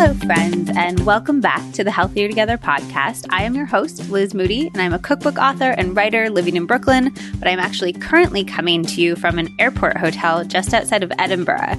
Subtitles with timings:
[0.00, 3.26] Hello, friends, and welcome back to the Healthier Together podcast.
[3.30, 6.66] I am your host, Liz Moody, and I'm a cookbook author and writer living in
[6.66, 11.10] Brooklyn, but I'm actually currently coming to you from an airport hotel just outside of
[11.18, 11.74] Edinburgh.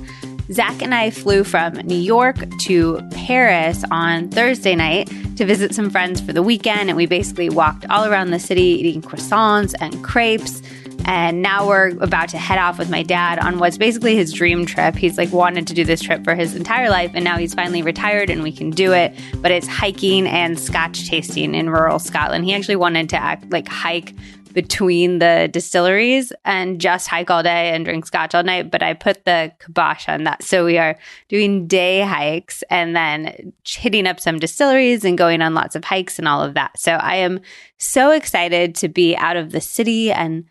[0.51, 5.07] Zach and I flew from New York to Paris on Thursday night
[5.37, 8.63] to visit some friends for the weekend, and we basically walked all around the city
[8.63, 10.61] eating croissants and crepes.
[11.09, 14.67] And now we're about to head off with my dad on what's basically his dream
[14.67, 14.95] trip.
[14.95, 17.81] He's like wanted to do this trip for his entire life, and now he's finally
[17.81, 19.19] retired and we can do it.
[19.37, 22.45] But it's hiking and scotch tasting in rural Scotland.
[22.45, 24.13] He actually wanted to act like hike
[24.53, 28.69] between the distilleries and just hike all day and drink scotch all night.
[28.69, 30.43] But I put the kibosh on that.
[30.43, 30.95] So we are
[31.27, 36.19] doing day hikes and then hitting up some distilleries and going on lots of hikes
[36.19, 36.77] and all of that.
[36.79, 37.41] So I am
[37.77, 40.45] so excited to be out of the city and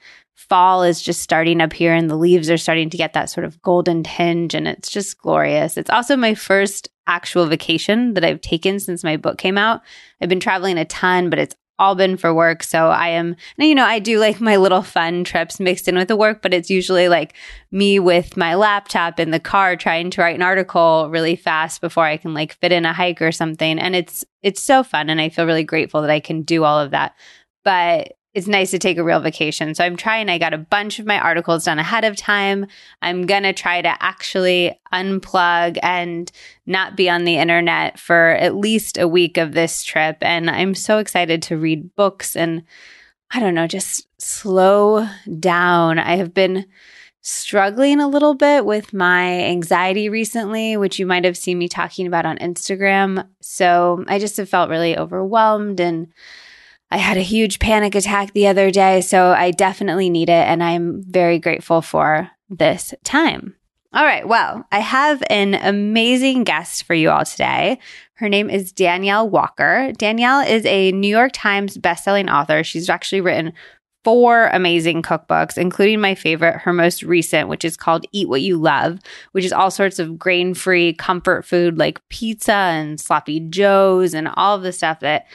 [0.49, 3.45] fall is just starting up here and the leaves are starting to get that sort
[3.45, 5.77] of golden tinge and it's just glorious.
[5.77, 9.83] It's also my first actual vacation that I've taken since my book came out.
[10.21, 12.63] I've been traveling a ton, but it's all been for work.
[12.63, 16.09] So I am, you know, I do like my little fun trips mixed in with
[16.09, 17.35] the work, but it's usually like
[17.71, 22.05] me with my laptop in the car trying to write an article really fast before
[22.05, 23.79] I can like fit in a hike or something.
[23.79, 25.09] And it's, it's so fun.
[25.09, 27.15] And I feel really grateful that I can do all of that.
[27.65, 29.75] But it's nice to take a real vacation.
[29.75, 32.67] So I'm trying, I got a bunch of my articles done ahead of time.
[33.01, 36.31] I'm going to try to actually unplug and
[36.67, 40.19] not be on the internet for at least a week of this trip.
[40.21, 42.65] And I'm so excited to read books and
[43.31, 45.99] I don't know, just slow down.
[45.99, 46.67] I have been
[47.21, 52.07] struggling a little bit with my anxiety recently, which you might have seen me talking
[52.07, 53.27] about on Instagram.
[53.41, 56.09] So I just have felt really overwhelmed and
[56.91, 60.47] I had a huge panic attack the other day, so I definitely need it.
[60.47, 63.55] And I'm very grateful for this time.
[63.93, 64.27] All right.
[64.27, 67.79] Well, I have an amazing guest for you all today.
[68.15, 69.93] Her name is Danielle Walker.
[69.97, 72.63] Danielle is a New York Times bestselling author.
[72.63, 73.53] She's actually written
[74.05, 78.57] four amazing cookbooks, including my favorite, her most recent, which is called Eat What You
[78.57, 78.99] Love,
[79.33, 84.29] which is all sorts of grain free comfort food like pizza and sloppy joes and
[84.35, 85.27] all of the stuff that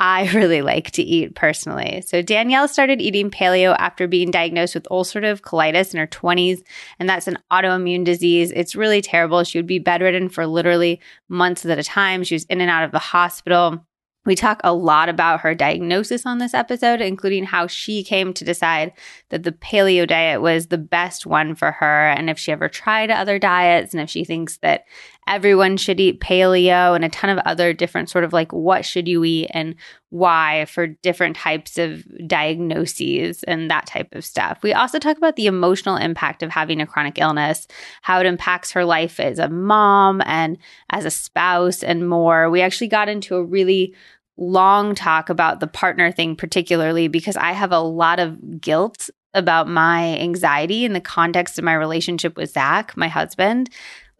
[0.00, 2.02] I really like to eat personally.
[2.06, 6.62] So Danielle started eating paleo after being diagnosed with ulcerative colitis in her 20s,
[6.98, 8.50] and that's an autoimmune disease.
[8.50, 9.44] It's really terrible.
[9.44, 12.24] She would be bedridden for literally months at a time.
[12.24, 13.84] She was in and out of the hospital.
[14.26, 18.44] We talk a lot about her diagnosis on this episode, including how she came to
[18.44, 18.92] decide
[19.30, 23.10] that the paleo diet was the best one for her, and if she ever tried
[23.10, 24.84] other diets, and if she thinks that
[25.30, 29.06] everyone should eat paleo, and a ton of other different sort of like what should
[29.06, 29.76] you eat and
[30.10, 34.58] why for different types of diagnoses and that type of stuff.
[34.60, 37.68] We also talk about the emotional impact of having a chronic illness,
[38.02, 40.58] how it impacts her life as a mom and
[40.90, 42.50] as a spouse, and more.
[42.50, 43.94] We actually got into a really
[44.36, 49.68] long talk about the partner thing, particularly because I have a lot of guilt about
[49.68, 53.70] my anxiety in the context of my relationship with Zach, my husband.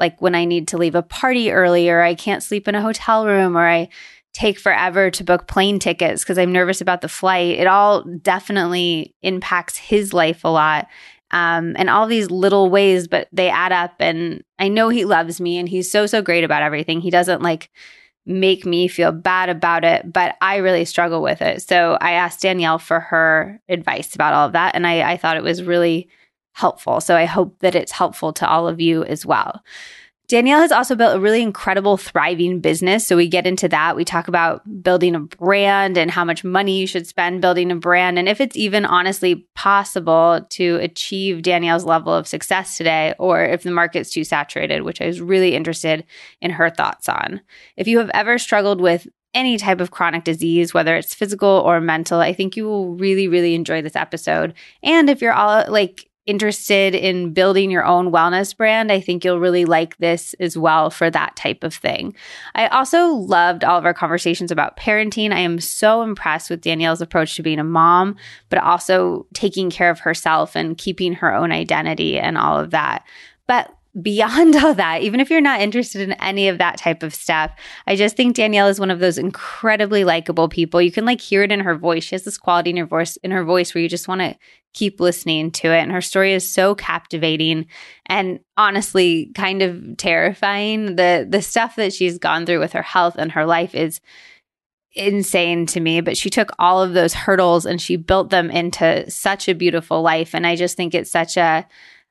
[0.00, 2.82] Like when I need to leave a party early, or I can't sleep in a
[2.82, 3.88] hotel room, or I
[4.32, 7.58] take forever to book plane tickets because I'm nervous about the flight.
[7.58, 10.86] It all definitely impacts his life a lot.
[11.32, 13.94] Um, and all these little ways, but they add up.
[14.00, 17.00] And I know he loves me and he's so, so great about everything.
[17.00, 17.70] He doesn't like
[18.26, 21.62] make me feel bad about it, but I really struggle with it.
[21.62, 24.74] So I asked Danielle for her advice about all of that.
[24.74, 26.08] And I, I thought it was really
[26.60, 27.00] helpful.
[27.00, 29.62] So I hope that it's helpful to all of you as well.
[30.28, 33.04] Danielle has also built a really incredible, thriving business.
[33.04, 33.96] So we get into that.
[33.96, 37.74] We talk about building a brand and how much money you should spend building a
[37.74, 38.16] brand.
[38.16, 43.64] And if it's even honestly possible to achieve Danielle's level of success today, or if
[43.64, 46.04] the market's too saturated, which I was really interested
[46.40, 47.40] in her thoughts on.
[47.76, 51.80] If you have ever struggled with any type of chronic disease, whether it's physical or
[51.80, 54.54] mental, I think you will really, really enjoy this episode.
[54.82, 59.40] And if you're all like interested in building your own wellness brand, I think you'll
[59.40, 62.14] really like this as well for that type of thing.
[62.54, 65.32] I also loved all of our conversations about parenting.
[65.32, 68.16] I am so impressed with Danielle's approach to being a mom,
[68.48, 73.04] but also taking care of herself and keeping her own identity and all of that.
[73.48, 77.14] But beyond all that, even if you're not interested in any of that type of
[77.14, 77.52] stuff,
[77.86, 80.80] I just think Danielle is one of those incredibly likable people.
[80.80, 82.04] You can like hear it in her voice.
[82.04, 84.36] She has this quality in her voice in her voice where you just want to
[84.72, 85.80] keep listening to it.
[85.80, 87.66] And her story is so captivating
[88.06, 90.96] and honestly kind of terrifying.
[90.96, 94.00] The the stuff that she's gone through with her health and her life is
[94.92, 99.08] insane to me, but she took all of those hurdles and she built them into
[99.10, 100.34] such a beautiful life.
[100.34, 101.66] And I just think it's such a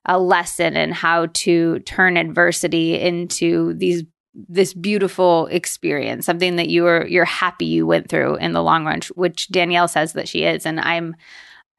[0.06, 4.04] a lesson in how to turn adversity into these
[4.48, 8.86] this beautiful experience, something that you are you're happy you went through in the long
[8.86, 11.16] run, which Danielle says that she is, and I'm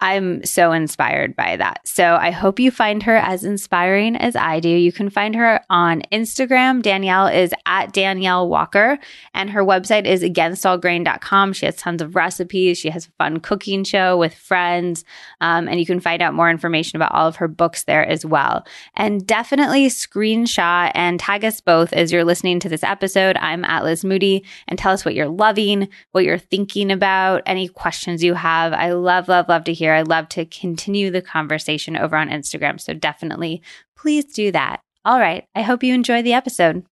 [0.01, 1.87] I'm so inspired by that.
[1.87, 4.69] So I hope you find her as inspiring as I do.
[4.71, 6.81] You can find her on Instagram.
[6.81, 8.99] Danielle is at Danielle Walker,
[9.35, 11.53] and her website is againstallgrain.com.
[11.53, 12.79] She has tons of recipes.
[12.79, 15.05] She has a fun cooking show with friends,
[15.43, 18.25] um, and you can find out more information about all of her books there as
[18.25, 18.67] well.
[18.95, 23.37] And definitely screenshot and tag us both as you're listening to this episode.
[23.37, 27.69] I'm at Liz Moody, and tell us what you're loving, what you're thinking about, any
[27.69, 28.73] questions you have.
[28.73, 32.81] I love, love, love to hear I'd love to continue the conversation over on Instagram.
[32.81, 33.63] So definitely
[33.97, 34.81] please do that.
[35.05, 35.47] All right.
[35.55, 36.85] I hope you enjoy the episode.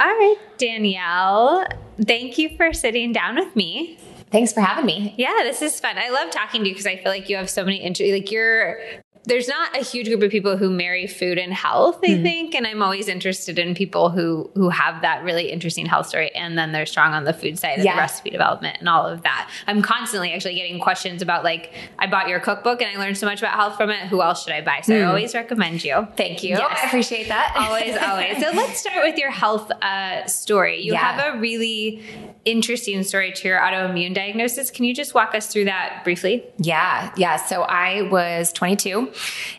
[0.00, 1.64] All right, Danielle,
[2.04, 3.98] thank you for sitting down with me.
[4.32, 5.14] Thanks for having me.
[5.16, 5.96] Yeah, this is fun.
[5.96, 8.32] I love talking to you because I feel like you have so many interesting, like
[8.32, 8.80] you're
[9.24, 12.22] there's not a huge group of people who marry food and health, I mm.
[12.22, 16.34] think, and I'm always interested in people who who have that really interesting health story
[16.34, 17.94] and then they're strong on the food side and yeah.
[17.94, 19.48] the recipe development and all of that.
[19.68, 23.26] I'm constantly actually getting questions about like I bought your cookbook and I learned so
[23.26, 24.08] much about health from it.
[24.08, 24.80] Who else should I buy?
[24.82, 25.02] So mm.
[25.02, 26.08] I always recommend you.
[26.16, 26.50] Thank you.
[26.50, 26.80] Yes.
[26.82, 27.54] I appreciate that.
[27.56, 28.44] always, always.
[28.44, 30.82] So let's start with your health uh, story.
[30.82, 31.12] You yeah.
[31.12, 32.02] have a really
[32.44, 34.70] interesting story to your autoimmune diagnosis.
[34.70, 36.44] Can you just walk us through that briefly?
[36.58, 37.36] Yeah, yeah.
[37.36, 39.11] So I was 22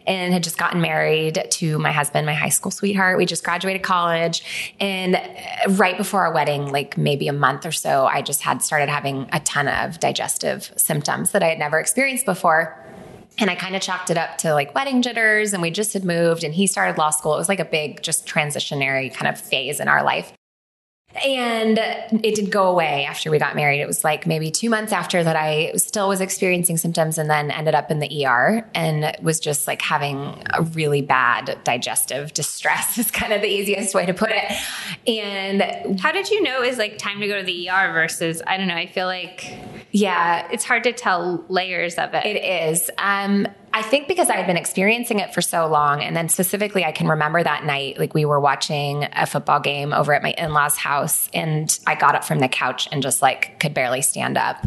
[0.07, 3.17] and had just gotten married to my husband, my high school sweetheart.
[3.17, 4.75] We just graduated college.
[4.79, 8.61] And uh, right before our wedding, like maybe a month or so, I just had
[8.61, 12.79] started having a ton of digestive symptoms that I had never experienced before.
[13.39, 16.05] And I kind of chalked it up to like wedding jitters, and we just had
[16.05, 17.33] moved, and he started law school.
[17.33, 20.33] It was like a big, just transitionary kind of phase in our life.
[21.24, 23.81] And it did go away after we got married.
[23.81, 27.51] It was like maybe two months after that I still was experiencing symptoms and then
[27.51, 32.98] ended up in the ER and was just like having a really bad digestive distress
[32.98, 34.51] is kind of the easiest way to put it.
[35.07, 38.42] And how did you know it was like time to go to the ER versus,
[38.48, 39.54] I don't know, I feel like,
[39.92, 42.25] yeah, it's hard to tell layers of it.
[42.25, 42.89] It is.
[42.98, 46.04] Um, I think because I had been experiencing it for so long.
[46.04, 49.94] And then specifically, I can remember that night, like we were watching a football game
[49.94, 51.28] over at my in law's house.
[51.34, 54.64] And I got up from the couch and just like could barely stand up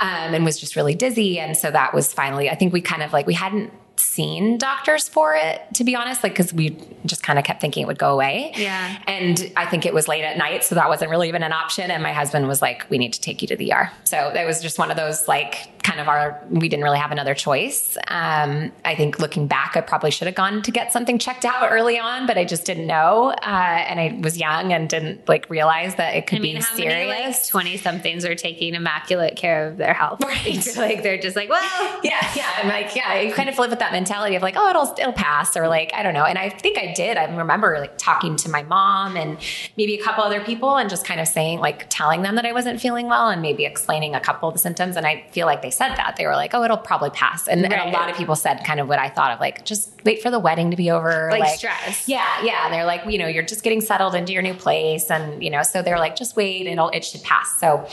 [0.00, 1.40] um, and was just really dizzy.
[1.40, 3.72] And so that was finally, I think we kind of like, we hadn't
[4.16, 7.82] seen doctors for it, to be honest, like, cause we just kind of kept thinking
[7.82, 8.52] it would go away.
[8.56, 8.98] Yeah.
[9.06, 10.64] And I think it was late at night.
[10.64, 11.90] So that wasn't really even an option.
[11.90, 13.92] And my husband was like, we need to take you to the ER.
[14.04, 17.12] So it was just one of those, like, kind of our, we didn't really have
[17.12, 17.96] another choice.
[18.08, 21.70] Um, I think looking back, I probably should have gone to get something checked out
[21.70, 23.30] early on, but I just didn't know.
[23.30, 26.62] Uh, and I was young and didn't like realize that it could I mean, be
[26.62, 27.06] serious.
[27.08, 30.24] Many, like 20 somethings are taking immaculate care of their health.
[30.24, 30.66] Right.
[30.76, 32.50] like they're just like, well, yeah, yeah.
[32.58, 35.12] I'm like, yeah, you kind of live with that mentality of like, oh, it'll, it'll
[35.12, 36.24] pass or like, I don't know.
[36.24, 37.16] And I think I did.
[37.16, 39.38] I remember like talking to my mom and
[39.76, 42.52] maybe a couple other people and just kind of saying, like telling them that I
[42.52, 44.96] wasn't feeling well and maybe explaining a couple of the symptoms.
[44.96, 46.16] And I feel like they said that.
[46.16, 47.48] They were like, oh, it'll probably pass.
[47.48, 47.72] And, right.
[47.72, 50.22] and, a lot of people said kind of what I thought of like, just wait
[50.22, 51.28] for the wedding to be over.
[51.30, 52.08] Like, like stress.
[52.08, 52.44] Yeah.
[52.44, 52.64] Yeah.
[52.64, 55.10] And they're like, you know, you're just getting settled into your new place.
[55.10, 57.58] And, you know, so they're like, just wait it'll it should pass.
[57.58, 57.86] So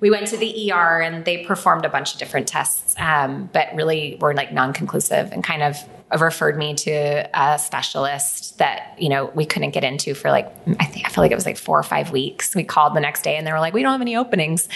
[0.00, 3.68] we went to the ER and they performed a bunch of different tests, um, but
[3.74, 5.76] really were like non conclusive and kind of
[6.20, 10.46] referred me to a specialist that you know we couldn't get into for like
[10.78, 12.54] I think I feel like it was like four or five weeks.
[12.54, 14.68] We called the next day and they were like, we don't have any openings,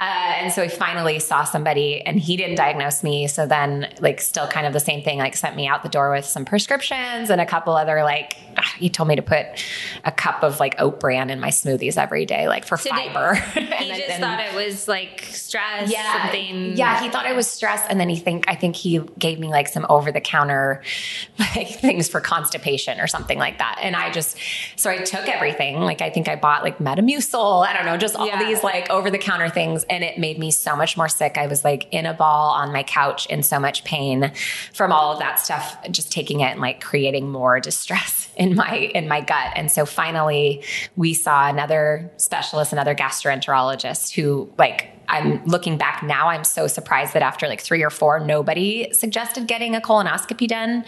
[0.00, 3.26] uh, and so we finally saw somebody and he didn't diagnose me.
[3.26, 6.12] So then like still kind of the same thing, like sent me out the door
[6.12, 9.46] with some prescriptions and a couple other like Ah, he told me to put
[10.04, 13.34] a cup of like oat bran in my smoothies every day, like for so fiber.
[13.54, 16.76] he and just then, thought it was like stress, yeah, something.
[16.76, 19.48] Yeah, he thought it was stress, and then he think I think he gave me
[19.48, 20.82] like some over the counter
[21.38, 23.78] like things for constipation or something like that.
[23.82, 24.36] And I just,
[24.76, 25.80] so I took everything.
[25.80, 28.42] Like I think I bought like Metamucil, I don't know, just all yeah.
[28.42, 29.84] these like over the counter things.
[29.84, 31.38] And it made me so much more sick.
[31.38, 34.32] I was like in a ball on my couch in so much pain
[34.72, 38.90] from all of that stuff, just taking it and like creating more distress in my,
[38.94, 39.52] in my gut.
[39.56, 40.62] And so finally
[40.96, 47.14] we saw another specialist, another gastroenterologist who like I'm looking back now, I'm so surprised
[47.14, 50.84] that after like three or four, nobody suggested getting a colonoscopy done.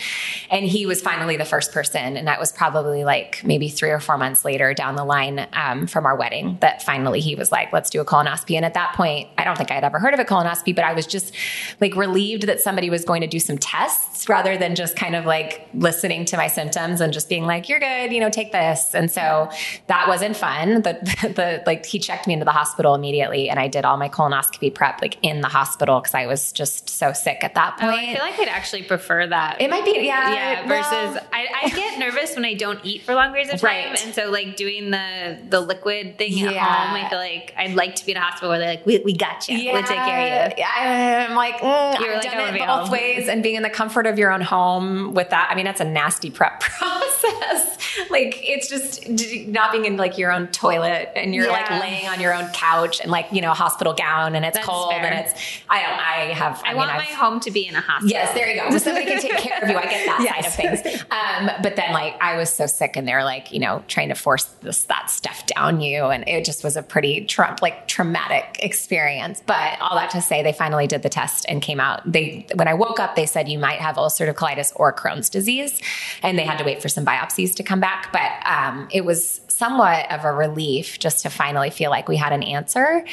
[0.51, 2.17] And he was finally the first person.
[2.17, 5.87] And that was probably like maybe three or four months later down the line um,
[5.87, 8.57] from our wedding that finally he was like, let's do a colonoscopy.
[8.57, 10.85] And at that point, I don't think I had ever heard of a colonoscopy, but
[10.85, 11.35] I was just
[11.81, 15.27] like relieved that somebody was going to do some tests rather than just kind of
[15.27, 18.95] like listening to my symptoms and just being like, you're good, you know, take this.
[18.95, 19.51] And so
[19.87, 20.83] that wasn't fun.
[20.83, 20.93] The,
[21.35, 24.15] the, like he checked me into the hospital immediately and I did all my my
[24.15, 27.93] colonoscopy prep like in the hospital because I was just so sick at that point.
[27.93, 29.61] Oh, I feel like I'd actually prefer that.
[29.61, 30.33] it might be, yeah.
[30.33, 33.61] yeah, well, versus I, I get nervous when I don't eat for long periods of
[33.61, 34.05] time, Right.
[34.05, 37.97] and so like doing the the liquid thing at home, I feel like I'd like
[37.97, 40.47] to be in a hospital where they're like, "We, we got you, we'll take care
[40.47, 42.91] of you." I'm like, mm, You're I've like, done it both home.
[42.91, 45.49] ways, and being in the comfort of your own home with that.
[45.51, 46.61] I mean, that's a nasty prep
[47.13, 47.77] process.
[48.11, 49.09] like, it's just
[49.49, 53.01] not being in like your own toilet, and you're like laying on your own couch,
[53.01, 55.05] and like you know, hospital gown, and it's That's cold, fair.
[55.05, 55.35] and it's.
[55.69, 55.99] I don't.
[55.99, 56.63] I have.
[56.65, 58.11] I, I, want mean, my I've, home to be in a hospital.
[58.11, 58.71] Yes, there you go.
[58.71, 59.77] So somebody can take care of you.
[59.77, 60.57] I get that Yes.
[60.57, 61.03] side of things.
[61.11, 64.15] Um, but then, like, I was so sick, and they're like, you know, trying to
[64.15, 68.59] force this that stuff down you, and it just was a pretty Trump like traumatic
[68.63, 69.43] experience.
[69.45, 72.01] But all that to say, they finally did the test and came out.
[72.11, 75.81] They when I woke up, they said you might have ulcerative colitis or Crohn's disease,
[76.23, 78.13] and they had to wait for some biopsies to come back.
[78.13, 82.33] But um, it was somewhat of a relief just to finally feel like we had
[82.33, 83.05] an answer.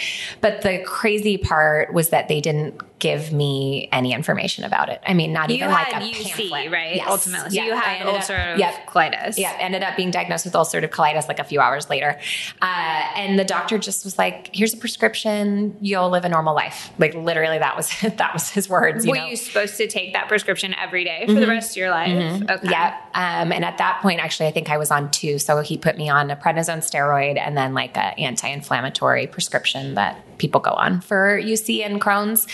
[0.42, 5.02] But the crazy part was that they didn't give me any information about it.
[5.06, 6.72] I mean, not You even like a UC, pamphlet.
[6.72, 6.96] right?
[6.96, 7.08] Yes.
[7.10, 8.88] Ultimately, so Yeah, you had up- ulcerative Yep.
[8.88, 9.38] colitis.
[9.38, 12.18] Yeah, ended up being diagnosed with ulcerative colitis like a few hours later.
[12.62, 15.76] Uh, and the doctor just was like, "Here's a prescription.
[15.82, 19.06] You'll live a normal life." Like literally, that was that was his words.
[19.06, 19.26] You Were know?
[19.28, 22.44] you supposed to take that prescription every day for the rest of your life?
[22.50, 22.70] Okay.
[22.72, 22.96] Yeah.
[23.14, 25.38] Um, and at that point, actually, I think I was on two.
[25.38, 29.96] So he put me on a prednisone steroid and then like an anti inflammatory prescription
[29.96, 32.46] that people go on for UC and Crohn's.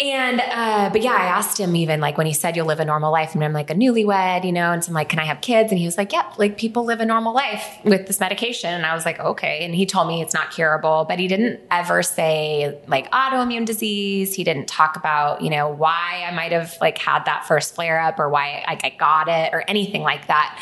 [0.00, 2.84] And, uh, but yeah, I asked him even like when he said you'll live a
[2.84, 5.24] normal life, and I'm like a newlywed, you know, and so I'm like, can I
[5.24, 5.72] have kids?
[5.72, 8.72] And he was like, yep, like people live a normal life with this medication.
[8.72, 9.64] And I was like, okay.
[9.64, 14.34] And he told me it's not curable, but he didn't ever say like autoimmune disease.
[14.34, 18.00] He didn't talk about, you know, why I might have like had that first flare
[18.00, 20.58] up or why like I got it or anything like that.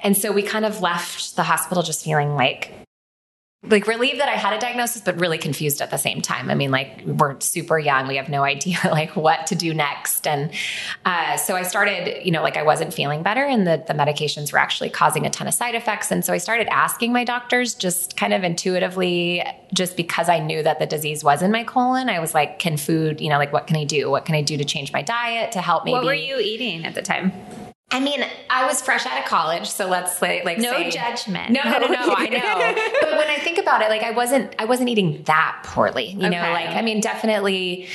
[0.00, 2.72] And so we kind of left the hospital just feeling like
[3.64, 6.50] like relieved that I had a diagnosis, but really confused at the same time.
[6.50, 10.26] I mean, like we're super young, we have no idea like what to do next,
[10.26, 10.52] and
[11.04, 14.52] uh, so I started, you know, like I wasn't feeling better, and the the medications
[14.52, 17.74] were actually causing a ton of side effects, and so I started asking my doctors
[17.74, 22.08] just kind of intuitively, just because I knew that the disease was in my colon.
[22.08, 24.10] I was like, can food, you know, like what can I do?
[24.10, 25.94] What can I do to change my diet to help maybe?
[25.94, 27.32] What were you eating at the time?
[27.92, 31.50] I mean, I was fresh out of college, so let's like, like No say- judgment.
[31.50, 32.14] No, no, no, no.
[32.16, 32.98] I know.
[33.02, 36.06] but when I think about it, like I wasn't, I wasn't eating that poorly.
[36.08, 37.88] You know, like I mean, definitely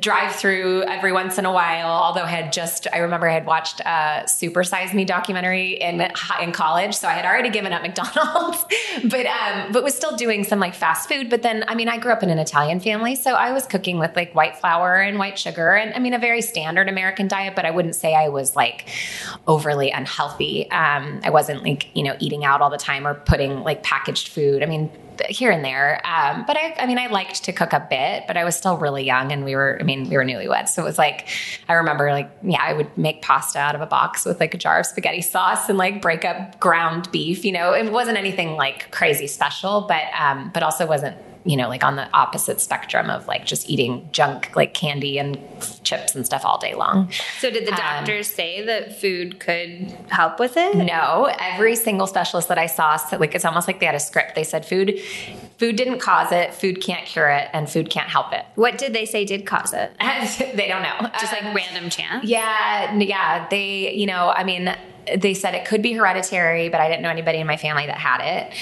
[0.00, 1.86] drive through every once in a while.
[1.88, 6.00] Although I had just, I remember I had watched a Super Size Me documentary in
[6.40, 8.64] in college, so I had already given up McDonald's,
[9.04, 11.30] but um, but was still doing some like fast food.
[11.30, 13.98] But then, I mean, I grew up in an Italian family, so I was cooking
[13.98, 17.54] with like white flour and white sugar, and I mean, a very standard American diet.
[17.54, 18.88] But I wouldn't say I was like
[19.46, 20.70] overly unhealthy.
[20.70, 24.28] Um, I wasn't like, you know, eating out all the time or putting like packaged
[24.28, 24.62] food.
[24.62, 24.90] I mean,
[25.28, 26.00] here and there.
[26.06, 28.76] Um, but I, I mean, I liked to cook a bit, but I was still
[28.76, 30.68] really young and we were, I mean, we were newlyweds.
[30.68, 31.28] So it was like,
[31.68, 34.58] I remember like, yeah, I would make pasta out of a box with like a
[34.58, 38.56] jar of spaghetti sauce and like break up ground beef, you know, it wasn't anything
[38.56, 41.16] like crazy special, but, um, but also wasn't,
[41.46, 45.38] you know, like on the opposite spectrum of like just eating junk, like candy and
[45.84, 47.10] chips and stuff all day long.
[47.38, 50.74] So did the Um, doctors say that food could help with it?
[50.76, 54.00] No, every single specialist that I saw, said, like it's almost like they had a
[54.00, 54.34] script.
[54.34, 54.98] They said food,
[55.58, 58.44] food didn't cause it, food can't cure it, and food can't help it.
[58.56, 59.92] What did they say did cause it?
[60.56, 61.08] they don't know.
[61.20, 62.24] Just Um, like random chance?
[62.24, 63.46] yeah, yeah.
[63.48, 64.74] They, you know, I mean,
[65.16, 67.98] they said it could be hereditary, but I didn't know anybody in my family that
[67.98, 68.52] had it.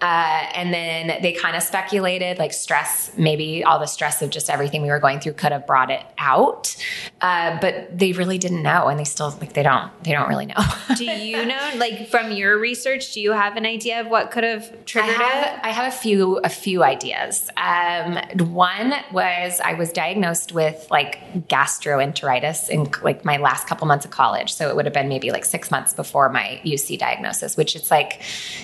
[0.00, 4.50] Uh, and then they kind of speculated, like stress, maybe all the stress of just
[4.50, 6.76] everything we were going through could have brought it out.
[7.20, 10.46] Uh, but they really didn't know, and they still like they don't they don't really
[10.46, 10.54] know.
[10.96, 14.44] Do you know, like from your research, do you have an idea of what could
[14.44, 15.60] have I triggered it?
[15.62, 17.48] I have a few a few ideas.
[17.56, 18.18] Um,
[18.48, 24.10] one was I was diagnosed with like gastroenteritis in like my last couple months of
[24.10, 27.56] college, so it would have been maybe like six months before my UC diagnosis.
[27.56, 28.20] Which it's like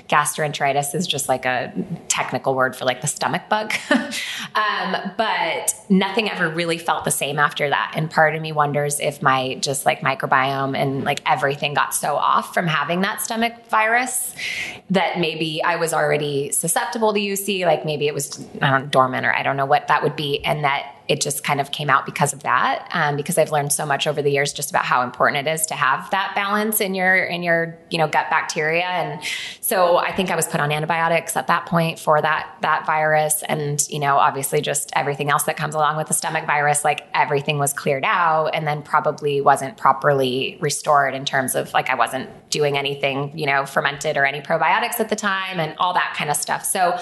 [0.08, 1.72] gastroenteritis is just like a
[2.08, 7.38] technical word for like the stomach bug, um, but nothing ever really felt the same
[7.38, 7.92] after that.
[7.94, 12.16] And part of me wonders if my just like microbiome and like everything got so
[12.16, 14.34] off from having that stomach virus
[14.90, 19.26] that maybe I was already susceptible to UC, like maybe it was I don't dormant
[19.26, 21.90] or I don't know what that would be, and that it just kind of came
[21.90, 22.88] out because of that.
[22.92, 25.66] Um, because I've learned so much over the years just about how important it is
[25.66, 28.84] to have that balance in your in your you know gut bacteria.
[28.84, 29.20] And
[29.60, 33.42] so I think I was put on antibiotics at that point for that that virus,
[33.48, 36.84] and you know obviously just everything else that comes along with the stomach virus.
[36.84, 41.90] Like everything was cleared out, and then probably wasn't properly restored in terms of like
[41.90, 45.92] I wasn't doing anything you know fermented or any probiotics at the time, and all
[45.94, 46.64] that kind of stuff.
[46.64, 46.96] So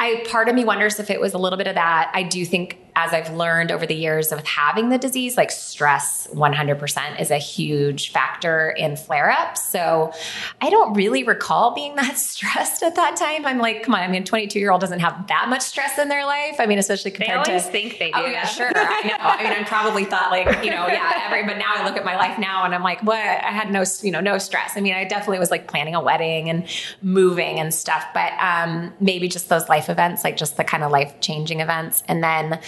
[0.00, 2.10] I part of me wonders if it was a little bit of that.
[2.12, 6.28] I do think as I've learned over the years of having the disease, like stress
[6.32, 9.64] 100% is a huge factor in flare ups.
[9.64, 10.12] So
[10.60, 13.46] I don't really recall being that stressed at that time.
[13.46, 15.98] I'm like, come on, I mean, a 22 year old doesn't have that much stress
[15.98, 16.56] in their life.
[16.58, 17.50] I mean, especially compared to.
[17.50, 17.72] they always to.
[17.72, 18.18] think they do.
[18.18, 18.70] Oh, yeah, sure.
[18.74, 19.16] I know.
[19.18, 22.04] I mean, I probably thought like, you know, yeah, every, but now I look at
[22.04, 23.18] my life now and I'm like, what?
[23.18, 24.72] I had no, you know, no stress.
[24.76, 26.66] I mean, I definitely was like planning a wedding and
[27.02, 30.92] moving and stuff, but um, maybe just those life events, like just the kind of
[30.92, 32.04] life changing events.
[32.06, 32.60] And then,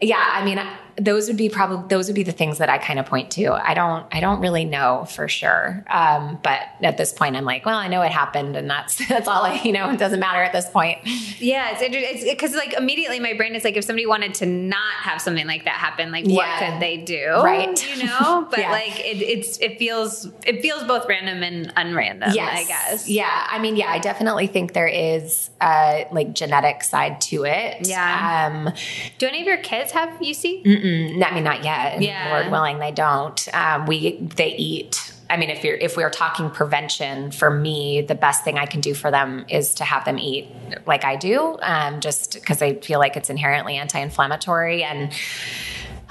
[0.00, 0.60] yeah, I mean,
[1.00, 3.52] those would be probably those would be the things that I kind of point to.
[3.52, 7.64] I don't I don't really know for sure, um, but at this point, I'm like,
[7.64, 9.90] well, I know it happened, and that's that's all I you know.
[9.90, 10.98] It doesn't matter at this point.
[11.40, 15.20] Yeah, it's because like immediately my brain is like, if somebody wanted to not have
[15.20, 17.28] something like that happen, like what could they do?
[17.42, 17.96] Right.
[17.96, 18.72] You know, but Yeah.
[18.72, 22.34] like it, it's it feels it feels both random and unrandom.
[22.34, 22.58] Yes.
[22.58, 23.08] I guess.
[23.08, 23.46] Yeah.
[23.50, 27.86] I mean, yeah, I definitely think there is a like genetic side to it.
[27.86, 28.50] Yeah.
[28.50, 28.72] Um,
[29.18, 30.62] Do any of your kids have UC?
[30.88, 32.00] Mm, I mean, not yet.
[32.00, 32.38] Yeah.
[32.38, 33.48] Lord willing, they don't.
[33.54, 35.12] Um, we they eat.
[35.30, 38.80] I mean, if you're if we're talking prevention, for me, the best thing I can
[38.80, 40.48] do for them is to have them eat
[40.86, 45.12] like I do, um, just because I feel like it's inherently anti-inflammatory and.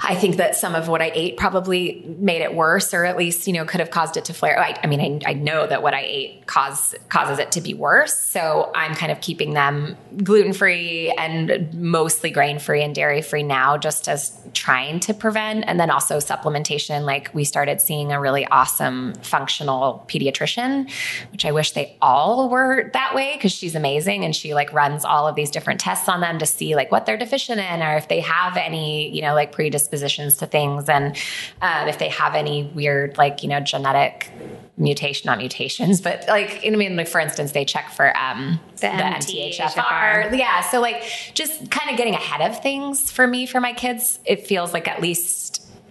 [0.00, 3.46] I think that some of what I ate probably made it worse, or at least
[3.46, 4.58] you know could have caused it to flare.
[4.58, 7.74] I, I mean, I, I know that what I ate cause, causes it to be
[7.74, 8.18] worse.
[8.18, 13.42] So I'm kind of keeping them gluten free and mostly grain free and dairy free
[13.42, 15.64] now, just as trying to prevent.
[15.66, 17.04] And then also supplementation.
[17.04, 20.90] Like we started seeing a really awesome functional pediatrician,
[21.32, 25.04] which I wish they all were that way because she's amazing and she like runs
[25.04, 27.96] all of these different tests on them to see like what they're deficient in or
[27.96, 29.52] if they have any you know like
[29.88, 30.88] predispositions to things.
[30.88, 31.16] And
[31.62, 34.30] um, if they have any weird like you know genetic
[34.76, 36.94] mutation not mutations but like i mean?
[36.94, 41.02] Like for instance they check for um The mthfr yeah so like
[41.34, 44.86] just kind of getting ahead of things for me for my kids it feels like
[44.86, 45.47] at least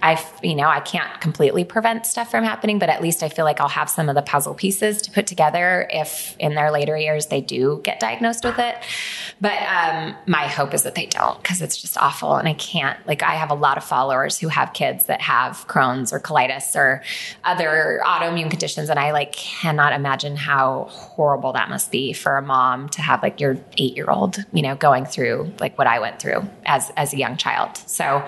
[0.08, 3.44] I, you know, I can't completely prevent stuff from happening, but at least I feel
[3.44, 6.96] like I'll have some of the puzzle pieces to put together if in their later
[6.96, 8.78] years they do get diagnosed with it.
[9.42, 12.38] But um, my hope is that they don't because it's just awful.
[12.38, 15.68] And I can't, like, I have a lot of followers who have kids that have
[15.68, 17.04] Crohn's or colitis or
[17.44, 18.90] other autoimmune conditions.
[18.90, 23.22] And I like cannot imagine how horrible that must be for a mom to have
[23.22, 26.94] like your eight year old, you know, going through like what I went through as,
[26.96, 27.76] as a young child.
[27.76, 28.26] So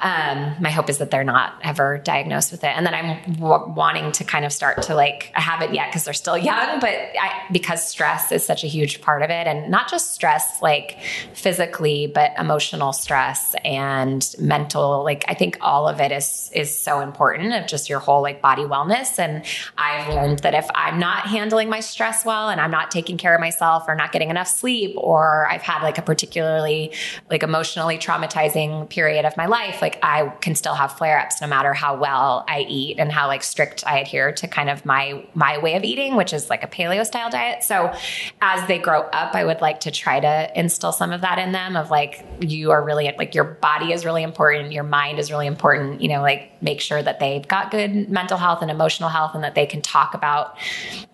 [0.00, 2.76] um, my hope is that they're not ever diagnosed with it.
[2.76, 6.02] And then I'm w- wanting to kind of start to like, I haven't yet because
[6.02, 9.70] they're still young, but I, because stress is such a huge part of it and
[9.70, 10.98] not just stress like
[11.32, 16.98] physically, but emotional stress and mental, like I think all of it is, is so
[16.98, 19.16] important of just your whole like body wellness.
[19.20, 19.44] And
[19.78, 23.36] I've learned that if I'm not handling my stress well and I'm not taking care
[23.36, 26.92] of myself or not getting enough sleep, or I've had like a particularly
[27.30, 31.46] like emotionally traumatizing period of my life, like I can still have flare ups no
[31.46, 35.26] matter how well I eat and how like strict I adhere to kind of my
[35.34, 37.62] my way of eating, which is like a paleo style diet.
[37.62, 37.92] So
[38.40, 41.52] as they grow up, I would like to try to instill some of that in
[41.52, 45.30] them of like you are really like your body is really important, your mind is
[45.30, 49.08] really important, you know, like make sure that they've got good mental health and emotional
[49.08, 50.56] health and that they can talk about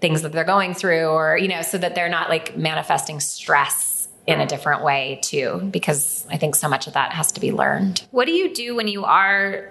[0.01, 3.90] things that they're going through or you know so that they're not like manifesting stress
[4.27, 7.51] in a different way too because i think so much of that has to be
[7.53, 9.69] learned What do you do when you are?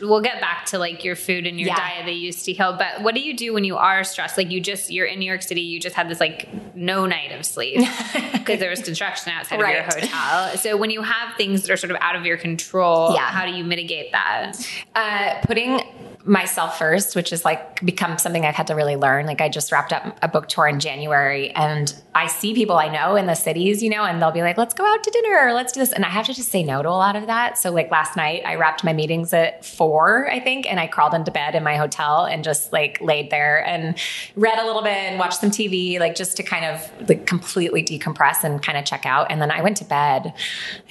[0.00, 1.76] We'll get back to like your food and your Yeah.
[1.76, 4.36] diet that you used to heal, but what do you do when you are stressed?
[4.38, 7.32] Like you just you're in New York City, you just had this like no night
[7.32, 7.80] of sleep
[8.32, 10.56] because there was construction outside of your hotel.
[10.58, 13.22] So when you have things that are sort of out of your control, Yeah.
[13.28, 14.52] how do you mitigate that?
[14.94, 15.80] uh, putting
[16.26, 19.26] myself first, which is like become something I've had to really learn.
[19.26, 22.88] Like I just wrapped up a book tour in January and I see people I
[22.88, 25.46] know in the cities, you know, and they'll be like, let's go out to dinner
[25.46, 25.92] or let's do this.
[25.92, 27.58] And I have to just say no to a lot of that.
[27.58, 31.14] So like last night I wrapped my meetings at four, I think, and I crawled
[31.14, 33.96] into bed in my hotel and just like laid there and
[34.34, 37.84] read a little bit and watched some TV, like just to kind of like completely
[37.84, 39.30] decompress and kind of check out.
[39.30, 40.34] And then I went to bed.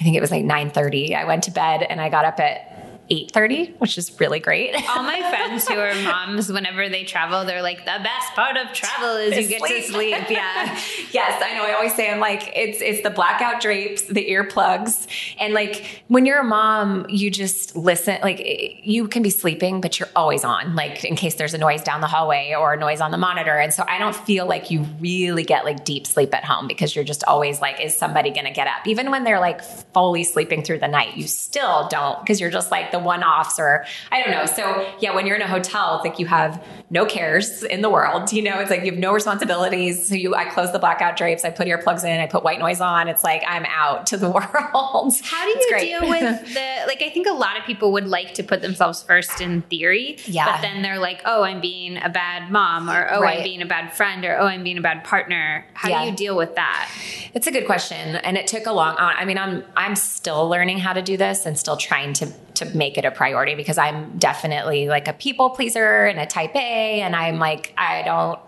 [0.00, 1.14] I think it was like 9 30.
[1.14, 2.75] I went to bed and I got up at
[3.10, 4.74] 8.30 which is really great.
[4.88, 8.72] All my friends who are moms whenever they travel they're like the best part of
[8.72, 9.84] travel is you get sleep.
[9.86, 10.10] to sleep.
[10.30, 10.80] yeah.
[11.12, 11.64] Yes i know.
[11.64, 15.06] I always say i'm like it's it's the blackout drapes the earplugs
[15.38, 19.80] and like when you're a mom you just listen like eh, you can be sleeping
[19.80, 22.76] but you're always on like in case there's a noise down the hallway or a
[22.76, 26.06] noise on the monitor and so i don't feel like you really get like deep
[26.06, 28.86] sleep at home because you're just always like is somebody going to get up?
[28.86, 32.70] Even when they're like fully sleeping through the night you still don't because you're just
[32.70, 34.46] like the one offs or I don't know.
[34.46, 37.90] So yeah, when you're in a hotel, it's like you have no cares in the
[37.90, 38.32] world.
[38.32, 40.08] You know, it's like you have no responsibilities.
[40.08, 42.80] So you, I close the blackout drapes, I put earplugs in, I put white noise
[42.80, 43.08] on.
[43.08, 45.14] It's like I'm out to the world.
[45.22, 47.02] How do you deal with the like?
[47.02, 50.52] I think a lot of people would like to put themselves first in theory, yeah.
[50.52, 53.38] But then they're like, oh, I'm being a bad mom, or oh, right.
[53.38, 55.66] I'm being a bad friend, or oh, I'm being a bad partner.
[55.74, 56.04] How yeah.
[56.04, 56.90] do you deal with that?
[57.34, 58.96] It's a good question, and it took a long.
[58.98, 62.64] I mean, I'm I'm still learning how to do this and still trying to to
[62.76, 67.00] make it a priority because I'm definitely like a people pleaser and a type A.
[67.00, 68.38] And I'm like, I don't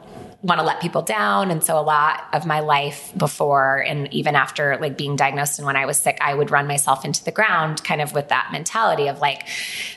[0.42, 1.51] want to let people down.
[1.51, 5.66] And so a lot of my life before and even after like being diagnosed and
[5.66, 8.51] when I was sick, I would run myself into the ground kind of with that
[8.53, 9.48] mentality of like,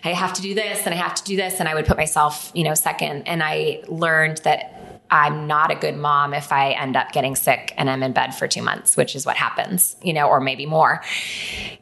[0.03, 1.59] I have to do this and I have to do this.
[1.59, 3.27] And I would put myself, you know, second.
[3.27, 7.73] And I learned that I'm not a good mom if I end up getting sick
[7.77, 10.65] and I'm in bed for two months, which is what happens, you know, or maybe
[10.65, 11.03] more.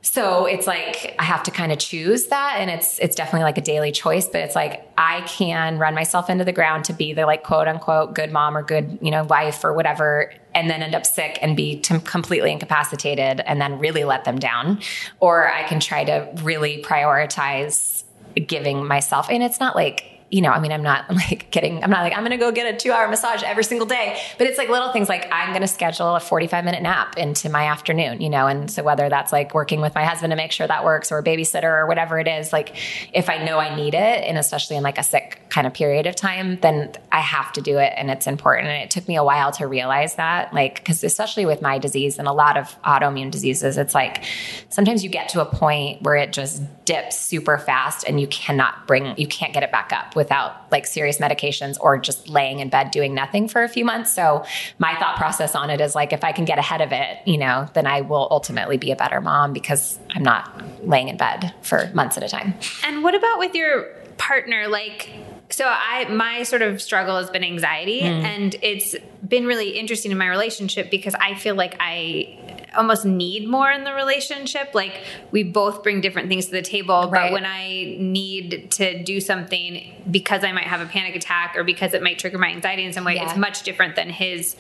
[0.02, 2.58] So it's like I have to kind of choose that.
[2.60, 6.28] And it's it's definitely like a daily choice, but it's like I can run myself
[6.28, 9.24] into the ground to be the like quote unquote good mom or good, you know,
[9.24, 13.78] wife or whatever, and then end up sick and be t- completely incapacitated and then
[13.78, 14.80] really let them down.
[15.20, 18.04] Or I can try to really prioritize
[18.48, 21.90] giving myself and it's not like you know, I mean, I'm not like getting, I'm
[21.90, 24.48] not like, I'm going to go get a two hour massage every single day, but
[24.48, 27.66] it's like little things like I'm going to schedule a 45 minute nap into my
[27.68, 30.68] afternoon, you know, and so whether that's like working with my husband to make sure
[30.68, 32.76] that works or a babysitter or whatever it is, like
[33.14, 36.06] if I know I need it, and especially in like a sick kind of period
[36.06, 38.68] of time, then I have to do it and it's important.
[38.68, 42.20] And it took me a while to realize that, like, because especially with my disease
[42.20, 44.24] and a lot of autoimmune diseases, it's like
[44.70, 48.86] sometimes you get to a point where it just dips super fast and you cannot
[48.88, 52.68] bring, you can't get it back up without like serious medications or just laying in
[52.68, 54.14] bed doing nothing for a few months.
[54.14, 54.44] So
[54.78, 57.38] my thought process on it is like, if I can get ahead of it, you
[57.38, 61.54] know, then I will ultimately be a better mom because I'm not laying in bed
[61.62, 62.54] for months at a time.
[62.84, 63.86] And what about with your
[64.18, 64.68] partner?
[64.68, 65.10] Like,
[65.50, 68.24] so I my sort of struggle has been anxiety mm.
[68.24, 73.48] and it's been really interesting in my relationship because I feel like I almost need
[73.48, 77.30] more in the relationship like we both bring different things to the table right.
[77.30, 81.64] but when I need to do something because I might have a panic attack or
[81.64, 83.30] because it might trigger my anxiety in some way yeah.
[83.30, 84.56] it's much different than his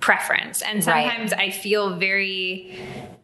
[0.00, 1.48] preference and sometimes right.
[1.48, 2.78] I feel very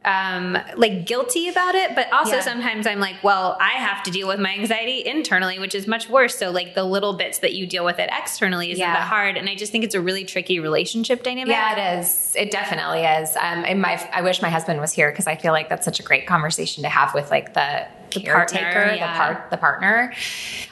[0.05, 2.41] um, like guilty about it, but also yeah.
[2.41, 6.09] sometimes I'm like, well, I have to deal with my anxiety internally, which is much
[6.09, 6.39] worse.
[6.39, 8.95] So like the little bits that you deal with it externally isn't yeah.
[8.95, 9.37] that hard.
[9.37, 11.51] And I just think it's a really tricky relationship dynamic.
[11.51, 12.35] Yeah, it is.
[12.35, 13.37] It definitely is.
[13.37, 16.03] Um, my, I wish my husband was here because I feel like that's such a
[16.03, 19.13] great conversation to have with like the the caretaker, partner, yeah.
[19.13, 20.13] the part, the partner.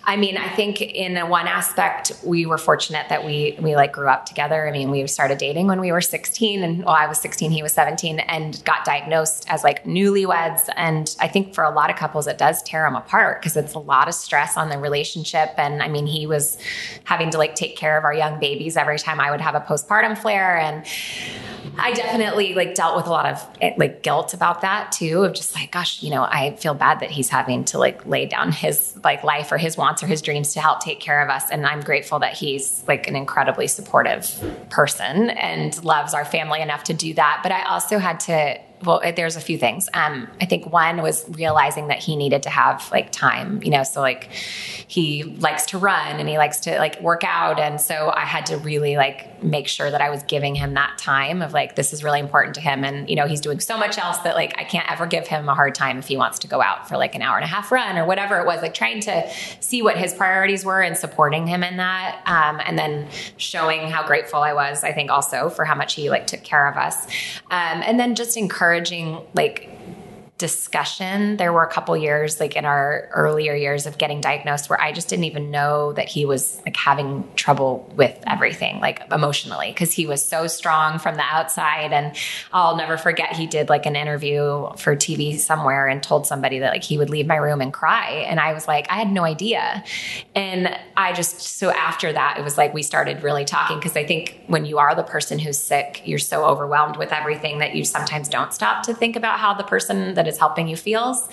[0.04, 4.08] I mean, I think in one aspect, we were fortunate that we we like grew
[4.08, 4.66] up together.
[4.66, 7.62] I mean, we started dating when we were 16, and well, I was 16, he
[7.62, 10.68] was 17, and got diagnosed as like newlyweds.
[10.76, 13.74] And I think for a lot of couples, it does tear them apart because it's
[13.74, 15.50] a lot of stress on the relationship.
[15.56, 16.56] And I mean, he was
[17.04, 19.60] having to like take care of our young babies every time I would have a
[19.60, 20.84] postpartum flare, and
[21.78, 25.22] I definitely like dealt with a lot of eh, like guilt about that too.
[25.22, 28.06] Of just like, gosh, you know, I feel bad that he's he's having to like
[28.06, 31.22] lay down his like life or his wants or his dreams to help take care
[31.22, 36.24] of us and i'm grateful that he's like an incredibly supportive person and loves our
[36.24, 39.88] family enough to do that but i also had to well, there's a few things.
[39.92, 43.82] Um, I think one was realizing that he needed to have like time, you know,
[43.82, 47.58] so like he likes to run and he likes to like work out.
[47.58, 50.96] And so I had to really like make sure that I was giving him that
[50.96, 52.84] time of like, this is really important to him.
[52.84, 55.48] And, you know, he's doing so much else that like I can't ever give him
[55.48, 57.48] a hard time if he wants to go out for like an hour and a
[57.48, 59.28] half run or whatever it was, like trying to
[59.60, 62.22] see what his priorities were and supporting him in that.
[62.26, 66.10] Um, and then showing how grateful I was, I think also for how much he
[66.10, 67.06] like took care of us.
[67.50, 69.68] Um, and then just encouraging encouraging like
[70.38, 71.36] discussion.
[71.36, 74.92] There were a couple years, like in our earlier years of getting diagnosed, where I
[74.92, 79.92] just didn't even know that he was like having trouble with everything, like emotionally, because
[79.92, 81.92] he was so strong from the outside.
[81.92, 82.16] And
[82.52, 86.72] I'll never forget, he did like an interview for TV somewhere and told somebody that
[86.72, 88.24] like he would leave my room and cry.
[88.28, 89.82] And I was like, I had no idea.
[90.36, 94.04] And I just, so after that, it was like we started really talking because I
[94.04, 97.84] think when you are the person who's sick, you're so overwhelmed with everything that you
[97.84, 101.28] sometimes don't stop to think about how the person that is helping you feels.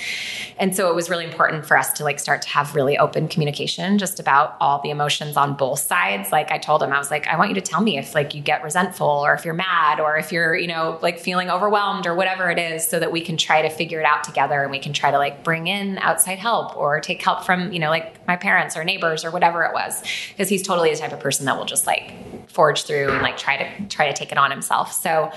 [0.58, 3.28] And so it was really important for us to like start to have really open
[3.28, 6.32] communication just about all the emotions on both sides.
[6.32, 8.34] Like I told him, I was like, I want you to tell me if like
[8.34, 12.08] you get resentful or if you're mad or if you're, you know, like feeling overwhelmed
[12.08, 14.72] or whatever it is so that we can try to figure it out together and
[14.72, 17.90] we can try to like bring in outside help or take help from, you know,
[17.90, 20.02] like my parents or neighbors or whatever it was.
[20.30, 22.14] Because he's totally the type of person that will just like
[22.50, 24.94] forge through and like try to try to take it on himself.
[24.94, 25.32] So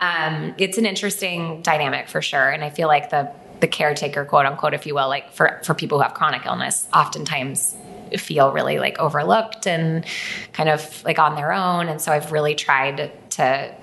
[0.00, 2.50] um, it's an interesting dynamic for sure.
[2.50, 5.74] And I feel like the the caretaker, quote unquote, if you will, like for for
[5.74, 7.76] people who have chronic illness, oftentimes
[8.18, 10.04] feel really like overlooked and
[10.52, 11.88] kind of like on their own.
[11.88, 13.74] And so I've really tried to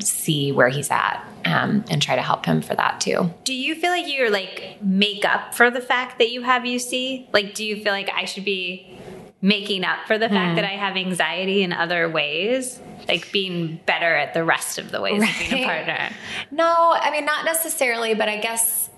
[0.00, 3.32] see where he's at um, and try to help him for that too.
[3.44, 7.28] Do you feel like you're like make up for the fact that you have UC?
[7.32, 8.98] Like, do you feel like I should be
[9.44, 10.56] making up for the fact hmm.
[10.56, 12.80] that I have anxiety in other ways?
[13.06, 15.30] Like being better at the rest of the ways right.
[15.30, 16.10] of being a partner?
[16.50, 18.88] No, I mean, not necessarily, but I guess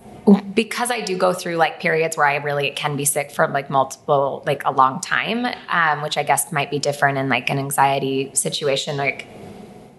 [0.55, 3.71] because I do go through like periods where I really can be sick for like
[3.71, 7.59] multiple, like a long time, um, which I guess might be different in like an
[7.59, 8.97] anxiety situation.
[8.97, 9.27] Like,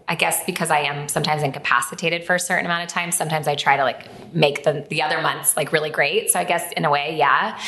[0.08, 3.56] I guess because I am sometimes incapacitated for a certain amount of time, sometimes I
[3.56, 6.32] try to like make the the other months like really great.
[6.32, 7.60] So I guess in a way, yeah.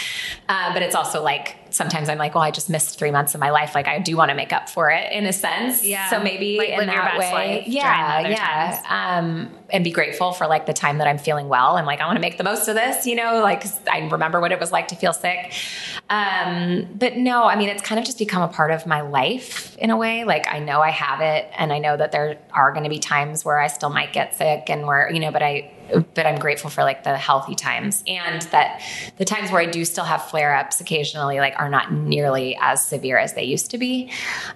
[0.47, 3.39] Uh, but it's also like sometimes I'm like, well, I just missed three months of
[3.39, 3.75] my life.
[3.75, 5.83] Like I do want to make up for it in a sense.
[5.83, 6.09] Yeah.
[6.09, 8.81] So maybe like in that way, yeah, yeah.
[8.89, 11.77] Um, and be grateful for like the time that I'm feeling well.
[11.77, 14.39] And like, I want to make the most of this, you know, like I remember
[14.39, 15.53] what it was like to feel sick.
[16.09, 19.77] Um, but no, I mean, it's kind of just become a part of my life
[19.77, 20.23] in a way.
[20.23, 22.99] Like I know I have it and I know that there are going to be
[22.99, 25.71] times where I still might get sick and where, you know, but I,
[26.13, 28.81] but I'm grateful for like the healthy times and that
[29.17, 32.85] the times where I do still have flare ups occasionally, like are not nearly as
[32.85, 34.11] severe as they used to be.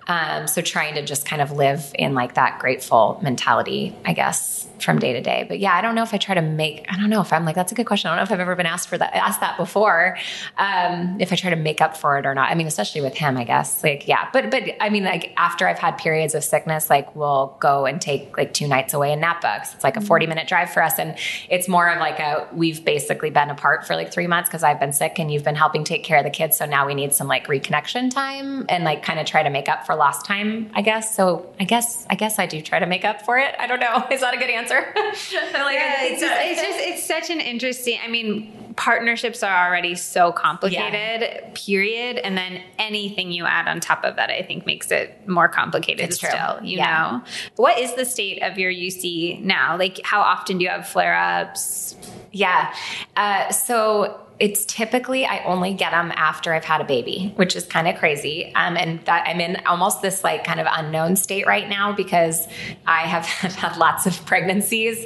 [0.08, 4.68] Um, so trying to just kind of live in like that grateful mentality, I guess,
[4.84, 5.46] from day to day.
[5.48, 7.46] But yeah, I don't know if I try to make, I don't know if I'm
[7.46, 8.10] like, that's a good question.
[8.10, 10.18] I don't know if I've ever been asked for that, asked that before.
[10.58, 12.50] Um, if I try to make up for it or not.
[12.50, 13.84] I mean, especially with him, I guess.
[13.84, 14.30] Like, yeah.
[14.34, 18.02] But, but I mean, like after I've had periods of sickness, like we'll go and
[18.02, 19.62] take like two nights away in Napa.
[19.62, 21.00] It's like a 40 minute drive for us.
[21.00, 21.18] And
[21.50, 24.80] it's more of like a, we've basically been apart for like three months because I've
[24.80, 26.58] been sick and you've been helping take care of the kids.
[26.58, 29.70] So now we need some like reconnection time and like kind of try to make
[29.70, 31.16] up for lost time, I guess.
[31.16, 33.56] So I guess, I guess I do try to make up for it.
[33.60, 34.08] I don't know.
[34.12, 34.73] Is that a good answer?
[34.96, 39.96] like, yeah, it's, just, it's just, it's such an interesting, I mean, partnerships are already
[39.96, 41.50] so complicated, yeah.
[41.54, 42.18] period.
[42.18, 46.06] And then anything you add on top of that, I think makes it more complicated
[46.06, 46.68] it's still, true.
[46.68, 47.12] you yeah.
[47.12, 47.24] know?
[47.56, 49.78] What is the state of your UC now?
[49.78, 51.96] Like, how often do you have flare ups?
[52.32, 52.74] Yeah.
[53.16, 57.66] Uh, so it's typically I only get them after I've had a baby, which is
[57.66, 58.54] kind of crazy.
[58.56, 62.48] Um, and that I'm in almost this like kind of unknown state right now because
[62.86, 65.06] I have had lots of pregnancies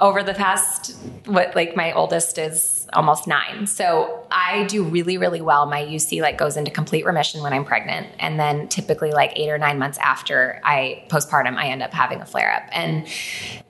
[0.00, 3.66] over the past what like my oldest is almost nine.
[3.66, 5.66] So I do really, really well.
[5.66, 8.08] My UC like goes into complete remission when I'm pregnant.
[8.18, 12.20] And then typically like eight or nine months after I postpartum, I end up having
[12.20, 12.62] a flare up.
[12.72, 13.06] And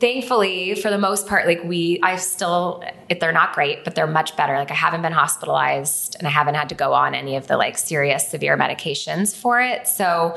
[0.01, 2.85] thankfully, for the most part, like we, I still,
[3.21, 4.57] they're not great, but they're much better.
[4.57, 7.57] Like I haven't been hospitalized and I haven't had to go on any of the
[7.57, 9.87] like serious, severe medications for it.
[9.87, 10.37] So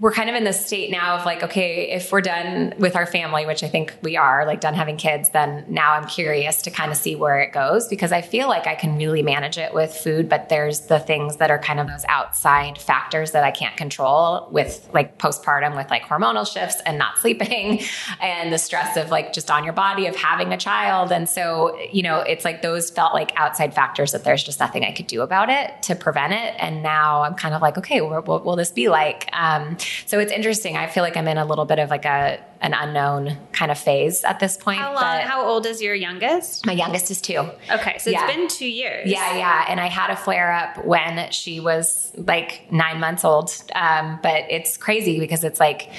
[0.00, 3.06] we're kind of in this state now of like, okay, if we're done with our
[3.06, 6.70] family, which I think we are, like done having kids, then now I'm curious to
[6.70, 9.72] kind of see where it goes because I feel like I can really manage it
[9.74, 13.50] with food, but there's the things that are kind of those outside factors that I
[13.50, 17.80] can't control with like postpartum with like hormonal shifts and not sleeping
[18.20, 21.12] and the stress of like just on your body of having a child.
[21.12, 24.84] And so, you know, it's like those felt like outside factors that there's just nothing
[24.84, 26.54] I could do about it to prevent it.
[26.58, 29.28] And now I'm kind of like, okay, what, what will this be like?
[29.32, 30.76] Um, so it's interesting.
[30.76, 33.78] I feel like I'm in a little bit of like a, an unknown kind of
[33.78, 34.80] phase at this point.
[34.80, 36.66] How long, how old is your youngest?
[36.66, 37.48] My youngest is two.
[37.70, 37.95] Okay.
[38.00, 38.26] So yeah.
[38.26, 39.08] it's been two years.
[39.10, 39.36] Yeah.
[39.36, 39.66] Yeah.
[39.68, 43.52] And I had a flare up when she was like nine months old.
[43.74, 45.90] Um, but it's crazy because it's like,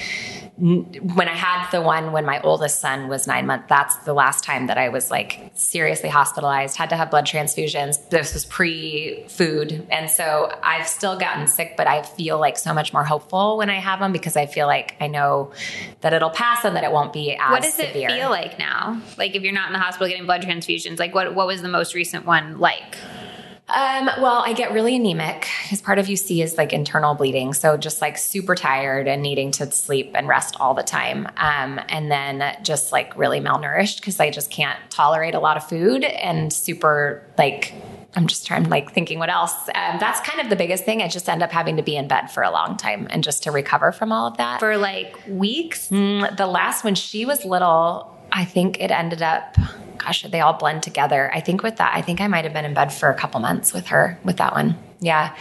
[0.58, 4.42] when I had the one when my oldest son was nine months, that's the last
[4.42, 8.08] time that I was like seriously hospitalized, had to have blood transfusions.
[8.10, 9.86] This was pre food.
[9.90, 13.70] And so I've still gotten sick, but I feel like so much more hopeful when
[13.70, 15.52] I have them because I feel like I know
[16.00, 18.08] that it'll pass and that it won't be as What does severe.
[18.08, 19.00] it feel like now?
[19.16, 21.68] Like if you're not in the hospital getting blood transfusions, like what, what was the
[21.68, 22.96] most recent one like?
[23.68, 27.52] Um, well, I get really anemic because part of UC is like internal bleeding.
[27.52, 31.26] So just like super tired and needing to sleep and rest all the time.
[31.36, 35.68] Um, and then just like really malnourished because I just can't tolerate a lot of
[35.68, 37.74] food and super like
[38.14, 39.52] I'm just trying like thinking what else.
[39.74, 41.02] Um, that's kind of the biggest thing.
[41.02, 43.42] I just end up having to be in bed for a long time and just
[43.42, 44.60] to recover from all of that.
[44.60, 45.88] For like weeks?
[45.88, 49.56] Mm, the last when she was little, I think it ended up
[49.98, 51.30] gosh, they all blend together.
[51.34, 53.40] I think with that, I think I might have been in bed for a couple
[53.40, 54.78] months with her with that one.
[55.00, 55.34] Yeah.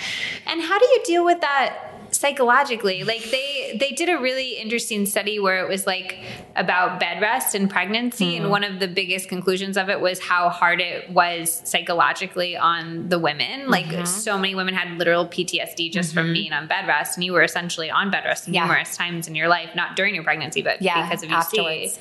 [0.45, 5.05] And how do you deal with that psychologically like they they did a really interesting
[5.05, 6.17] study where it was like
[6.55, 8.37] about bed rest and pregnancy mm.
[8.37, 8.51] and hmm.
[8.51, 13.19] one of the biggest conclusions of it was how hard it was psychologically on the
[13.19, 14.05] women like mm-hmm.
[14.05, 16.19] so many women had literal PTSD just mm-hmm.
[16.19, 18.63] from being on bed rest and you were essentially on bed rest yeah.
[18.63, 21.99] numerous times in your life not during your pregnancy but yeah, because of afterwards.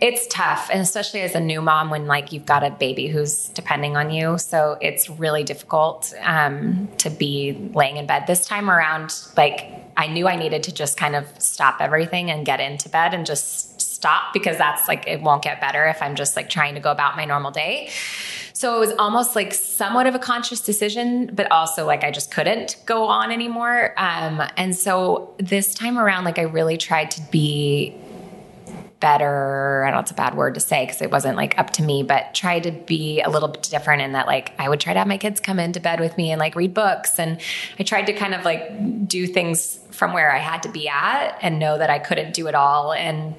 [0.00, 3.48] it's tough and especially as a new mom when like you've got a baby who's
[3.50, 8.70] depending on you so it's really difficult um, to be laying in bed this time
[8.70, 12.60] around like like I knew I needed to just kind of stop everything and get
[12.60, 16.36] into bed and just stop because that's like it won't get better if I'm just
[16.36, 17.90] like trying to go about my normal day.
[18.52, 22.30] So it was almost like somewhat of a conscious decision, but also like I just
[22.30, 23.94] couldn't go on anymore.
[23.96, 27.96] Um, and so this time around, like I really tried to be
[29.02, 29.84] better.
[29.84, 32.02] I know it's a bad word to say because it wasn't like up to me,
[32.04, 34.98] but try to be a little bit different in that like I would try to
[35.00, 37.18] have my kids come into bed with me and like read books.
[37.18, 37.40] And
[37.78, 41.36] I tried to kind of like do things from where I had to be at
[41.42, 42.92] and know that I couldn't do it all.
[42.92, 43.34] And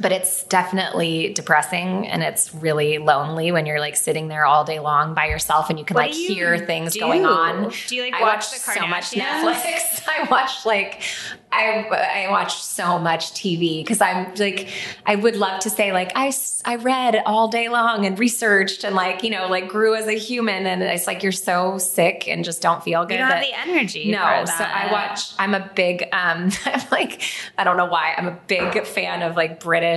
[0.00, 4.78] but it's definitely depressing and it's really lonely when you're like sitting there all day
[4.78, 7.00] long by yourself and you can what like you hear things do?
[7.00, 7.72] going on.
[7.86, 10.02] Do you like I watch, watch so much Netflix?
[10.08, 11.02] I watch like
[11.50, 14.68] I I watch so much TV because I'm like
[15.06, 16.32] I would love to say like I
[16.64, 20.18] I read all day long and researched and like you know like grew as a
[20.18, 23.14] human and it's like you're so sick and just don't feel good.
[23.14, 24.10] You don't have the energy.
[24.10, 25.32] No, so I watch.
[25.38, 27.22] I'm a big um I'm like
[27.56, 29.87] I don't know why I'm a big fan of like British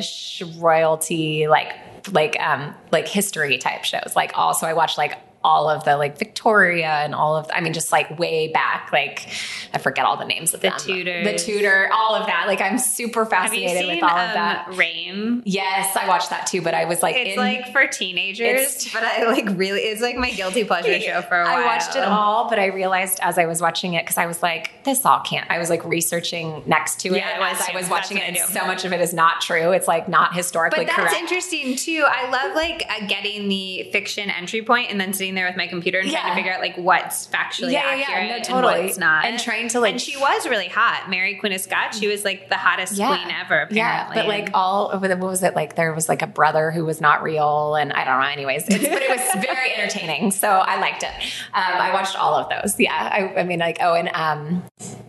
[0.58, 1.74] royalty like
[2.12, 4.14] like um like history type shows.
[4.16, 7.74] Like also I watch like all of the like Victoria and all of, I mean,
[7.74, 9.28] just like way back, like
[9.74, 10.80] I forget all the names of the them.
[10.80, 12.46] Tudor, the Tudor, all of that.
[12.48, 14.74] Like I'm super fascinated seen, with all um, of that.
[14.76, 15.44] Reign.
[15.46, 19.04] Yes, I watched that too, but I was like, it's in, like for teenagers, but
[19.04, 21.58] I like really, it's like my guilty pleasure show for a while.
[21.58, 24.42] I watched it all, but I realized as I was watching it, because I was
[24.44, 25.50] like, this all can't.
[25.50, 28.66] I was like researching next to it yeah, as I was watching it, and so
[28.66, 29.72] much of it is not true.
[29.72, 31.22] It's like not historically correct but that's correct.
[31.22, 32.06] interesting too.
[32.06, 35.68] I love like uh, getting the fiction entry point and then sitting there with my
[35.68, 38.74] computer and trying to figure out like what's factually yeah, accurate yeah, no, totally.
[38.74, 39.26] and what's not.
[39.26, 41.10] And trying to like And she was really hot.
[41.10, 43.08] Mary Queen of Scots, she was like the hottest yeah.
[43.08, 43.78] queen ever, apparently.
[43.78, 44.14] Yeah.
[44.14, 47.24] But like all what was it like there was like a brother who was not
[47.24, 48.66] real and I don't know, anyways.
[48.66, 50.32] but it was very entertaining.
[50.32, 51.10] So I liked it.
[51.54, 52.80] Um, I watched all of those.
[52.80, 52.94] Yeah.
[52.94, 54.64] I, I mean like oh and um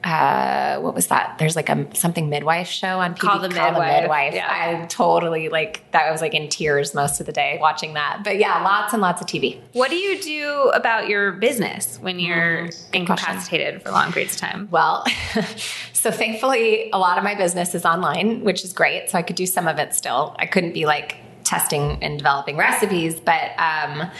[0.05, 1.37] uh what was that?
[1.38, 3.97] There's like a something midwife show on Call the Call Midwife.
[3.97, 4.35] The midwife.
[4.35, 4.81] Yeah.
[4.83, 8.23] I totally like that I was like in tears most of the day watching that.
[8.25, 9.61] But yeah, lots and lots of TV.
[9.73, 14.41] What do you do about your business when you're mm, incapacitated for long periods of
[14.41, 14.69] time?
[14.71, 15.05] Well,
[15.93, 19.11] so thankfully, a lot of my business is online, which is great.
[19.11, 20.35] So I could do some of it still.
[20.38, 24.11] I couldn't be like testing and developing recipes, but um,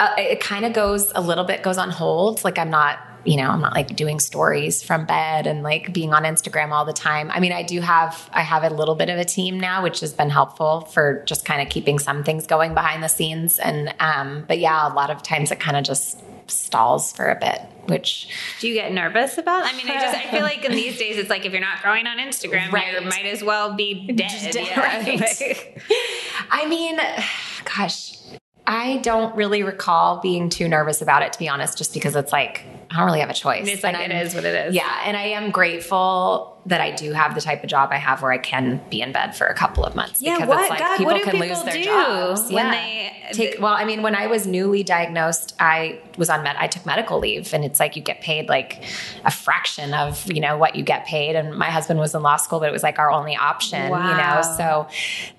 [0.00, 2.44] uh, it kind of goes a little bit goes on hold.
[2.44, 6.12] Like I'm not you know, I'm not like doing stories from bed and like being
[6.12, 7.30] on Instagram all the time.
[7.30, 10.00] I mean, I do have I have a little bit of a team now, which
[10.00, 13.58] has been helpful for just kind of keeping some things going behind the scenes.
[13.58, 17.34] And um, but yeah, a lot of times it kind of just stalls for a
[17.34, 18.28] bit which
[18.60, 21.18] do you get nervous about i mean i just i feel like in these days
[21.18, 23.00] it's like if you're not growing on instagram right.
[23.00, 24.80] you might as well be dead, yeah.
[24.80, 25.82] right.
[26.52, 27.00] i mean
[27.64, 28.16] gosh
[28.66, 32.32] I don't really recall being too nervous about it, to be honest, just because it's
[32.32, 33.66] like, I don't really have a choice.
[33.68, 34.74] It's like, it is what it is.
[34.74, 35.02] Yeah.
[35.04, 38.32] And I am grateful that I do have the type of job I have where
[38.32, 40.20] I can be in bed for a couple of months.
[40.20, 40.60] Yeah, because what?
[40.62, 42.42] it's like God, people can people lose their jobs.
[42.50, 42.70] When yeah.
[42.72, 46.66] they take well, I mean, when I was newly diagnosed, I was on med I
[46.66, 48.82] took medical leave and it's like you get paid like
[49.24, 51.36] a fraction of, you know, what you get paid.
[51.36, 54.10] And my husband was in law school, but it was like our only option, wow.
[54.10, 54.56] you know.
[54.56, 54.88] So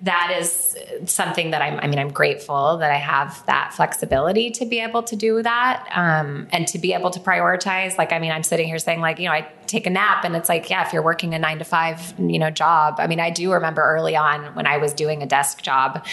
[0.02, 4.64] that is something that I'm I mean, I'm grateful that I have that flexibility to
[4.64, 5.86] be able to do that.
[5.94, 7.37] Um, and to be able to prioritize.
[7.98, 10.34] Like, I mean, I'm sitting here saying, like, you know, I take a nap and
[10.34, 12.96] it's like, yeah, if you're working a nine to five you know, job.
[12.98, 16.04] I mean, I do remember early on when I was doing a desk job,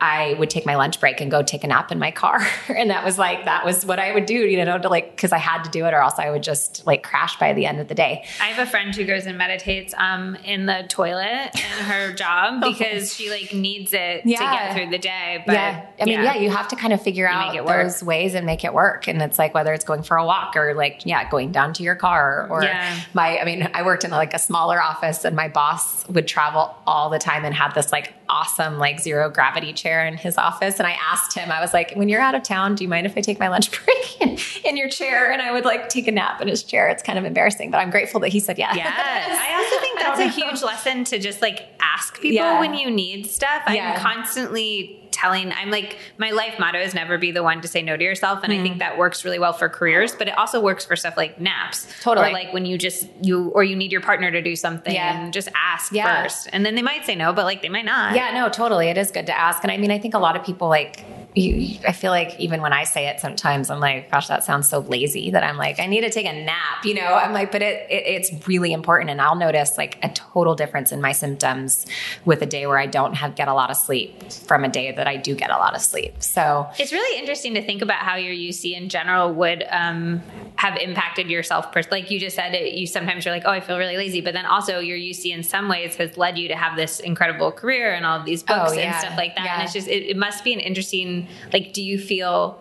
[0.00, 2.46] I would take my lunch break and go take a nap in my car.
[2.68, 5.32] and that was like, that was what I would do, you know, to like, cause
[5.32, 7.80] I had to do it or else I would just like crash by the end
[7.80, 8.24] of the day.
[8.40, 12.62] I have a friend who goes and meditates um, in the toilet in her job
[12.62, 12.72] oh.
[12.72, 14.38] because she like needs it yeah.
[14.38, 15.42] to get through the day.
[15.46, 18.02] But yeah, I mean, yeah, yeah you have to kind of figure you out those
[18.02, 19.08] ways and make it work.
[19.08, 21.82] And it's like, whether it's going for a walk or like, yeah, going down to
[21.82, 22.97] your car or yeah.
[23.14, 26.74] My, I mean, I worked in like a smaller office and my boss would travel
[26.86, 30.78] all the time and had this like awesome like zero gravity chair in his office.
[30.78, 33.06] And I asked him, I was like, when you're out of town, do you mind
[33.06, 35.30] if I take my lunch break in, in your chair?
[35.30, 36.88] And I would like take a nap in his chair.
[36.88, 38.76] It's kind of embarrassing, but I'm grateful that he said yes.
[38.76, 38.88] Yes.
[39.30, 42.60] I also think that's a huge lesson to just like ask people yeah.
[42.60, 43.62] when you need stuff.
[43.66, 47.82] I'm constantly telling, I'm like, my life motto is never be the one to say
[47.82, 48.40] no to yourself.
[48.44, 48.60] And mm.
[48.60, 51.40] I think that works really well for careers, but it also works for stuff like
[51.40, 51.86] naps.
[52.00, 52.28] Totally.
[52.28, 55.24] Or like when you just, you, or you need your partner to do something yeah.
[55.24, 56.22] and just ask yeah.
[56.22, 56.48] first.
[56.52, 58.14] And then they might say no, but like they might not.
[58.14, 58.88] Yeah, no, totally.
[58.88, 59.64] It is good to ask.
[59.64, 61.04] And I mean, I think a lot of people like,
[61.34, 64.68] you, I feel like even when I say it sometimes, I'm like, gosh, that sounds
[64.68, 67.14] so lazy that I'm like, I need to take a nap, you know?
[67.14, 69.10] I'm like, but it, it, it's really important.
[69.10, 71.86] And I'll notice like a total difference in my symptoms
[72.24, 74.92] with a day where I don't have get a lot of sleep from a day
[74.92, 76.22] that I do get a lot of sleep.
[76.22, 80.22] So it's really interesting to think about how your UC in general would um,
[80.56, 81.74] have impacted yourself.
[81.90, 84.34] Like you just said, it, you sometimes you're like, oh, I feel really lazy, but
[84.34, 87.92] then also your UC in some ways has led you to have this incredible career
[87.92, 88.92] and all of these books oh, yeah.
[88.92, 89.44] and stuff like that.
[89.44, 89.54] Yeah.
[89.54, 92.60] And it's just, it, it must be an interesting like, do you feel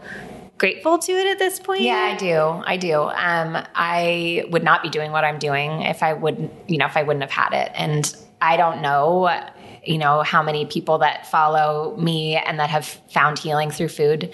[0.57, 1.81] grateful to it at this point?
[1.81, 2.39] Yeah, I do.
[2.65, 3.01] I do.
[3.01, 6.97] Um, I would not be doing what I'm doing if I wouldn't, you know, if
[6.97, 7.71] I wouldn't have had it.
[7.75, 9.29] And I don't know
[9.87, 14.33] you know, how many people that follow me and that have found healing through food.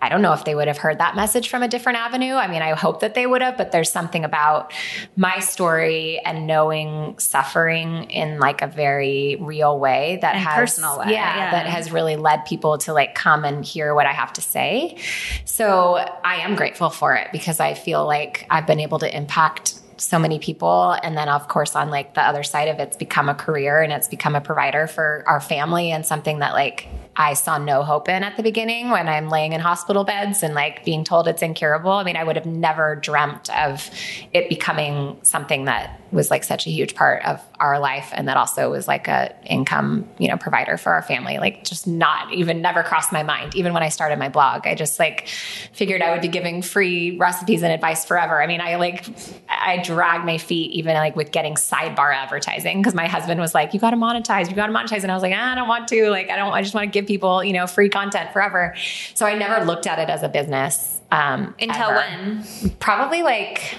[0.00, 2.34] I don't know if they would have heard that message from a different avenue.
[2.34, 4.72] I mean, I hope that they would have, but there's something about
[5.16, 10.98] my story and knowing suffering in like a very real way that and has personal
[10.98, 11.12] way.
[11.12, 14.32] Yeah, yeah, that has really led people to like come and hear what I have
[14.34, 14.98] to say.
[15.44, 19.81] So I am grateful for it because I feel like I've been able to impact
[20.02, 20.96] so many people.
[21.02, 23.80] And then, of course, on like the other side of it, it's become a career
[23.80, 27.82] and it's become a provider for our family and something that like I saw no
[27.82, 31.28] hope in at the beginning when I'm laying in hospital beds and like being told
[31.28, 31.92] it's incurable.
[31.92, 33.88] I mean, I would have never dreamt of
[34.32, 38.36] it becoming something that was like such a huge part of our life and that
[38.36, 41.38] also was like a income, you know, provider for our family.
[41.38, 43.54] Like just not even never crossed my mind.
[43.54, 45.28] Even when I started my blog, I just like
[45.72, 48.42] figured I would be giving free recipes and advice forever.
[48.42, 49.06] I mean, I like
[49.48, 53.72] I dragged my feet even like with getting sidebar advertising because my husband was like,
[53.72, 54.50] "You got to monetize.
[54.50, 56.10] You got to monetize." And I was like, ah, "I don't want to.
[56.10, 58.74] Like I don't I just want to give people, you know, free content forever."
[59.14, 61.96] So I never looked at it as a business um until ever.
[61.96, 62.70] when?
[62.80, 63.76] Probably like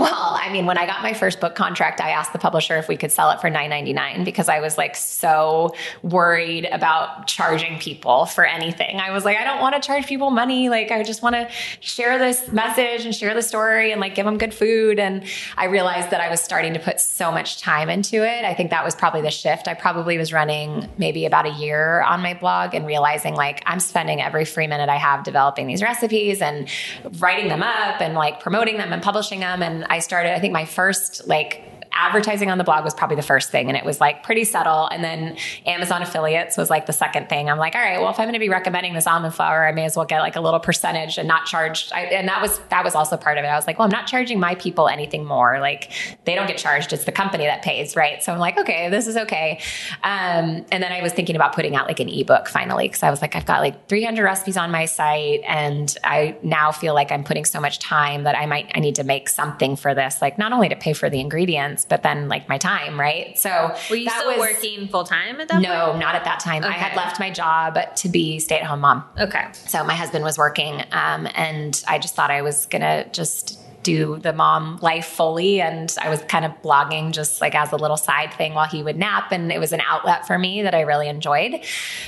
[0.00, 2.88] well, I mean, when I got my first book contract, I asked the publisher if
[2.88, 8.24] we could sell it for $9.99 because I was like so worried about charging people
[8.24, 8.96] for anything.
[8.96, 10.70] I was like, I don't want to charge people money.
[10.70, 14.24] Like, I just want to share this message and share the story and like give
[14.24, 14.98] them good food.
[14.98, 15.24] And
[15.58, 18.46] I realized that I was starting to put so much time into it.
[18.46, 19.68] I think that was probably the shift.
[19.68, 23.80] I probably was running maybe about a year on my blog and realizing like I'm
[23.80, 26.68] spending every free minute I have developing these recipes and
[27.18, 29.62] writing them up and like promoting them and publishing them.
[29.62, 33.22] And I started, I think my first like advertising on the blog was probably the
[33.22, 34.86] first thing and it was like pretty subtle.
[34.86, 35.36] And then
[35.66, 37.50] amazon affiliates was like the second thing.
[37.50, 39.72] I'm like all right well if i'm going to be recommending this almond flour i
[39.72, 41.90] may as well get like a little percentage and not charge.
[41.92, 43.48] I, and that was that was also part of it.
[43.48, 45.58] I was like well i'm not charging my people anything more.
[45.60, 45.92] Like
[46.24, 46.92] they don't get charged.
[46.92, 48.22] It's the company that pays right?
[48.22, 49.60] So i'm like okay this is okay.
[50.02, 53.10] Um, and then i was thinking about putting out like an ebook finally because i
[53.10, 57.10] was like i've got like 300 recipes on my site and i now feel like
[57.12, 60.22] i'm putting so much time that i might i need to make something for this.
[60.22, 63.38] Like not only to pay for the ingredients but then like my time, right?
[63.38, 65.98] So were you still was, working full time at that no, point?
[65.98, 66.64] not at that time.
[66.64, 66.72] Okay.
[66.72, 69.04] I had left my job to be stay at home mom.
[69.18, 69.46] Okay.
[69.52, 74.18] So my husband was working, um, and I just thought I was gonna just do
[74.18, 75.60] the mom life fully.
[75.60, 78.82] And I was kind of blogging just like as a little side thing while he
[78.82, 79.32] would nap.
[79.32, 81.54] And it was an outlet for me that I really enjoyed.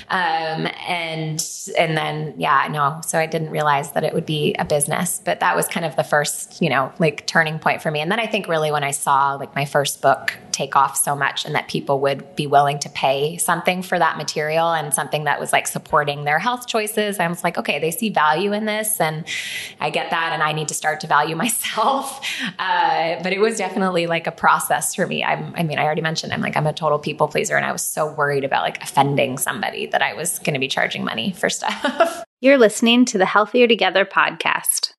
[0.09, 1.45] Um, and,
[1.79, 5.41] and then, yeah, no, so I didn't realize that it would be a business, but
[5.41, 8.01] that was kind of the first, you know, like turning point for me.
[8.01, 11.17] And then I think really when I saw like my first book take off so
[11.17, 15.25] much and that people would be willing to pay something for that material and something
[15.25, 18.65] that was like supporting their health choices, I was like, okay, they see value in
[18.65, 19.01] this.
[19.01, 19.25] And
[19.81, 20.33] I get that.
[20.33, 22.21] And I need to start to value myself.
[22.59, 25.25] Uh, but it was definitely like a process for me.
[25.25, 27.57] I'm, I mean, I already mentioned I'm like, I'm a total people pleaser.
[27.57, 30.69] And I was so worried about like offending somebody that I was going to be
[30.69, 32.25] charging money for stuff.
[32.41, 34.95] You're listening to the Healthier Together podcast.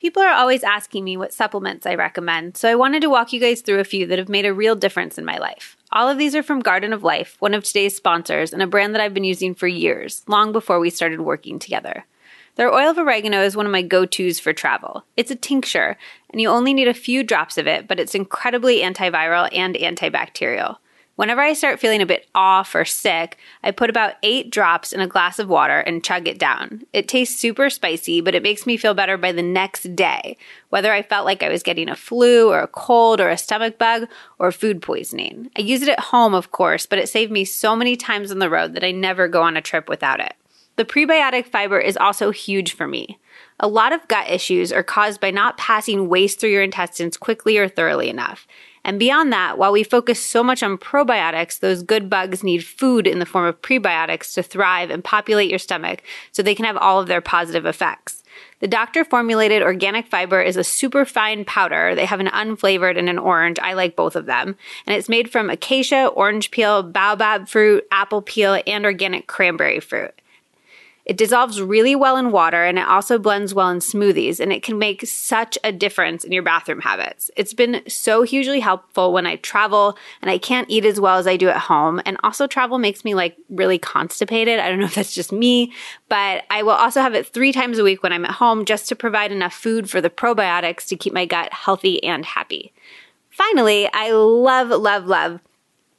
[0.00, 3.40] People are always asking me what supplements I recommend, so I wanted to walk you
[3.40, 5.76] guys through a few that have made a real difference in my life.
[5.92, 8.94] All of these are from Garden of Life, one of today's sponsors, and a brand
[8.94, 12.06] that I've been using for years, long before we started working together.
[12.54, 15.04] Their oil of oregano is one of my go tos for travel.
[15.18, 15.98] It's a tincture,
[16.30, 20.78] and you only need a few drops of it, but it's incredibly antiviral and antibacterial.
[21.20, 25.00] Whenever I start feeling a bit off or sick, I put about eight drops in
[25.00, 26.84] a glass of water and chug it down.
[26.94, 30.38] It tastes super spicy, but it makes me feel better by the next day,
[30.70, 33.76] whether I felt like I was getting a flu or a cold or a stomach
[33.76, 34.08] bug
[34.38, 35.50] or food poisoning.
[35.58, 38.38] I use it at home, of course, but it saved me so many times on
[38.38, 40.32] the road that I never go on a trip without it.
[40.76, 43.18] The prebiotic fiber is also huge for me.
[43.58, 47.58] A lot of gut issues are caused by not passing waste through your intestines quickly
[47.58, 48.46] or thoroughly enough.
[48.84, 53.06] And beyond that, while we focus so much on probiotics, those good bugs need food
[53.06, 56.02] in the form of prebiotics to thrive and populate your stomach
[56.32, 58.22] so they can have all of their positive effects.
[58.60, 61.94] The doctor formulated organic fiber is a super fine powder.
[61.94, 63.58] They have an unflavored and an orange.
[63.58, 64.56] I like both of them.
[64.86, 70.14] And it's made from acacia, orange peel, baobab fruit, apple peel, and organic cranberry fruit.
[71.10, 74.62] It dissolves really well in water and it also blends well in smoothies and it
[74.62, 77.32] can make such a difference in your bathroom habits.
[77.36, 81.26] It's been so hugely helpful when I travel and I can't eat as well as
[81.26, 82.00] I do at home.
[82.06, 84.60] And also travel makes me like really constipated.
[84.60, 85.72] I don't know if that's just me,
[86.08, 88.88] but I will also have it three times a week when I'm at home just
[88.90, 92.72] to provide enough food for the probiotics to keep my gut healthy and happy.
[93.30, 95.40] Finally, I love, love, love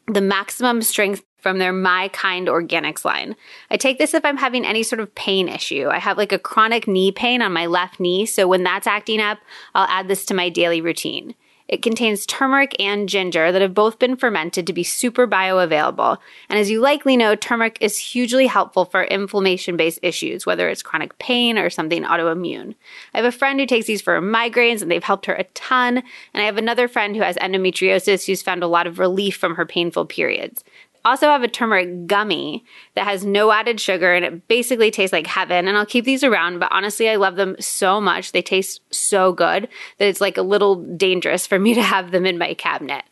[0.07, 3.35] the maximum strength from their My Kind Organics line.
[3.69, 5.89] I take this if I'm having any sort of pain issue.
[5.91, 9.19] I have like a chronic knee pain on my left knee, so when that's acting
[9.19, 9.39] up,
[9.75, 11.35] I'll add this to my daily routine.
[11.71, 16.17] It contains turmeric and ginger that have both been fermented to be super bioavailable.
[16.49, 20.83] And as you likely know, turmeric is hugely helpful for inflammation based issues, whether it's
[20.83, 22.75] chronic pain or something autoimmune.
[23.13, 25.99] I have a friend who takes these for migraines and they've helped her a ton.
[26.33, 29.55] And I have another friend who has endometriosis who's found a lot of relief from
[29.55, 30.65] her painful periods
[31.03, 32.63] also have a turmeric gummy
[32.95, 35.67] that has no added sugar and it basically tastes like heaven.
[35.67, 38.31] And I'll keep these around, but honestly, I love them so much.
[38.31, 42.25] They taste so good that it's like a little dangerous for me to have them
[42.25, 43.03] in my cabinet.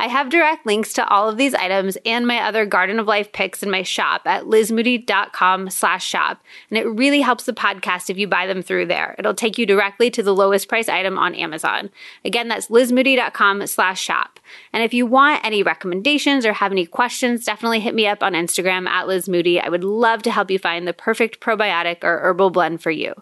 [0.00, 3.32] I have direct links to all of these items and my other Garden of Life
[3.32, 6.42] picks in my shop at lizmoody.com slash shop.
[6.70, 9.14] And it really helps the podcast if you buy them through there.
[9.18, 11.90] It'll take you directly to the lowest price item on Amazon.
[12.24, 14.40] Again, that's lizmoody.com slash shop.
[14.72, 18.32] And if you want any recommendations or have any questions, definitely hit me up on
[18.32, 19.62] Instagram at lizmoody.
[19.62, 23.12] I would love to help you find the perfect probiotic or herbal blend for you.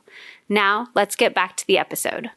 [0.49, 2.31] Now, let's get back to the episode.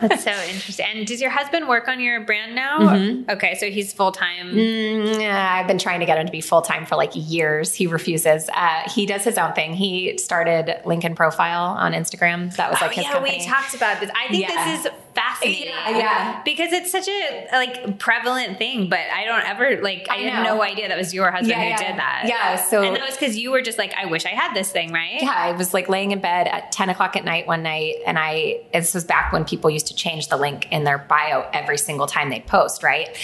[0.00, 0.86] That's so interesting.
[0.92, 2.80] And does your husband work on your brand now?
[2.80, 3.30] Mm-hmm.
[3.30, 4.52] Okay, so he's full time.
[4.52, 7.74] Mm, I've been trying to get him to be full time for like years.
[7.74, 8.50] He refuses.
[8.52, 9.72] Uh, he does his own thing.
[9.72, 12.54] He started Linkin Profile on Instagram.
[12.56, 13.38] That was like oh, his yeah, company.
[13.38, 14.10] we talked about this.
[14.14, 14.76] I think yeah.
[14.76, 15.68] this is fascinating.
[15.68, 18.88] Yeah, yeah, because it's such a like prevalent thing.
[18.88, 20.06] But I don't ever like.
[20.10, 22.24] I, I had no idea that was your husband yeah, who did that.
[22.26, 22.56] Yeah.
[22.56, 24.92] So and that was because you were just like, I wish I had this thing,
[24.92, 25.22] right?
[25.22, 25.32] Yeah.
[25.34, 28.60] I was like laying in bed at ten o'clock at night one night, and I
[28.72, 32.06] this was back when people used to change the link in their bio every single
[32.06, 33.16] time they post, right?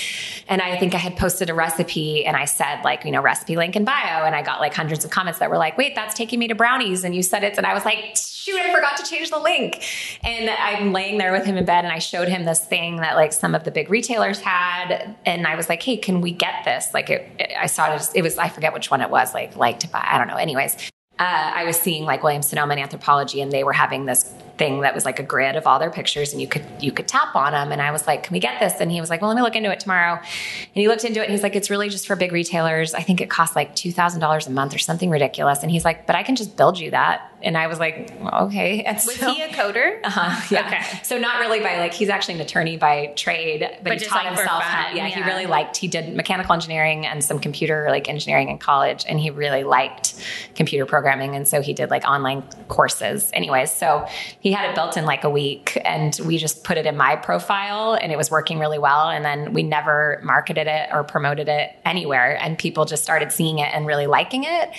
[0.48, 3.56] And I think I had posted a recipe, and I said like, you know, recipe
[3.56, 6.14] link in bio, and I got like hundreds of comments that were like, wait, that's
[6.14, 8.96] taking me to brownies, and you said it, and I was like, shoot, I forgot
[8.98, 9.82] to change the link,
[10.22, 13.16] and I'm laying there with him in bed, and I showed him this thing that
[13.16, 15.16] like some of the big retailers had.
[15.26, 16.92] And I was like, hey, can we get this?
[16.94, 19.56] Like it, it, I saw it, it was, I forget which one it was, like,
[19.56, 20.06] like to buy.
[20.06, 20.36] I don't know.
[20.36, 24.32] Anyways, uh, I was seeing like Williams Sonoma and Anthropologie, and they were having this
[24.60, 27.08] thing that was like a grid of all their pictures and you could you could
[27.08, 28.74] tap on them and I was like can we get this?
[28.78, 30.16] And he was like well let me look into it tomorrow.
[30.16, 32.92] And he looked into it and he's like it's really just for big retailers.
[32.92, 35.62] I think it costs like $2,000 a month or something ridiculous.
[35.62, 37.26] And he's like but I can just build you that.
[37.42, 38.82] And I was like okay.
[38.82, 39.98] And was so, he a coder?
[40.10, 40.66] Uh-huh, yeah.
[40.66, 41.02] Okay.
[41.04, 44.24] So not really by like he's actually an attorney by trade but, but he taught
[44.24, 45.14] like himself how, yeah, yeah.
[45.14, 49.18] he really liked he did mechanical engineering and some computer like engineering in college and
[49.20, 50.22] he really liked
[50.54, 53.70] computer programming and so he did like online courses anyways.
[53.70, 54.06] So
[54.40, 56.96] he he had it built in like a week and we just put it in
[56.96, 59.08] my profile and it was working really well.
[59.08, 62.36] And then we never marketed it or promoted it anywhere.
[62.36, 64.70] And people just started seeing it and really liking it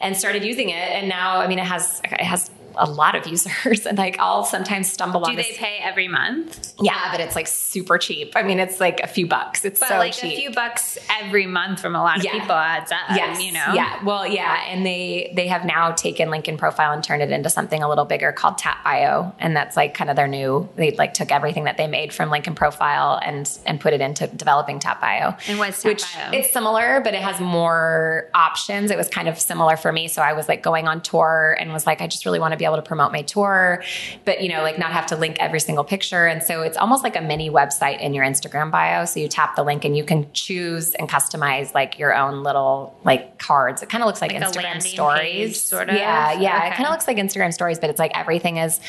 [0.00, 0.74] and started using it.
[0.74, 4.44] And now, I mean, it has, it has a lot of users and like I'll
[4.44, 5.58] sometimes stumble Do on Do they this.
[5.58, 6.74] pay every month?
[6.80, 8.32] Yeah, but it's like super cheap.
[8.36, 9.64] I mean, it's like a few bucks.
[9.64, 10.32] It's but so like cheap.
[10.32, 12.32] a few bucks every month from a lot of yeah.
[12.32, 12.98] people adds up.
[13.10, 13.42] Yes.
[13.42, 13.72] You know?
[13.72, 14.04] Yeah.
[14.04, 14.64] Well, yeah.
[14.68, 18.04] And they they have now taken Linkin profile and turned it into something a little
[18.04, 19.34] bigger called Tap Bio.
[19.38, 22.30] And that's like kind of their new they like took everything that they made from
[22.30, 25.34] Linkin profile and and put it into developing Tap Bio.
[25.48, 26.30] And what's Tap which Bio?
[26.32, 28.90] It's similar, but it has more options.
[28.90, 30.08] It was kind of similar for me.
[30.08, 32.58] So I was like going on tour and was like, I just really want to
[32.58, 33.82] be able to promote my tour
[34.24, 36.26] but you know, like not have to link every single picture.
[36.26, 39.04] And so it's almost like a mini website in your Instagram bio.
[39.04, 42.98] So you tap the link and you can choose and customize like your own little
[43.04, 43.82] like cards.
[43.82, 45.96] It kind of looks like, like Instagram stories, sort of.
[45.96, 46.58] Yeah, yeah.
[46.58, 46.66] Okay.
[46.68, 48.80] It kind of looks like Instagram stories, but it's like everything is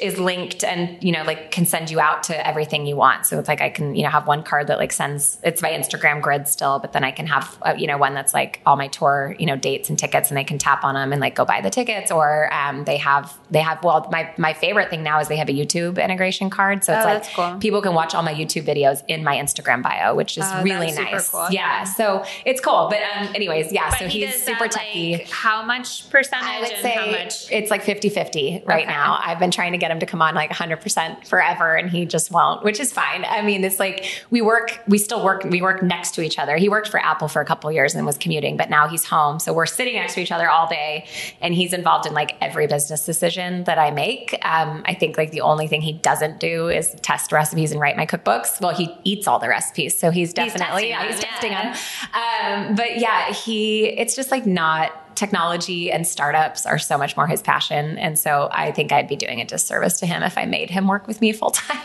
[0.00, 3.38] is linked and you know like can send you out to everything you want so
[3.38, 6.22] it's like i can you know have one card that like sends it's my instagram
[6.22, 8.88] grid still but then i can have uh, you know one that's like all my
[8.88, 11.44] tour you know dates and tickets and they can tap on them and like go
[11.44, 15.20] buy the tickets or um, they have they have well my my favorite thing now
[15.20, 17.58] is they have a youtube integration card so it's oh, like cool.
[17.60, 20.92] people can watch all my youtube videos in my instagram bio which is oh, really
[20.92, 21.46] nice cool.
[21.50, 21.80] yeah.
[21.80, 21.84] yeah.
[21.84, 25.28] so it's cool but um anyways yeah but so he he's super that, techy like,
[25.28, 28.90] how much percentage I would say how much it's like 50 50 right okay.
[28.90, 32.06] now i've been trying to get him to come on like 100% forever and he
[32.06, 33.24] just won't, which is fine.
[33.24, 36.56] I mean, it's like we work, we still work, we work next to each other.
[36.56, 39.38] He worked for Apple for a couple years and was commuting, but now he's home.
[39.38, 41.06] So we're sitting next to each other all day
[41.40, 44.38] and he's involved in like every business decision that I make.
[44.44, 47.96] Um, I think like the only thing he doesn't do is test recipes and write
[47.96, 48.60] my cookbooks.
[48.60, 49.96] Well, he eats all the recipes.
[49.98, 51.74] So he's definitely, testing yeah, he's testing them.
[52.14, 57.26] Um, but yeah, he, it's just like not, technology and startups are so much more
[57.26, 57.98] his passion.
[57.98, 60.86] And so I think I'd be doing a disservice to him if I made him
[60.86, 61.78] work with me full time.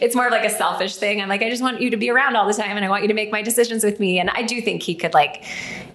[0.00, 1.20] it's more of like a selfish thing.
[1.20, 3.02] I'm like, I just want you to be around all the time and I want
[3.02, 4.18] you to make my decisions with me.
[4.18, 5.44] And I do think he could like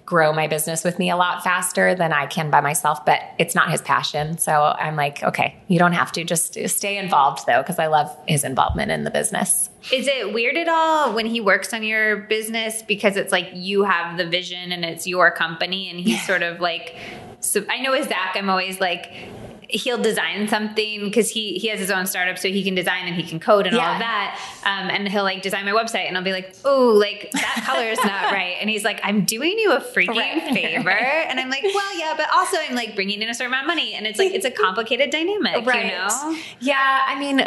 [0.08, 3.54] grow my business with me a lot faster than I can by myself, but it's
[3.54, 4.38] not his passion.
[4.38, 8.16] So I'm like, okay, you don't have to just stay involved though, because I love
[8.26, 9.68] his involvement in the business.
[9.92, 13.84] Is it weird at all when he works on your business because it's like you
[13.84, 16.96] have the vision and it's your company and he's sort of like
[17.40, 19.12] so I know with Zach I'm always like
[19.68, 23.14] he'll design something because he he has his own startup so he can design and
[23.14, 24.40] he can code and all of that.
[24.64, 27.84] Um, and he'll like design my website and I'll be like oh like that color
[27.84, 28.56] is not right.
[28.60, 30.42] And he's like I'm doing you a freaking Right.
[30.54, 30.90] favor.
[30.90, 33.68] And I'm like well yeah but also I'm like bringing in a certain amount of
[33.68, 33.94] money.
[33.94, 36.36] And it's like it's a complicated dynamic you know?
[36.60, 37.46] Yeah, I mean,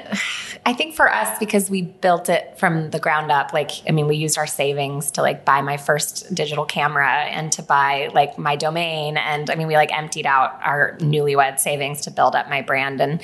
[0.66, 4.08] I think for us because we built it from the ground up, like I mean,
[4.08, 8.38] we used our savings to like buy my first digital camera and to buy like
[8.38, 9.18] my domain.
[9.18, 13.02] And I mean, we like emptied out our newlywed savings to build up my brand
[13.02, 13.22] and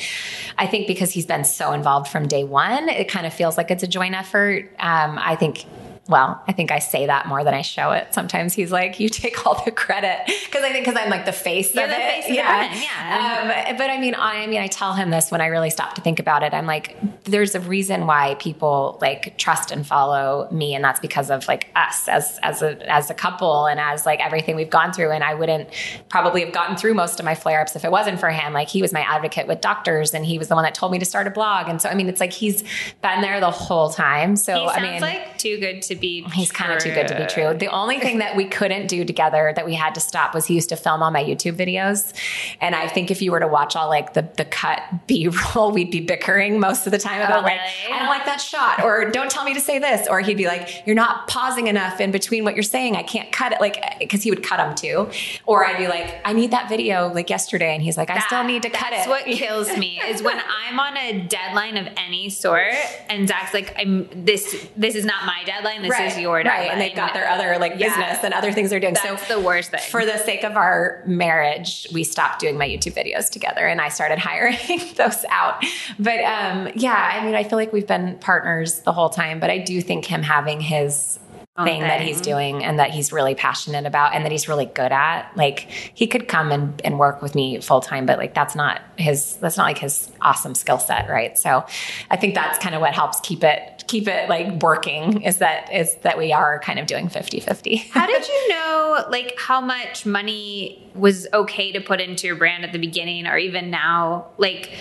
[0.57, 3.71] I think because he's been so involved from day 1, it kind of feels like
[3.71, 4.71] it's a joint effort.
[4.79, 5.65] Um, I think
[6.09, 8.13] well, I think I say that more than I show it.
[8.13, 11.33] Sometimes he's like, "You take all the credit," because I think because I'm like the
[11.33, 12.09] face You're of the it.
[12.09, 13.67] face of the yeah.
[13.69, 15.95] Um, but I mean, I, I mean, I tell him this when I really stop
[15.95, 16.53] to think about it.
[16.53, 21.29] I'm like, there's a reason why people like trust and follow me, and that's because
[21.29, 24.93] of like us as as a as a couple and as like everything we've gone
[24.93, 25.11] through.
[25.11, 25.69] And I wouldn't
[26.09, 28.53] probably have gotten through most of my flare ups if it wasn't for him.
[28.53, 30.99] Like he was my advocate with doctors, and he was the one that told me
[30.99, 31.67] to start a blog.
[31.67, 32.63] And so I mean, it's like he's
[33.01, 34.35] been there the whole time.
[34.35, 37.07] So he I mean, like too good to be oh, He's kind of too good
[37.07, 37.53] to be true.
[37.53, 40.55] The only thing that we couldn't do together that we had to stop was he
[40.55, 42.13] used to film all my YouTube videos.
[42.61, 45.71] And I think if you were to watch all like the, the cut B roll,
[45.71, 47.93] we'd be bickering most of the time about oh, like, really?
[47.93, 50.07] I don't like that shot or don't tell me to say this.
[50.07, 52.95] Or he'd be like, you're not pausing enough in between what you're saying.
[52.95, 53.61] I can't cut it.
[53.61, 55.09] Like, cause he would cut them too.
[55.45, 57.73] Or I'd be like, I need that video like yesterday.
[57.73, 58.97] And he's like, I still need to cut it.
[58.97, 59.09] That's it.
[59.09, 62.73] what kills me is when I'm on a deadline of any sort,
[63.09, 64.67] and Zach's like, "I'm this.
[64.75, 65.86] This is not my deadline.
[65.89, 66.71] This is your deadline." Right.
[66.71, 67.87] And they've got their other like Yeah.
[67.89, 68.93] business and other things they're doing.
[68.93, 69.79] That's so the worst thing.
[69.89, 73.89] For the sake of our marriage, we stopped doing my YouTube videos together and I
[73.89, 74.57] started hiring
[74.95, 75.63] those out.
[75.99, 79.49] But um, yeah, I mean, I feel like we've been partners the whole time, but
[79.49, 81.19] I do think him having his
[81.59, 84.67] Own thing that he's doing and that he's really passionate about and that he's really
[84.67, 85.31] good at.
[85.35, 85.61] Like
[85.95, 89.37] he could come and, and work with me full time, but like that's not his
[89.37, 91.35] that's not like his awesome skill set, right?
[91.35, 91.65] So
[92.11, 95.71] I think that's kind of what helps keep it keep it like working is that
[95.73, 97.89] is that we are kind of doing 50-50.
[97.91, 102.65] How did you know, like, how much money was okay to put into your brand
[102.65, 104.27] at the beginning, or even now?
[104.37, 104.71] Like,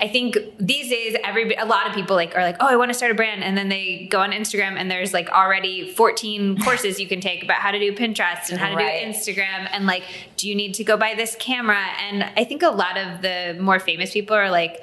[0.00, 2.90] I think these days, every a lot of people like are like, "Oh, I want
[2.90, 6.58] to start a brand," and then they go on Instagram and there's like already 14
[6.62, 9.00] courses you can take about how to do Pinterest and how to Right.
[9.02, 10.02] do Instagram, and like,
[10.36, 11.84] do you need to go buy this camera?
[12.00, 14.82] And I think a lot of the more famous people are like.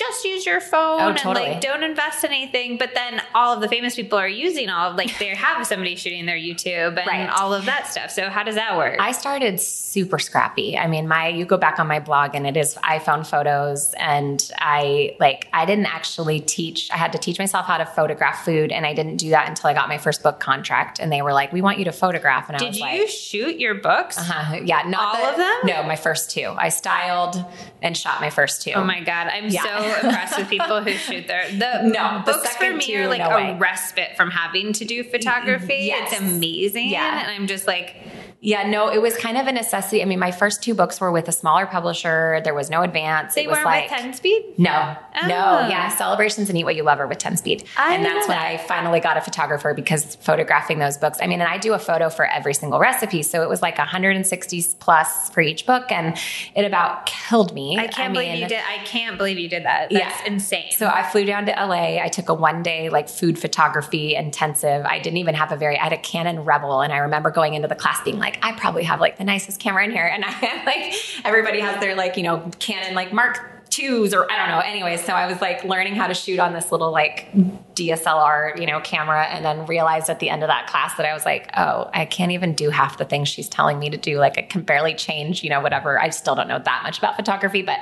[0.00, 2.78] Just use your phone Oh, and like don't invest in anything.
[2.78, 5.94] But then all of the famous people are using all of like they have somebody
[5.94, 7.28] shooting their YouTube and Right.
[7.28, 8.10] all of that stuff.
[8.10, 8.96] So how does that work?
[8.98, 10.78] I started super scrappy.
[10.78, 14.50] I mean, my you go back on my blog and it is iPhone photos and
[14.58, 16.90] I like I didn't actually teach.
[16.90, 19.68] I had to teach myself how to photograph food and I didn't do that until
[19.68, 22.48] I got my first book contract and they were like, "We want you to photograph."
[22.48, 24.16] And I Did was you like, shoot your books?
[24.18, 24.60] Uh-huh.
[24.64, 25.54] yeah, not All the- of them?
[25.64, 26.54] No, my first two.
[26.56, 27.44] I styled
[27.82, 28.72] and shot my first two.
[28.72, 29.62] Oh my god, I'm Yeah.
[29.62, 33.20] so impressed with people who shoot their the No, the books for me are like
[33.20, 33.58] no a way.
[33.58, 35.10] respite from having to do mm-hmm.
[35.10, 35.86] photography.
[35.86, 36.12] Yes.
[36.12, 36.90] It's amazing.
[36.90, 37.20] Yeah.
[37.20, 37.96] And I'm just like
[38.42, 40.00] Yeah, no, it was kind of a necessity.
[40.00, 42.40] I mean, my first two books were with a smaller publisher.
[42.42, 43.34] There was no advance.
[43.34, 44.54] they it was weren't like, with 10 speed?
[44.56, 45.26] No, Oh.
[45.26, 47.64] no, yeah, celebrations and eat what you love are with 10 speed.
[47.76, 48.46] I and that's know when that.
[48.46, 51.18] I finally got a photographer because photographing those books.
[51.20, 53.22] I mean, and I do a photo for every single recipe.
[53.22, 55.92] So it was like 160 plus for each book.
[55.92, 56.16] And
[56.54, 57.76] it about killed me.
[57.78, 59.90] I can't believe mean, you did I can't believe you did that.
[59.90, 60.26] That's Yeah.
[60.26, 60.70] insane.
[60.70, 62.00] So I flew down to LA.
[62.02, 64.86] I took a one day like food photography intensive.
[64.86, 66.80] I didn't even have a very, I had a Canon Rebel.
[66.80, 69.60] And I remember going into the class being like, I probably have like the nicest
[69.60, 70.06] camera in here.
[70.06, 74.48] And I like, everybody has their like, you know, Canon like Mark or I don't
[74.48, 74.60] know.
[74.60, 77.28] Anyways, so I was like learning how to shoot on this little like
[77.74, 81.14] DSLR, you know, camera and then realized at the end of that class that I
[81.14, 84.18] was like, oh, I can't even do half the things she's telling me to do.
[84.18, 86.00] Like I can barely change, you know, whatever.
[86.00, 87.78] I still don't know that much about photography, but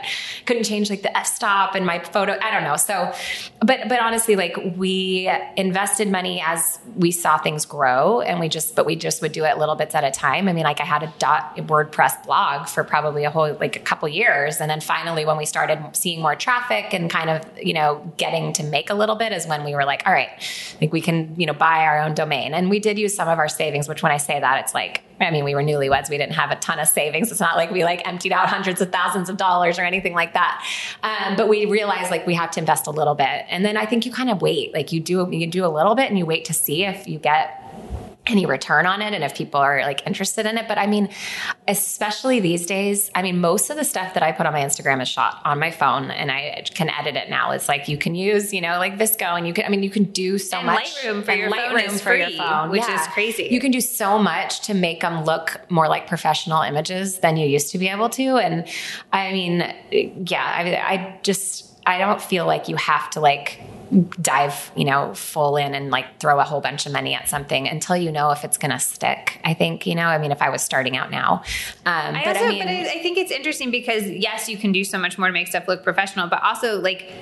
[0.46, 2.38] couldn't change like the f-stop and my photo.
[2.40, 2.76] I don't know.
[2.76, 3.12] So,
[3.61, 8.76] but, but honestly, like we invested money as we saw things grow and we just,
[8.76, 10.49] but we just would do it little bits at a time.
[10.49, 13.80] I mean, like I had a dot WordPress blog for probably a whole, like a
[13.80, 14.61] couple years.
[14.61, 18.53] And then finally, when we started seeing more traffic and kind of, you know, getting
[18.55, 20.28] to make a little bit is when we were like, all right,
[20.80, 22.55] like we can, you know, buy our own domain.
[22.55, 25.03] And we did use some of our savings, which when I say that, it's like,
[25.20, 26.09] I mean, we were newlyweds.
[26.09, 27.30] We didn't have a ton of savings.
[27.30, 30.34] It's not like we like emptied out hundreds of thousands of dollars or anything like
[30.34, 30.64] that.
[31.03, 33.45] Um, but we realized like we have to invest a little bit.
[33.49, 35.95] And then I think you kind of wait, like you do, you do a little
[35.95, 37.64] bit and you wait to see if you get
[38.29, 40.68] any return on it and if people are like interested in it.
[40.68, 41.09] But I mean,
[41.66, 45.01] especially these days, I mean, most of the stuff that I put on my Instagram
[45.01, 47.53] is shot on my phone and I can edit it now.
[47.53, 49.91] It's like you can use, you know, like VSCO and you can, I mean, you
[49.91, 50.95] can do so and much.
[50.95, 53.01] Lightroom for your Lightroom phone for your phone, which yeah.
[53.01, 53.49] is crazy.
[53.51, 57.47] You can do so much to make them look more like professional images than you
[57.47, 58.37] used to be able to.
[58.37, 58.68] And
[59.12, 59.61] I mean,
[59.91, 63.61] yeah, I, I just, I don't feel like you have to like
[64.20, 67.68] dive, you know, full in and like throw a whole bunch of money at something
[67.68, 69.41] until you know if it's going to stick.
[69.45, 71.43] I think, you know, I mean, if I was starting out now,
[71.86, 74.57] um, I but also, I mean, but I, I think it's interesting because yes, you
[74.57, 77.12] can do so much more to make stuff look professional, but also like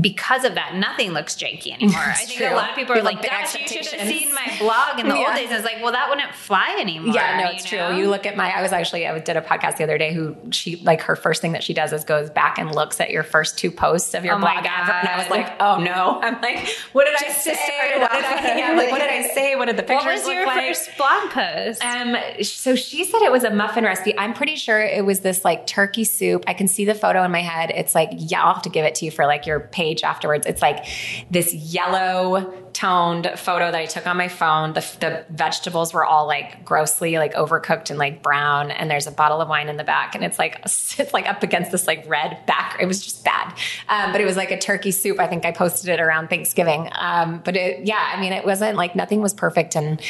[0.00, 2.00] because of that, nothing looks janky anymore.
[2.00, 2.48] I think true.
[2.48, 5.14] a lot of people are like, "Gosh, you should have seen my blog in the
[5.14, 5.26] yeah.
[5.26, 7.14] old days." And it's like, well, that wouldn't fly anymore.
[7.14, 7.90] Yeah, no, it's you know?
[7.90, 7.98] true.
[7.98, 8.50] You look at my.
[8.50, 10.14] I was actually I did a podcast the other day.
[10.14, 13.10] Who she like her first thing that she does is goes back and looks at
[13.10, 16.20] your first two posts of your oh blog ever, and I was like, oh no.
[16.22, 17.98] I'm like, what did Just I say?
[17.98, 18.58] What did I?
[18.58, 19.56] Yeah, like, what did I say?
[19.56, 20.74] What did the pictures What was your like?
[20.74, 21.84] first blog post?
[21.84, 24.16] Um, so she said it was a muffin recipe.
[24.18, 26.44] I'm pretty sure it was this like turkey soup.
[26.46, 27.72] I can see the photo in my head.
[27.74, 30.46] It's like yeah, I'll have to give it to you for like your page afterwards.
[30.46, 30.86] It's like
[31.30, 34.72] this yellow toned photo that I took on my phone.
[34.72, 38.70] The, the, vegetables were all like grossly like overcooked and like brown.
[38.70, 41.42] And there's a bottle of wine in the back, and it's like it's like up
[41.42, 42.78] against this like red back.
[42.80, 43.54] It was just bad,
[43.88, 45.20] um, but it was like a turkey soup.
[45.20, 46.88] I think I posted it around Thanksgiving.
[46.98, 49.76] Um, but it, yeah, I mean, it wasn't like nothing was perfect.
[49.76, 50.00] And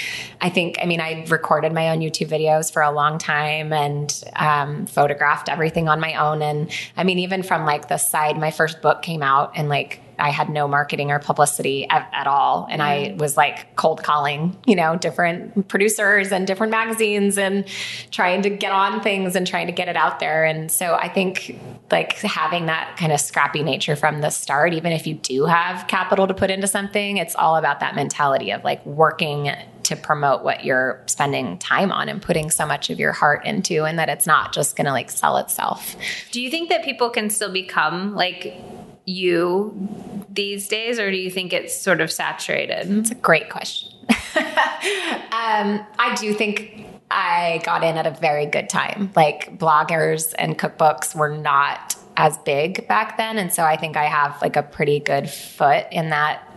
[0.41, 4.23] I think, I mean, I recorded my own YouTube videos for a long time and
[4.37, 6.43] um, photographed everything on my own.
[6.43, 10.01] And I mean, even from like the side, my first book came out and like
[10.19, 12.67] I had no marketing or publicity at, at all.
[12.69, 13.19] And I mm-hmm.
[13.19, 17.67] was like cold calling, you know, different producers and different magazines and
[18.11, 20.45] trying to get on things and trying to get it out there.
[20.45, 21.59] And so I think
[21.91, 25.87] like having that kind of scrappy nature from the start, even if you do have
[25.89, 29.51] capital to put into something, it's all about that mentality of like working
[29.85, 33.85] to promote what you're spending time on and putting so much of your heart into
[33.85, 35.97] and that it's not just going to like sell itself.
[36.31, 38.57] Do you think that people can still become like
[39.05, 42.91] you these days, or do you think it's sort of saturated?
[42.99, 43.93] It's a great question.
[44.09, 49.11] um, I do think I got in at a very good time.
[49.15, 53.39] Like bloggers and cookbooks were not as big back then.
[53.39, 56.52] And so I think I have like a pretty good foot in that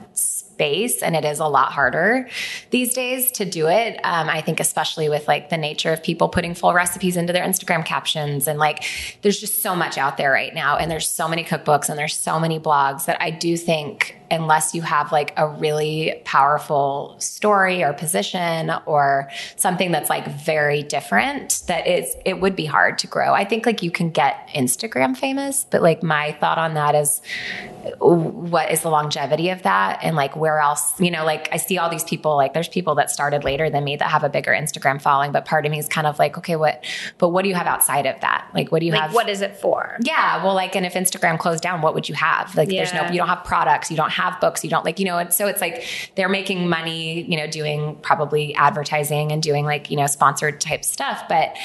[0.55, 2.29] space and it is a lot harder
[2.69, 3.99] these days to do it.
[4.05, 7.45] Um, i think especially with like the nature of people putting full recipes into their
[7.45, 8.85] instagram captions and like
[9.21, 12.17] there's just so much out there right now and there's so many cookbooks and there's
[12.17, 17.83] so many blogs that i do think unless you have like a really powerful story
[17.83, 23.07] or position or something that's like very different that is it would be hard to
[23.07, 23.33] grow.
[23.33, 27.21] I think like you can get instagram famous but like my thought on that is
[27.99, 29.99] what is the longevity of that?
[30.01, 30.99] And like where else?
[30.99, 33.83] You know like i see all these people like there's people that started later than
[33.83, 36.37] me that have a bigger instagram following but part of me is kind of like
[36.37, 36.83] okay what
[37.17, 38.49] but what do you have outside of that?
[38.53, 39.97] Like what do you like, have what is it for?
[40.01, 42.55] Yeah well like and if instagram closed down what would you have?
[42.55, 42.83] Like yeah.
[42.83, 45.17] there's no you don't have products you don't have books you don't like you know
[45.17, 49.89] and so it's like they're making money you know doing probably advertising and doing like
[49.89, 51.23] you know sponsored type stuff.
[51.27, 51.55] But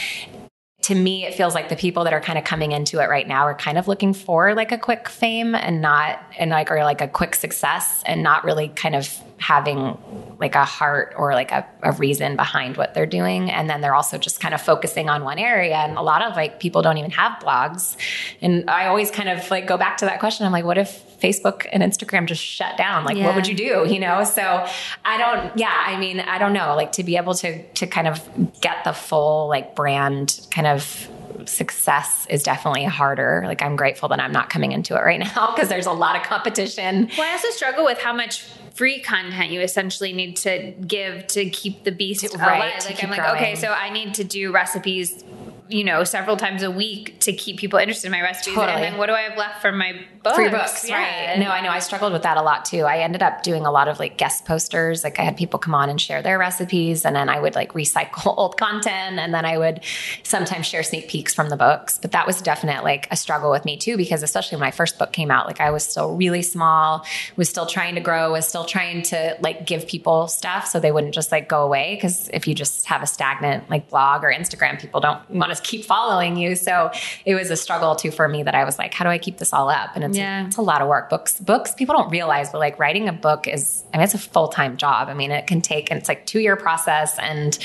[0.83, 3.29] to me, it feels like the people that are kind of coming into it right
[3.29, 6.83] now are kind of looking for like a quick fame and not, and like, or
[6.85, 9.97] like a quick success and not really kind of having
[10.39, 13.51] like a heart or like a, a reason behind what they're doing.
[13.51, 15.77] And then they're also just kind of focusing on one area.
[15.77, 17.97] And a lot of like people don't even have blogs.
[18.43, 20.45] And I always kind of like go back to that question.
[20.45, 23.05] I'm like, what if Facebook and Instagram just shut down?
[23.05, 23.27] Like, yeah.
[23.27, 23.87] what would you do?
[23.89, 24.25] You know?
[24.25, 24.67] So
[25.07, 28.09] I don't, yeah, I mean, I don't know, like to be able to, to kind
[28.09, 28.23] of
[28.61, 31.09] get the full like brand kind of
[31.47, 33.43] success is definitely harder.
[33.47, 36.17] Like I'm grateful that I'm not coming into it right now because there's a lot
[36.17, 37.11] of competition.
[37.17, 41.49] Well, I also struggle with how much free content you essentially need to give to
[41.51, 42.85] keep the beast right, alive.
[42.85, 45.25] Like I'm like, okay, so I need to do recipes
[45.71, 48.55] you know, several times a week to keep people interested in my recipes.
[48.55, 48.73] Totally.
[48.73, 50.37] And then what do I have left from my books?
[50.37, 51.37] Free books, right?
[51.39, 51.71] No, I know.
[51.71, 52.83] I struggled with that a lot too.
[52.83, 55.05] I ended up doing a lot of like guest posters.
[55.05, 57.73] Like I had people come on and share their recipes, and then I would like
[57.73, 59.81] recycle old content, and then I would
[60.23, 61.99] sometimes share sneak peeks from the books.
[62.01, 64.99] But that was definitely like a struggle with me too, because especially when my first
[64.99, 67.07] book came out, like I was still really small,
[67.37, 70.93] was still trying to grow, was still trying to like give people stuff so they
[70.93, 71.95] wouldn't just like go away.
[71.95, 75.60] Because if you just have a stagnant like blog or Instagram, people don't want to
[75.63, 76.57] keep following you.
[76.57, 76.91] So
[77.25, 79.39] it was a struggle too for me that I was like, how do I keep
[79.39, 79.91] this all up?
[79.95, 80.47] And it's, Yeah.
[80.47, 81.09] it's a lot of work.
[81.11, 84.19] Books, books, people don't realize, but like writing a book is, I mean, it's a
[84.19, 85.09] full time job.
[85.09, 87.59] I mean, it can take, and it's like two year process and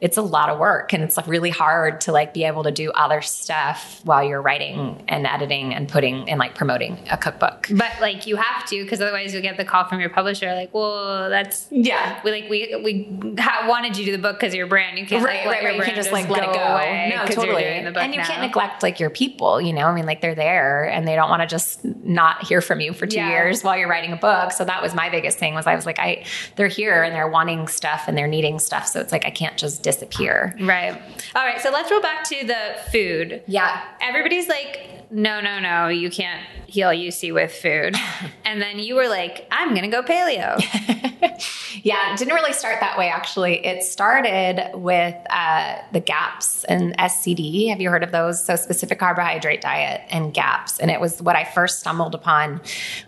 [0.00, 0.92] it's a lot of work.
[0.92, 4.42] And it's like really hard to like be able to do other stuff while you're
[4.42, 7.68] writing and editing and putting and like promoting a cookbook.
[7.70, 10.72] But like you have to, because otherwise you'll get the call from your publisher, like,
[10.74, 12.20] well, that's Yeah.
[12.24, 14.98] we like we we ha- wanted you to do the book because of your brand.
[14.98, 15.76] You can't Right, like, right, right.
[15.76, 16.60] You can't just like let it go go.
[16.60, 17.70] away No, 'cause you're totally.
[17.72, 18.26] doing the book And you now.
[18.26, 19.86] can't neglect like your people, you know?
[19.86, 22.92] I mean, like they're there and they don't want to just not hear from you
[22.92, 23.28] for two Yeah.
[23.28, 24.52] years while you're writing a book.
[24.52, 26.24] So that was my biggest thing was I was like, I
[26.56, 28.86] they're here and they're wanting stuff and they're needing stuff.
[28.88, 30.56] So it's like I can't just disappear.
[30.60, 31.00] Right.
[31.34, 31.60] All right.
[31.60, 32.56] So let's roll back to the
[32.90, 33.42] food.
[33.46, 33.80] Yeah.
[34.00, 34.80] Everybody's like,
[35.10, 37.94] no, no, no, you can't heal UC with food.
[38.44, 40.60] and then you were like, I'm gonna go paleo.
[41.82, 43.64] Yeah, it didn't really start that way actually.
[43.64, 47.68] It started with uh, the GAPS and SCD.
[47.70, 48.44] Have you heard of those?
[48.44, 50.78] So, specific carbohydrate diet and GAPS.
[50.78, 52.60] And it was what I first stumbled upon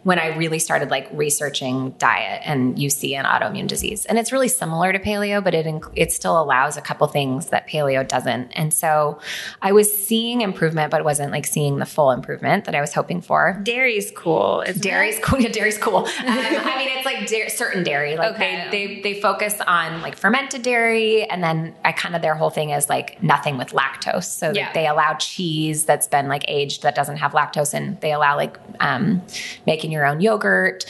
[0.05, 4.05] when I really started like researching diet and UC and autoimmune disease.
[4.07, 7.47] And it's really similar to paleo, but it, inc- it still allows a couple things
[7.49, 8.51] that paleo doesn't.
[8.53, 9.19] And so
[9.63, 13.21] I was seeing improvement, but wasn't like seeing the full improvement that I was hoping
[13.21, 13.61] for.
[13.63, 14.65] Dairy's cool.
[14.79, 15.23] Dairy's it?
[15.23, 15.39] cool.
[15.49, 15.99] Yeah, dairy's cool.
[16.19, 18.17] Um, I mean, it's like da- certain dairy.
[18.17, 18.69] Like Okay.
[18.71, 22.51] they, they they focus on like fermented dairy, and then I kind of their whole
[22.51, 23.98] thing is like nothing with lactose.
[24.03, 24.73] So Yeah.
[24.73, 28.59] they allow cheese that's been like aged that doesn't have lactose, and they allow like
[28.81, 29.23] um,
[29.67, 30.85] making your own yogurt.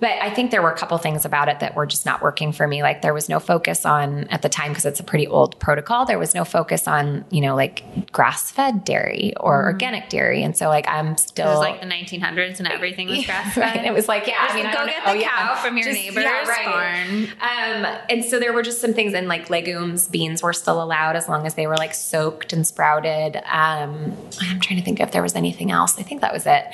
[0.00, 2.52] But I think there were a couple things about it that were just not working
[2.52, 2.82] for me.
[2.82, 6.04] Like there was no focus on at the time because it's a pretty old protocol.
[6.06, 10.56] There was no focus on you know like grass fed dairy or organic dairy, and
[10.56, 13.76] so like I'm still It was like the 1900s and everything was grass fed.
[13.76, 13.84] Right.
[13.86, 15.12] It was like, yeah, I mean, I go don't get know.
[15.12, 15.28] the Oh, yeah.
[15.48, 16.64] cow from your Just- neighbor's yeah, right.
[16.66, 17.24] barn.
[17.40, 21.16] Um, and so there were just some things, and like legumes, beans were still allowed
[21.16, 23.36] as long as they were like soaked and sprouted.
[23.36, 25.98] Um, I'm trying to think if there was anything else.
[25.98, 26.64] I think that was it.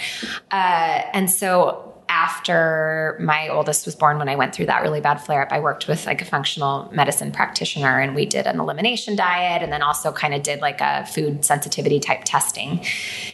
[0.50, 5.18] Uh, and so after my oldest was born, when I went through that really bad
[5.18, 9.14] flare up, I worked with like a functional medicine practitioner and we did an elimination
[9.14, 12.84] diet and then also kind of did like a food sensitivity type testing.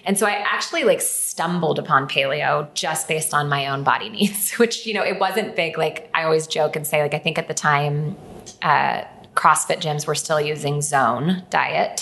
[0.05, 4.53] And so I actually like stumbled upon paleo just based on my own body needs,
[4.53, 5.79] which, you know, it wasn't big.
[5.79, 8.15] Like I always joke and say, like, I think at the time,
[8.61, 9.05] uh,
[9.37, 12.01] CrossFit gyms were still using zone diet,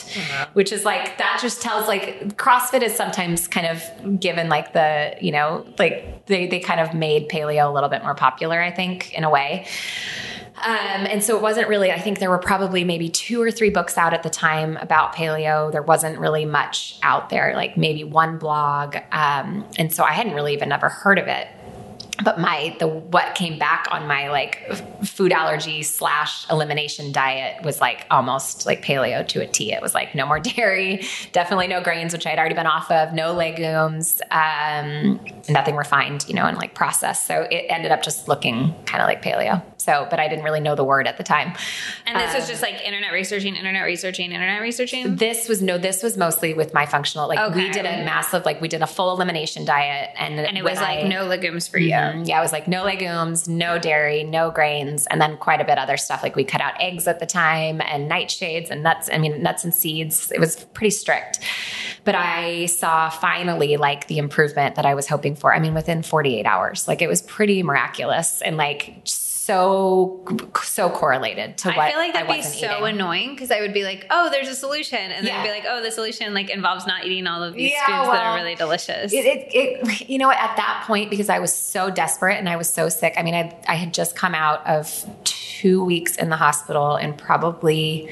[0.55, 5.15] which is like that just tells like CrossFit is sometimes kind of given like the,
[5.21, 8.71] you know, like they, they kind of made paleo a little bit more popular, I
[8.71, 9.67] think, in a way.
[10.57, 13.71] Um, and so it wasn't really, I think there were probably maybe two or three
[13.71, 15.71] books out at the time about paleo.
[15.73, 18.97] There wasn't really much out there, like maybe one blog.
[19.11, 21.49] Um, and so I hadn't really even ever heard of it
[22.23, 24.71] but my the what came back on my like
[25.05, 29.73] food allergy slash elimination diet was like almost like paleo to a T.
[29.73, 32.91] It was like no more dairy, definitely no grains, which i had already been off
[32.91, 37.27] of, no legumes, um, nothing refined, you know, and like processed.
[37.27, 39.63] So it ended up just looking kind of like paleo.
[39.85, 41.53] So, but I didn't really know the word at the time.
[42.07, 45.17] And this was just like internet researching, internet researching, internet researching.
[45.17, 47.29] This was no, this was mostly with my functional.
[47.29, 50.65] Like we did a massive, like we did a full elimination diet, and And it
[50.65, 51.93] was like I- no legumes for you.
[51.93, 52.27] Mhm.
[52.27, 55.79] Yeah, it was like no legumes, no dairy, no grains, and then quite a bit
[55.79, 56.23] other stuff.
[56.23, 59.11] Like we cut out eggs at the time and nightshades and nuts.
[59.13, 60.33] I mean, nuts and seeds.
[60.33, 61.41] It was pretty strict.
[62.05, 65.55] But I saw finally like the improvement that I was hoping for.
[65.55, 69.01] I mean, within 48 hours, like it was pretty miraculous and like
[69.45, 70.25] so
[70.63, 72.85] so correlated to what I feel like that'd be so eating.
[72.95, 74.99] annoying because I would be like, oh, there's a solution.
[74.99, 75.43] And then Yeah.
[75.43, 78.25] be like, oh, the solution like involves not eating all of these Yeah, foods that
[78.27, 79.13] are really delicious.
[79.13, 82.57] It, it, it, you know, at that point, because I was so desperate and I
[82.57, 83.15] was so sick.
[83.17, 87.17] I mean, I, I had just come out of two weeks in the hospital and
[87.17, 88.09] probably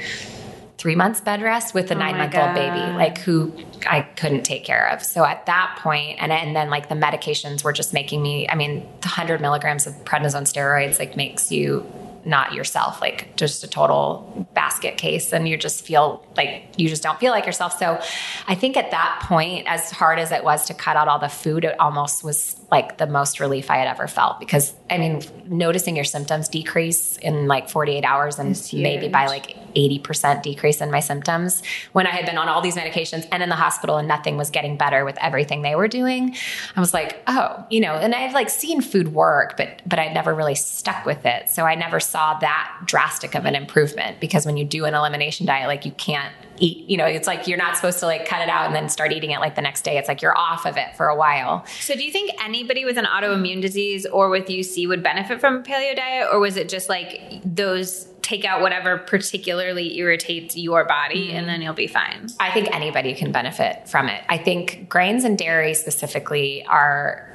[0.82, 3.52] three months bed rest with a Oh nine month old baby, like who
[3.86, 5.00] I couldn't take care of.
[5.00, 8.48] So at that point, and and then like the medications were just making me.
[8.48, 11.86] I mean, the hundred milligrams of prednisone steroids like makes you
[12.24, 15.32] not yourself, like just a total basket case.
[15.32, 17.78] And you just feel like you just don't feel like yourself.
[17.78, 18.00] So
[18.46, 21.28] I think at that point, as hard as it was to cut out all the
[21.28, 25.22] food, it almost was like the most relief I had ever felt because I mean,
[25.46, 30.90] noticing your symptoms decrease in like 48 hours and maybe by like 80% decrease in
[30.90, 31.62] my symptoms
[31.92, 34.50] when I had been on all these medications and in the hospital and nothing was
[34.50, 36.34] getting better with everything they were doing.
[36.76, 40.14] I was like, oh, you know, and I've like seen food work, but but I'd
[40.14, 41.48] never really stuck with it.
[41.48, 45.46] So I never saw that drastic of an improvement because when you do an elimination
[45.46, 48.42] diet, like you can't eat, you know, it's like you're not supposed to like cut
[48.42, 49.96] it out and then start eating it like the next day.
[49.96, 51.64] It's like you're off of it for a while.
[51.80, 55.56] So do you think anybody with an autoimmune disease or with UC would benefit from
[55.56, 60.84] a paleo diet or was it just like those take out whatever particularly irritates your
[60.84, 61.34] body mm.
[61.34, 62.28] and then you'll be fine.
[62.38, 64.22] I think anybody can benefit from it.
[64.28, 67.28] I think grains and dairy specifically are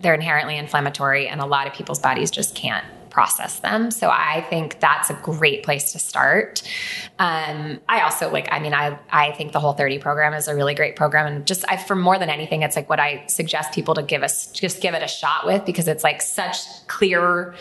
[0.00, 2.84] they're inherently inflammatory and a lot of people's bodies just can't
[3.18, 3.90] process them.
[3.90, 6.62] So I think that's a great place to start.
[7.18, 10.54] Um, I also like, I mean, I, I think the whole 30 program is a
[10.54, 11.26] really great program.
[11.26, 14.22] And just I, for more than anything, it's like what I suggest people to give
[14.22, 17.56] us, just give it a shot with because it's like such clear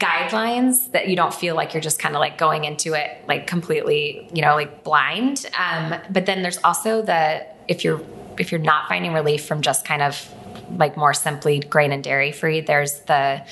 [0.00, 3.46] guidelines that you don't feel like you're just kind of like going into it like
[3.46, 5.44] completely, you know, like blind.
[5.58, 8.00] Um, but then there's also the, if you're,
[8.38, 10.26] if you're not finding relief from just kind of
[10.70, 12.60] like more simply grain and dairy free.
[12.60, 13.44] There's the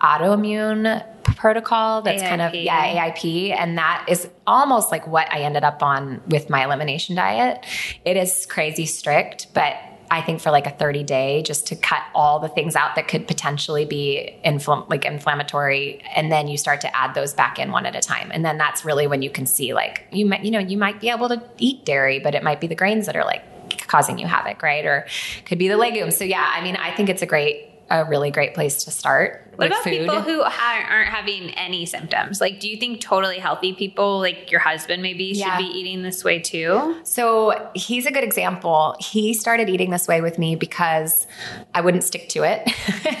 [0.00, 1.04] autoimmune
[1.36, 2.28] protocol that's AIP.
[2.28, 6.50] kind of yeah AIP and that is almost like what I ended up on with
[6.50, 7.64] my elimination diet.
[8.04, 9.76] It is crazy strict, but
[10.10, 13.08] I think for like a 30 day just to cut all the things out that
[13.08, 17.70] could potentially be infl- like inflammatory and then you start to add those back in
[17.72, 18.30] one at a time.
[18.32, 21.00] And then that's really when you can see like you might you know you might
[21.00, 23.42] be able to eat dairy but it might be the grains that are like
[23.86, 24.84] causing you havoc, right?
[24.84, 25.06] Or
[25.44, 26.16] could be the legumes.
[26.16, 29.47] So yeah, I mean, I think it's a great a really great place to start.
[29.58, 29.98] What about food.
[29.98, 32.40] people who ha- aren't having any symptoms?
[32.40, 35.56] Like, do you think totally healthy people, like your husband, maybe yeah.
[35.56, 36.94] should be eating this way too?
[37.02, 38.94] So he's a good example.
[39.00, 41.26] He started eating this way with me because
[41.74, 42.70] I wouldn't stick to it.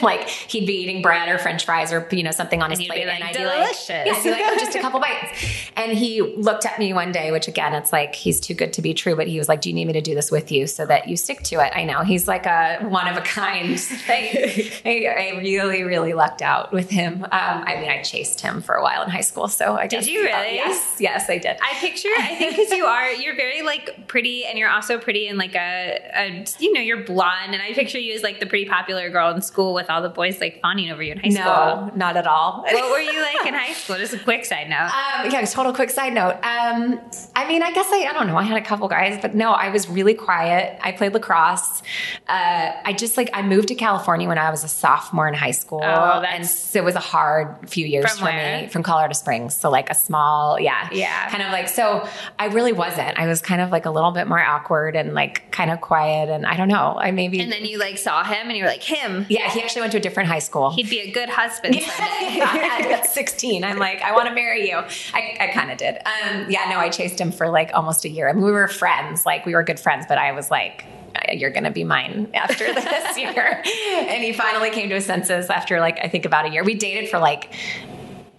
[0.02, 3.04] like he'd be eating bread or French fries or you know something on his plate,
[3.08, 3.88] like, and I'd delicious.
[3.88, 5.44] be like, yeah, I'd be like, oh, just a couple bites.
[5.74, 8.82] And he looked at me one day, which again, it's like he's too good to
[8.82, 9.16] be true.
[9.16, 11.08] But he was like, "Do you need me to do this with you so that
[11.08, 13.68] you stick to it?" I know he's like a one of a kind.
[14.08, 17.24] I, I really, really lucked out with him.
[17.24, 19.48] Um, I mean, I chased him for a while in high school.
[19.48, 20.54] So I did you really?
[20.54, 21.56] yes, yes, I did.
[21.62, 22.08] I picture.
[22.18, 25.54] I think because you are, you're very like pretty, and you're also pretty in like
[25.54, 29.08] a, a, you know, you're blonde, and I picture you as like the pretty popular
[29.10, 31.44] girl in school with all the boys like fawning over you in high school.
[31.44, 32.62] No, not at all.
[32.62, 33.96] what were you like in high school?
[33.96, 34.90] Just a quick side note.
[35.08, 36.34] Um, yeah, total quick side note.
[36.42, 37.00] Um,
[37.34, 38.36] I mean, I guess I, I don't know.
[38.36, 40.78] I had a couple guys, but no, I was really quiet.
[40.82, 41.82] I played lacrosse.
[42.28, 45.52] Uh, I just like I moved to California when I was a sophomore in high
[45.52, 48.62] school, oh, and so it was a hard few years for where?
[48.62, 49.54] me from Colorado Springs.
[49.54, 51.28] So like a small, yeah, Yeah.
[51.30, 52.08] kind of like so.
[52.38, 53.18] I really wasn't.
[53.18, 56.28] I was kind of like a little bit more awkward and like kind of quiet,
[56.28, 56.96] and I don't know.
[56.98, 59.26] I maybe and then you like saw him, and you were like him.
[59.28, 59.50] yeah.
[59.50, 60.70] He actually went to a different high school.
[60.70, 61.74] He'd be a good husband.
[61.80, 63.64] yeah, at 16.
[63.64, 64.76] I'm like, I want to marry you.
[64.76, 65.96] I, I kind of did.
[65.98, 68.28] Um, yeah, no, I chased him for like almost a year.
[68.28, 70.84] I mean, we were friends, like we were good friends, but I was like,
[71.32, 73.62] you're going to be mine after this year.
[73.64, 76.64] and he finally came to his senses after like, I think about a year.
[76.64, 77.52] We dated for like,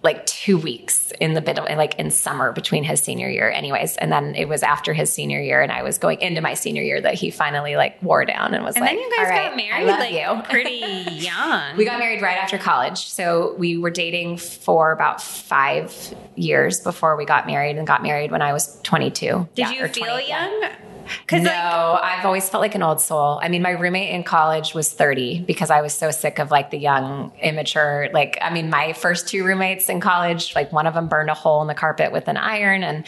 [0.02, 3.96] like two weeks in the middle, like in summer between his senior year, anyways.
[3.98, 6.82] And then it was after his senior year, and I was going into my senior
[6.82, 9.26] year that he finally like wore down and was like, and like, then you guys
[9.26, 11.76] "All right, got married like you." pretty young.
[11.76, 13.08] We got married right after college.
[13.08, 18.30] So we were dating for about five years before we got married and got married
[18.30, 19.26] when I was 22.
[19.26, 20.48] Did Yeah, you feel 20, yeah.
[20.48, 20.60] young?
[20.60, 23.40] No, Because like I've always felt like an old soul.
[23.42, 26.70] I mean, my roommate in college was 30 because I was so sick of like
[26.70, 28.08] the young, immature.
[28.12, 31.34] Like, I mean, my first two roommates in college, like one of them burned a
[31.34, 33.06] hole in the carpet with an iron and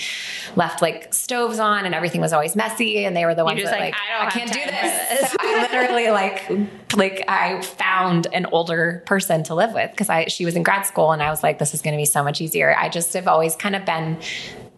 [0.56, 3.04] left like stoves on, and everything was always messy.
[3.04, 5.20] And they were the ones that like, like, "I don't have can't do this.
[5.20, 10.10] this." So I literally like, like I found an older person to live with because
[10.10, 12.04] I she was in grad school, and I was like, this is going to be
[12.04, 12.76] so much easier.
[12.76, 14.18] I just have always kind of been.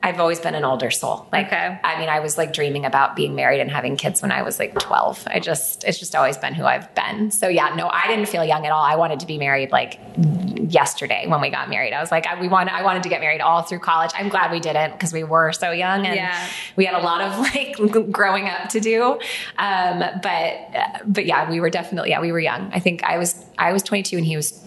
[0.05, 1.27] I've always been an older soul.
[1.33, 1.79] Like, Okay.
[1.83, 4.59] I mean, I was like dreaming about being married and having kids when I was
[4.59, 5.27] like 12.
[5.29, 7.31] I just, it's just always been who I've been.
[7.31, 8.83] So yeah, no, I didn't feel young at all.
[8.85, 9.99] I wanted to be married like
[10.59, 11.93] yesterday when we got married.
[11.93, 14.11] I was like, I, we want, I wanted to get married all through college.
[14.15, 16.49] I'm glad we didn't because we were so young and Yeah.
[16.77, 19.19] we had a lot of like growing up to do.
[19.59, 22.71] Um, but, but yeah, we were definitely, yeah, we were young.
[22.73, 24.61] I think I was, I was 22 and he was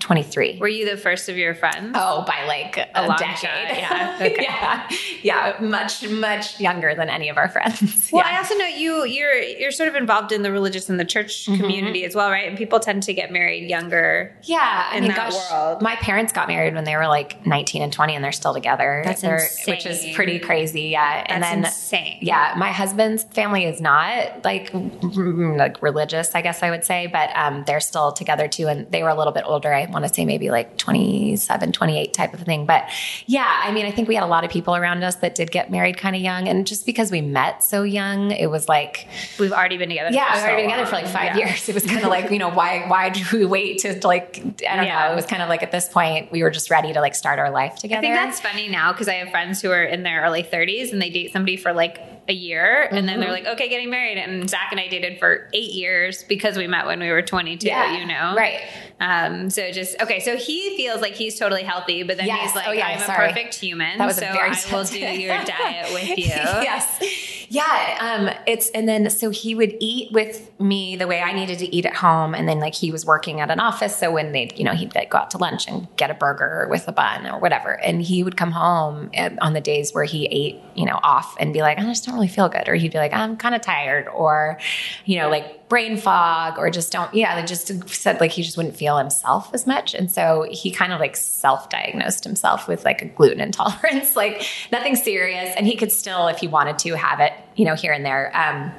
[0.00, 0.58] 23.
[0.60, 1.96] Were you the first of your friends?
[1.98, 3.38] Oh, by like a, a decade.
[3.38, 4.16] shot, yeah.
[4.26, 4.36] Okay.
[4.42, 4.88] yeah.
[5.22, 5.56] Yeah.
[5.60, 8.08] Much, much younger than any of our friends.
[8.12, 8.34] Well, yeah.
[8.36, 11.46] I also know you you're you're sort of involved in the religious and the church
[11.46, 11.60] Mm-hmm.
[11.60, 12.48] community as well, right?
[12.48, 14.32] And people tend to get married younger.
[14.44, 15.82] Yeah, I in mean, that gosh, world.
[15.82, 19.02] my parents got married when they were like 19 and 20, and they're still together.
[19.04, 20.82] That's They're- Which is pretty crazy.
[20.82, 22.18] Yeah, and That's then insane.
[22.22, 27.30] yeah, my husband's family is not like like religious, I guess I would say, but
[27.34, 29.72] um, they're still together too, and they were a little bit older.
[29.72, 32.66] I want to say maybe like 27, 28 type of thing.
[32.66, 32.88] But
[33.26, 35.50] yeah, I mean, I think we had a lot of people around us that did
[35.50, 39.06] get married kind of young, and just because we met so young, it was like
[39.38, 40.10] We've already been together.
[40.12, 41.46] yeah, we've so already been together for like five Yeah.
[41.46, 41.68] years.
[41.68, 44.38] It was kind of like, you know, why why do we wait to like
[44.68, 45.06] I don't Yeah.
[45.06, 45.12] know.
[45.12, 47.38] It was kind of like at this point we were just ready to like start
[47.38, 47.98] our life together.
[47.98, 50.92] I think that's funny now because I have friends who are in their early 30s
[50.92, 51.98] and they date somebody for like
[52.28, 53.44] a year and then they're Mm-hmm.
[53.46, 54.18] like, okay, getting married.
[54.18, 57.66] And Zach and I dated for eight years because we met when we were 22,
[57.66, 58.34] Yeah, you know?
[58.36, 58.60] right.
[58.98, 62.42] Um, so just, okay, so he feels like he's totally healthy, but then Yes.
[62.42, 63.26] he's like, Oh, yeah, I'm sorry.
[63.26, 63.98] a perfect human.
[63.98, 66.24] That was a so very I will do your diet with you.
[66.26, 67.35] yes.
[67.48, 67.98] Yeah.
[68.00, 71.74] Um, it's, and then, so he would eat with me the way I needed to
[71.74, 72.34] eat at home.
[72.34, 73.96] And then like he was working at an office.
[73.96, 76.66] So when they'd, you know, he'd like go out to lunch and get a burger
[76.70, 77.72] with a bun or whatever.
[77.72, 81.52] And he would come home on the days where he ate, you know, off and
[81.52, 82.68] be like, I just don't really feel good.
[82.68, 84.58] Or he'd be like, I'm kind of tired or,
[85.04, 88.56] you know, like brain fog or just don't, yeah, they just said like he just
[88.56, 89.94] wouldn't feel himself as much.
[89.94, 94.46] And so he kind of like self diagnosed himself with like a gluten intolerance, like
[94.70, 95.54] nothing serious.
[95.56, 98.30] And he could still, if he wanted to, have it, you know, here and there.
[98.36, 98.72] Um,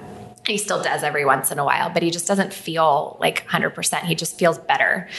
[0.45, 4.03] he still does every once in a while, but he just doesn't feel like 100%.
[4.03, 5.09] He just feels better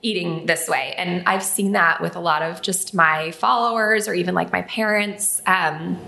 [0.00, 0.94] eating this way.
[0.96, 4.62] And I've seen that with a lot of just my followers or even like my
[4.62, 5.42] parents.
[5.46, 5.98] Um,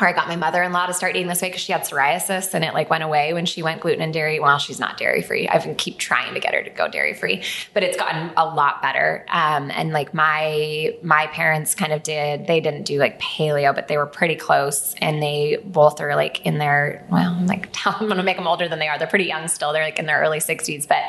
[0.00, 2.64] or I got my mother-in-law to start eating this way because she had psoriasis and
[2.64, 4.38] it like went away when she went gluten and dairy.
[4.38, 5.48] Well, she's not dairy free.
[5.48, 7.42] I've been keep trying to get her to go dairy free,
[7.74, 9.26] but it's gotten a lot better.
[9.28, 12.46] Um, and like my my parents kind of did.
[12.46, 14.94] They didn't do like paleo, but they were pretty close.
[14.98, 18.68] And they both are like in their well, I'm like I'm gonna make them older
[18.68, 18.98] than they are.
[18.98, 19.72] They're pretty young still.
[19.72, 21.02] They're like in their early 60s, but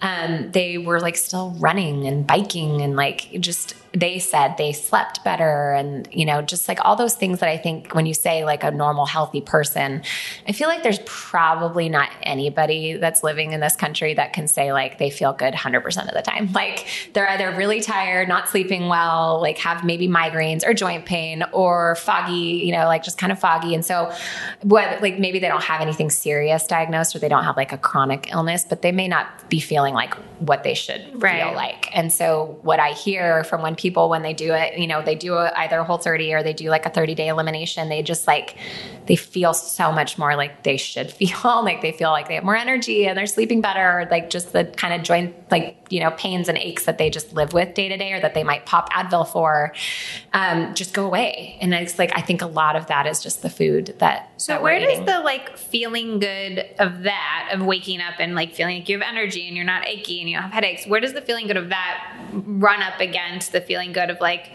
[0.00, 5.24] um, they were like still running and biking and like just they said they slept
[5.24, 8.44] better and you know just like all those things that i think when you say
[8.44, 10.00] like a normal healthy person
[10.46, 14.72] i feel like there's probably not anybody that's living in this country that can say
[14.72, 16.48] like they feel good 100% of the time.
[16.60, 21.42] Like they're either really tired not sleeping well like have maybe migraines or joint pain
[21.52, 23.74] or foggy you know like just kind of foggy.
[23.74, 24.12] And so
[24.62, 27.78] what like maybe they don't have anything serious diagnosed or they don't have like a
[27.78, 31.42] chronic illness but they may not be feeling like what they should Right.
[31.42, 31.88] feel like.
[31.96, 35.14] And so what i hear from when people when they do it you know they
[35.14, 38.02] do a, either a whole 30 or they do like a 30 day elimination they
[38.02, 38.56] just like
[39.06, 42.44] they feel so much more like they should feel like they feel like they have
[42.44, 46.00] more energy and they're sleeping better or like just the kind of joint like you
[46.00, 48.44] know pains and aches that they just live with day to day or that they
[48.44, 49.72] might pop advil for
[50.32, 51.58] um, just go away.
[51.60, 54.60] And it's like i think a lot of that is just the food that So
[54.62, 55.04] where does eating.
[55.04, 59.06] the like feeling good of that, of waking up and like feeling like you have
[59.06, 61.58] energy and you're not achy and you don't have headaches, where does the feeling good
[61.58, 64.46] of that run up against the feeling good of like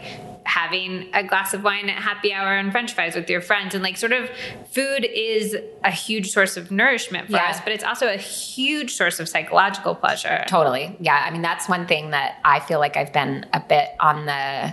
[0.44, 3.82] having a glass of wine at happy hour and french fries with your friends and
[3.82, 4.30] like sort of
[4.70, 7.50] food is a huge source of nourishment for Yeah.
[7.50, 10.96] us but it's also a huge source of psychological pleasure Totally.
[11.00, 11.20] Yeah.
[11.26, 14.72] I mean, that's one thing that I feel like I've been a bit on the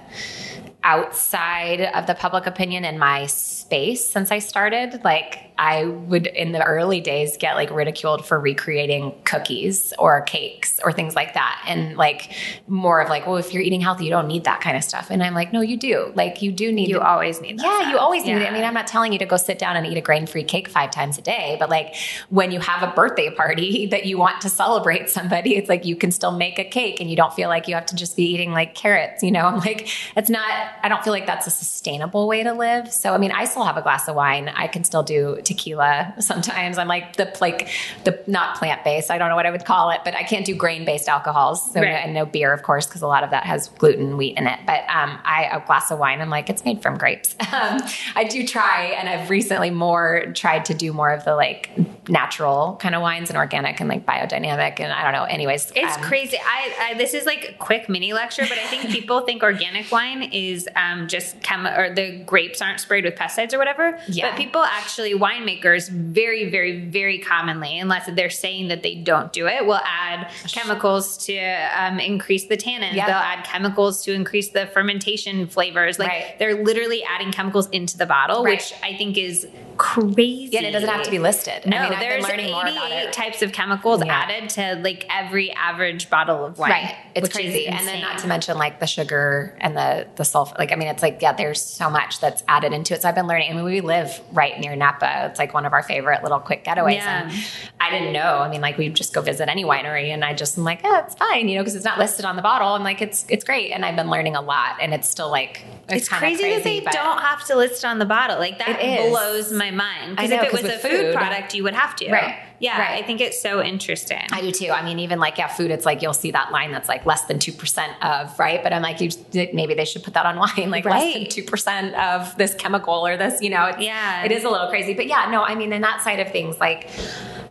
[0.83, 3.25] outside of the public opinion in my
[3.73, 5.03] space since I started.
[5.03, 10.79] Like, I would in the early days get like ridiculed for recreating cookies or cakes
[10.83, 11.63] or things like that.
[11.67, 12.31] And like,
[12.67, 15.09] more of like, well, if you're eating healthy, you don't need that kind of stuff.
[15.09, 16.11] And I'm like, no, you do.
[16.15, 18.01] Like, you do need you to- always need that yeah, you stuff.
[18.01, 18.47] always need it.
[18.47, 20.43] I mean, I'm not telling you to go sit down and eat a grain free
[20.43, 21.95] cake five times a day, but like
[22.29, 25.95] when you have a birthday party that you want to celebrate somebody, it's like you
[25.95, 28.23] can still make a cake and you don't feel like you have to just be
[28.23, 29.45] eating like carrots, you know?
[29.45, 30.49] I'm like, it's not,
[30.81, 32.91] I don't feel like that's a sustainable way to live.
[32.91, 34.49] So, I mean, I still have a glass of wine.
[34.49, 36.77] I can still do tequila sometimes.
[36.77, 37.69] I'm like the, like
[38.03, 40.45] the not plant based, I don't know what I would call it, but I can't
[40.45, 41.71] do grain based alcohols.
[41.71, 41.89] So, Right.
[41.89, 44.59] and no beer, of course, because a lot of that has gluten, wheat in it.
[44.65, 47.35] But um, I a glass of wine, I'm like, it's made from grapes.
[47.53, 47.81] Um,
[48.15, 51.69] I do try, and I've recently more tried to do more of the like
[52.09, 55.23] natural kind of wines and organic and like biodynamic, and I don't know.
[55.25, 56.37] Anyways, It's um, crazy.
[56.43, 59.91] I, I this is like a quick mini lecture, but I think people think organic
[59.91, 63.99] wine is um, just chem or the grapes aren't sprayed with pesticides or whatever.
[64.07, 64.29] Yeah.
[64.31, 69.47] But people actually winemakers very, very, very commonly, unless they're saying that they don't do
[69.47, 71.37] it, will add chemicals to
[71.79, 72.93] um, increase the tannins.
[72.93, 73.05] Yeah.
[73.07, 75.99] They'll add chemicals to increase the fermentation flavors.
[75.99, 76.35] Like Right.
[76.39, 78.57] they're literally adding chemicals into the bottle, Right.
[78.57, 79.47] which I think is
[79.77, 80.49] crazy.
[80.51, 81.65] Yeah, and it doesn't have to be listed.
[81.65, 83.13] No, I mean, I've learning more about 88 it.
[83.13, 84.13] types of chemicals Yeah.
[84.13, 86.71] added to like every average bottle of wine.
[86.71, 86.95] Right.
[87.15, 87.67] It's which crazy.
[87.67, 90.55] And then not to mention like the sugar and the the sulfur.
[90.57, 93.01] Like I mean, it's like, yeah, there's so much that's added into it.
[93.01, 93.51] So I've been learning.
[93.51, 95.27] I mean, we live right near Napa.
[95.29, 96.95] It's like one of our favorite little quick getaways.
[96.95, 97.29] Yeah.
[97.29, 97.45] And
[97.79, 98.37] I didn't know.
[98.37, 101.03] I mean, like we just go visit any winery and I just am like, yeah,
[101.05, 102.69] it's fine, you know, because it's not listed on the bottle.
[102.69, 103.71] I'm like, it's it's great.
[103.71, 104.77] And I've been learning a lot.
[104.81, 107.99] And it's still like It's kinda crazy, that they don't have to list it on
[107.99, 108.37] the bottle.
[108.37, 108.79] Like that
[109.09, 110.17] blows my mind.
[110.17, 112.11] Because if it was a food, food- product, you would have to.
[112.11, 112.35] Right.
[112.63, 113.03] Yeah, Right.
[113.03, 114.21] I think it's so interesting.
[114.31, 114.69] I do too.
[114.71, 115.69] I mean, even like yeah, food.
[115.69, 118.71] It's like you'll see that line that's like less than two percent of right, but
[118.71, 119.09] I'm like, you
[119.53, 123.05] maybe they should put that on wine, like less than two percent of this chemical
[123.05, 123.41] or this.
[123.41, 124.23] You know, it's, Yeah.
[124.23, 126.57] it is a little crazy, but yeah, no, I mean, in that side of things,
[126.59, 126.89] like.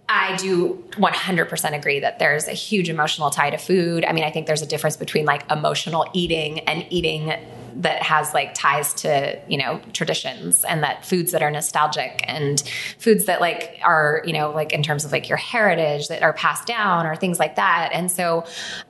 [0.09, 4.05] I do 100% agree that there's a huge emotional tie to food.
[4.05, 7.33] I mean, I think there's a difference between like emotional eating and eating
[7.77, 12.61] that has like ties to, you know, traditions and that foods that are nostalgic and
[12.99, 16.33] foods that like are, you know, like in terms of like your heritage that are
[16.33, 17.91] passed down or things like that.
[17.93, 18.45] And so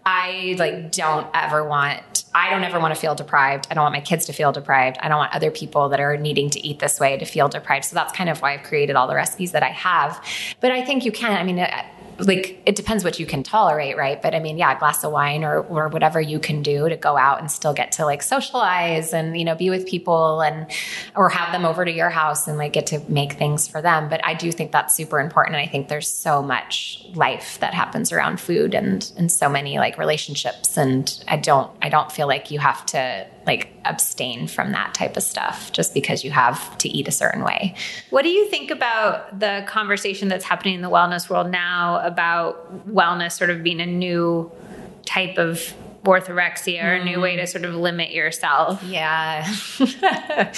[0.04, 3.66] I like don't ever want I don't ever want to feel deprived.
[3.70, 4.96] I don't want my kids to feel deprived.
[5.00, 7.84] I don't want other people that are needing to eat this way to feel deprived.
[7.84, 10.24] So that's kind of why I've created all the recipes that I have.
[10.60, 11.32] But I think you can.
[11.32, 11.58] I mean,
[12.18, 14.20] like it depends what you can tolerate, right?
[14.20, 16.96] But I mean, yeah, a glass of wine or or whatever you can do to
[16.96, 20.70] go out and still get to like socialize and you know be with people and
[21.16, 24.08] or have them over to your house and like get to make things for them.
[24.08, 25.56] But I do think that's super important.
[25.56, 29.78] And I think there's so much life that happens around food and and so many
[29.78, 30.76] like relationships.
[30.76, 35.16] And I don't I don't feel like you have to like abstain from that type
[35.16, 37.74] of stuff just because you have to eat a certain way.
[38.10, 42.88] What do you think about the conversation that's happening in the wellness world now about
[42.88, 44.50] wellness sort of being a new
[45.04, 47.48] type of orthorexia or a new way to mm.
[47.48, 48.82] sort of limit yourself?
[48.82, 49.46] Yeah.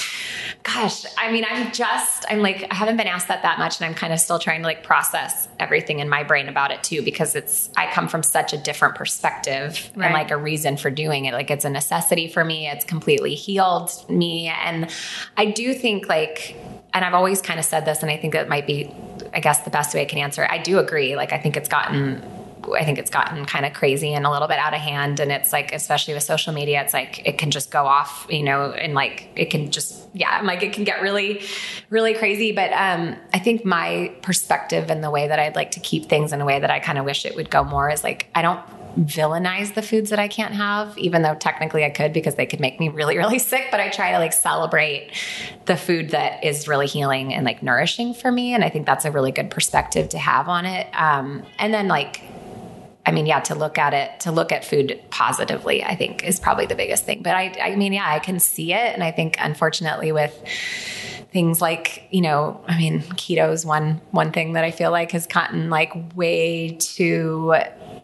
[0.62, 3.86] Gosh, I mean, I'm just, I'm like, I haven't been asked that that much, and
[3.86, 7.02] I'm kind of still trying to like process everything in my brain about it too,
[7.02, 10.06] because it's, I come from such a different perspective Right.
[10.06, 11.34] and like a reason for doing it.
[11.34, 14.48] Like, it's a necessity for me, it's completely healed me.
[14.48, 14.90] And
[15.36, 16.56] I do think like,
[16.94, 18.94] and I've always kind of said this, and I think it might be,
[19.34, 20.44] I guess, the best way I can answer.
[20.44, 20.50] it.
[20.50, 21.16] I do agree.
[21.16, 22.22] Like, I think it's gotten
[22.72, 25.20] I think it's gotten kind of crazy and a little bit out of hand.
[25.20, 28.42] And it's like, especially with social media, it's like it can just go off, you
[28.42, 31.42] know, and like it can just, yeah, like it can get really,
[31.90, 32.52] really crazy.
[32.52, 36.32] But um, I think my perspective and the way that I'd like to keep things
[36.32, 38.42] in a way that I kind of wish it would go more is like, I
[38.42, 38.60] don't
[38.96, 42.60] villainize the foods that I can't have, even though technically I could because they could
[42.60, 43.68] make me really, really sick.
[43.70, 45.10] But I try to like celebrate
[45.66, 48.54] the food that is really healing and like nourishing for me.
[48.54, 50.86] And I think that's a really good perspective to have on it.
[50.94, 52.22] Um, and then like,
[53.06, 56.40] I mean, yeah, to look at it, to look at food positively, I think is
[56.40, 57.22] probably the biggest thing.
[57.22, 58.94] But I, I mean, yeah, I can see it.
[58.94, 60.34] And I think unfortunately with
[61.30, 65.10] things like, you know, I mean, keto is one, one thing that I feel like
[65.10, 67.54] has gotten like way too,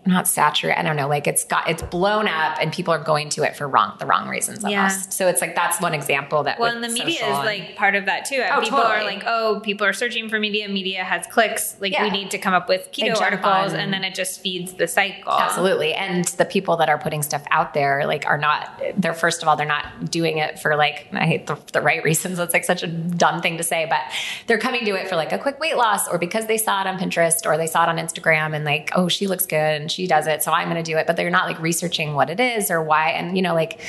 [0.06, 0.78] not saturated.
[0.78, 3.56] I don't know, like it's got, it's blown up and people are going to it
[3.56, 4.82] for wrong, the wrong reasons Yeah.
[4.84, 5.12] almost.
[5.12, 7.94] So it's like, that's one example that Well, and the media is and- like part
[7.94, 8.42] of that too.
[8.50, 9.16] Oh, people are totally.
[9.16, 10.68] like, oh, people are searching for media.
[10.68, 11.76] Media has clicks.
[11.80, 12.02] Like Yeah.
[12.04, 14.86] we need to come up with keto articles, on- and then it just feeds the
[14.88, 15.32] cycle.
[15.32, 15.94] Absolutely.
[15.94, 19.48] And the people that are putting stuff out there, like, are not, they're, first of
[19.48, 22.38] all, they're not doing it for, like, I hate the, the right reasons.
[22.38, 24.00] That's like such a dumb thing to say, but
[24.46, 26.86] they're coming to it for like a quick weight loss or because they saw it
[26.86, 29.90] on Pinterest or they saw it on Instagram and like, oh, she looks good and
[29.90, 30.42] she does it.
[30.42, 31.06] So I'm going to do it.
[31.06, 33.10] But they're not like researching what it is or why.
[33.10, 33.80] And, you know, like,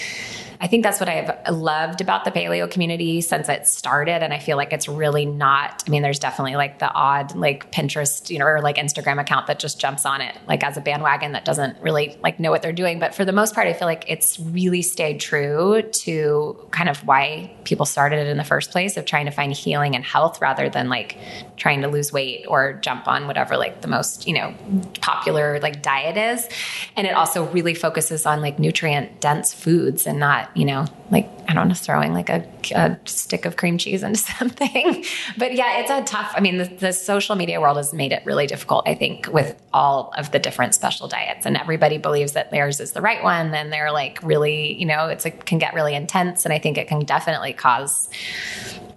[0.62, 4.22] I think that's what I've loved about the paleo community since it started.
[4.22, 7.72] And I feel like it's really not, I mean, there's definitely like the odd like
[7.72, 10.82] Pinterest, you know, or like Instagram account that just jumps on it like as a
[10.82, 13.00] bandwagon that doesn't really like know what they're doing.
[13.00, 17.08] But for the most part, I feel like it's really stayed true to kind of
[17.08, 20.42] why people started it in the first place of trying to find healing and health
[20.42, 21.18] rather than like
[21.58, 24.54] trying to lose weight or jump on whatever like the most, you know,
[25.02, 26.48] popular like diet is.
[26.95, 31.30] And it also really focuses on like nutrient dense foods and not, you know, like
[31.48, 35.03] I don't know, throwing like a, a stick of cream cheese into something.
[35.38, 38.26] But yeah, it's a tough, I mean, the, the social media world has made it
[38.26, 41.45] really difficult, I think, with all of the different special diets.
[41.45, 43.53] And everybody believes that theirs is the right one.
[43.53, 46.45] And they're like really, you know, it's like can get really intense.
[46.45, 48.10] And I think it can definitely cause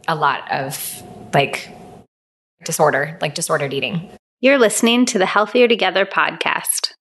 [0.07, 1.03] a lot of
[1.33, 1.69] like
[2.65, 4.11] disorder, like disordered eating.
[4.45, 6.93] You're listening to the Healthier Together podcast.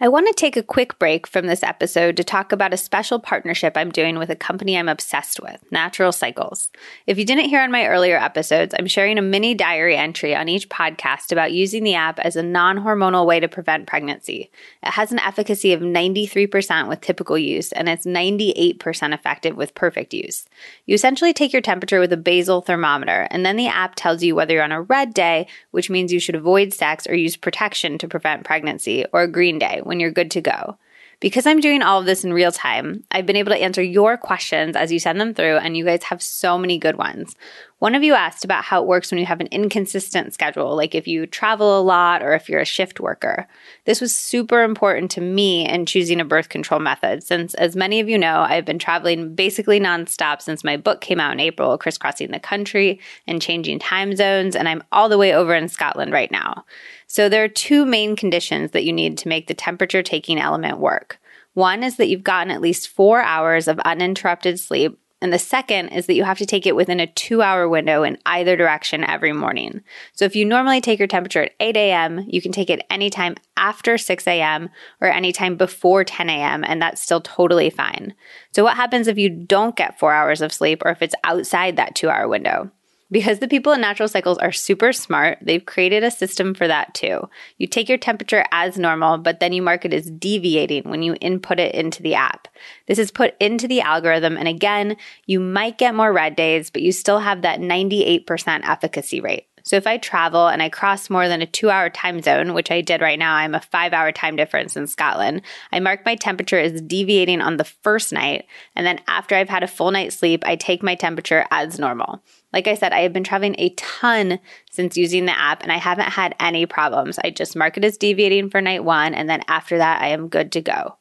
[0.00, 3.18] I want to take a quick break from this episode to talk about a special
[3.18, 6.70] partnership I'm doing with a company I'm obsessed with, Natural Cycles.
[7.08, 10.48] If you didn't hear on my earlier episodes, I'm sharing a mini diary entry on
[10.48, 14.52] each podcast about using the app as a non hormonal way to prevent pregnancy.
[14.84, 20.14] It has an efficacy of 93% with typical use, and it's 98% effective with perfect
[20.14, 20.46] use.
[20.86, 24.36] You essentially take your temperature with a basal thermometer, and then the app tells you
[24.36, 27.98] whether you're on a red day, which means you should avoid sex or use protection
[27.98, 30.78] to prevent pregnancy, or a green day when you're good to go.
[31.20, 34.16] Because I'm doing all of this in real time, I've been able to answer your
[34.16, 37.34] questions as you send them through, and you guys have so many good ones.
[37.80, 40.96] One of you asked about how it works when you have an inconsistent schedule, like
[40.96, 43.46] if you travel a lot or if you're a shift worker.
[43.84, 48.00] This was super important to me in choosing a birth control method, since, as many
[48.00, 51.78] of you know, I've been traveling basically nonstop since my book came out in April,
[51.78, 52.98] crisscrossing the country
[53.28, 56.64] and changing time zones, and I'm all the way over in Scotland right now.
[57.06, 60.78] So there are two main conditions that you need to make the temperature taking element
[60.78, 61.20] work.
[61.54, 65.88] One is that you've gotten at least four hours of uninterrupted sleep and the second
[65.88, 69.02] is that you have to take it within a two hour window in either direction
[69.02, 69.82] every morning.
[70.12, 73.34] So if you normally take your temperature at 8 a.m., you can take it anytime
[73.56, 74.70] after 6 a.m.
[75.00, 78.14] or anytime before 10 a.m., and that's still totally fine.
[78.52, 81.76] So what happens if you don't get four hours of sleep or if it's outside
[81.76, 82.70] that two hour window?
[83.10, 86.92] Because the people at Natural Cycles are super smart, they've created a system for that
[86.92, 87.28] too.
[87.56, 91.16] You take your temperature as normal, but then you mark it as deviating when you
[91.20, 92.48] input it into the app.
[92.86, 96.82] This is put into the algorithm, and again, you might get more red days, but
[96.82, 99.46] you still have that 98% efficacy rate.
[99.68, 102.70] So if I travel and I cross more than a two hour time zone, which
[102.70, 105.42] I did right now, I'm a five hour time difference in Scotland.
[105.72, 108.46] I mark my temperature as deviating on the first night.
[108.74, 112.22] And then after I've had a full night's sleep, I take my temperature as normal.
[112.52, 114.38] Like I said, I have been traveling a ton
[114.70, 117.18] since using the app and I haven't had any problems.
[117.22, 119.14] I just mark it as deviating for night one.
[119.14, 120.96] And then after that, I am good to go.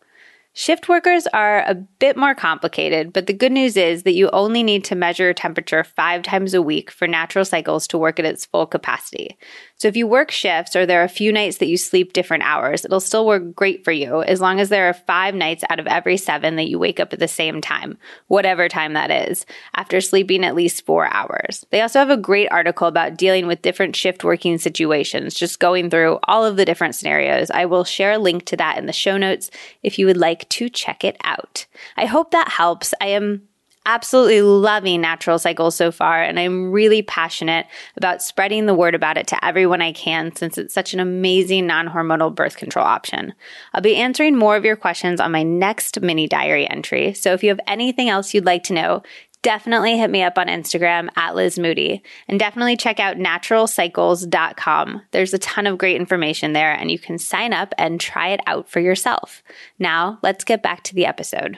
[0.53, 4.63] Shift workers are a bit more complicated, but the good news is that you only
[4.63, 8.47] need to measure temperature five times a week for natural cycles to work at its
[8.47, 9.37] full capacity.
[9.77, 12.43] So if you work shifts or there are a few nights that you sleep different
[12.43, 15.79] hours, it'll still work great for you as long as there are five nights out
[15.79, 17.97] of every seven that you wake up at the same time,
[18.27, 19.45] whatever time that is,
[19.75, 21.63] after sleeping at least four hours.
[21.69, 25.91] They also have a great article about dealing with different shift working situations, just going
[25.91, 27.51] through all of the different scenarios.
[27.51, 29.51] I will share a link to that in the show notes
[29.83, 31.67] if you would like to check it out.
[31.95, 32.95] I hope that helps.
[32.99, 33.46] I am
[33.87, 37.65] absolutely loving natural cycles so far, and I'm really passionate
[37.95, 41.65] about spreading the word about it to everyone I can since it's such an amazing
[41.65, 43.33] non hormonal birth control option.
[43.73, 47.13] I'll be answering more of your questions on my next mini diary entry.
[47.13, 49.03] So if you have anything else you'd like to know,
[49.41, 55.01] definitely hit me up on Instagram at Liz Moody and definitely check out naturalcycles.com.
[55.11, 58.41] There's a ton of great information there and you can sign up and try it
[58.45, 59.43] out for yourself.
[59.79, 61.57] Now, let's get back to the episode.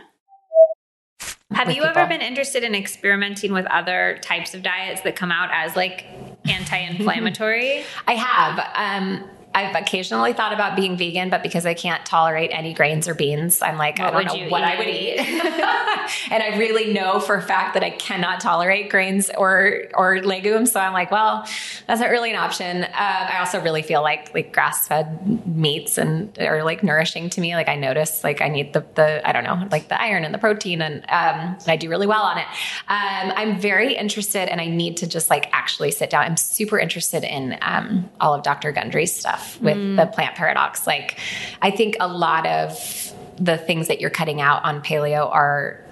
[1.51, 1.87] Have you people.
[1.87, 6.05] ever been interested in experimenting with other types of diets that come out as like
[6.47, 7.83] anti-inflammatory?
[8.07, 8.59] I have.
[8.75, 13.15] Um, I've occasionally thought about being vegan, but because I can't tolerate any grains or
[13.15, 14.65] beans, I'm like, what I don't know what eat?
[14.65, 15.19] I would eat.
[16.31, 20.71] and I really know for a fact that I cannot tolerate grains or or legumes.
[20.71, 21.47] So I'm like, well,
[21.87, 22.83] that's not really an option.
[22.83, 27.41] Uh, I also really feel like like grass fed meats and are like nourishing to
[27.41, 27.55] me.
[27.55, 30.33] Like I notice like I need the the I don't know like the iron and
[30.33, 32.47] the protein, and um, I do really well on it.
[32.87, 36.23] Um, I'm very interested, and I need to just like actually sit down.
[36.23, 38.71] I'm super interested in um, all of Dr.
[38.71, 39.95] Gundry's stuff stuff with mm.
[39.95, 40.85] the plant paradox.
[40.85, 41.19] Like,
[41.61, 45.85] I think a lot of the things that you're cutting out on paleo are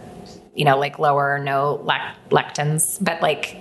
[0.54, 1.80] you know, like lower or no
[2.32, 2.98] lectins.
[3.00, 3.58] But like,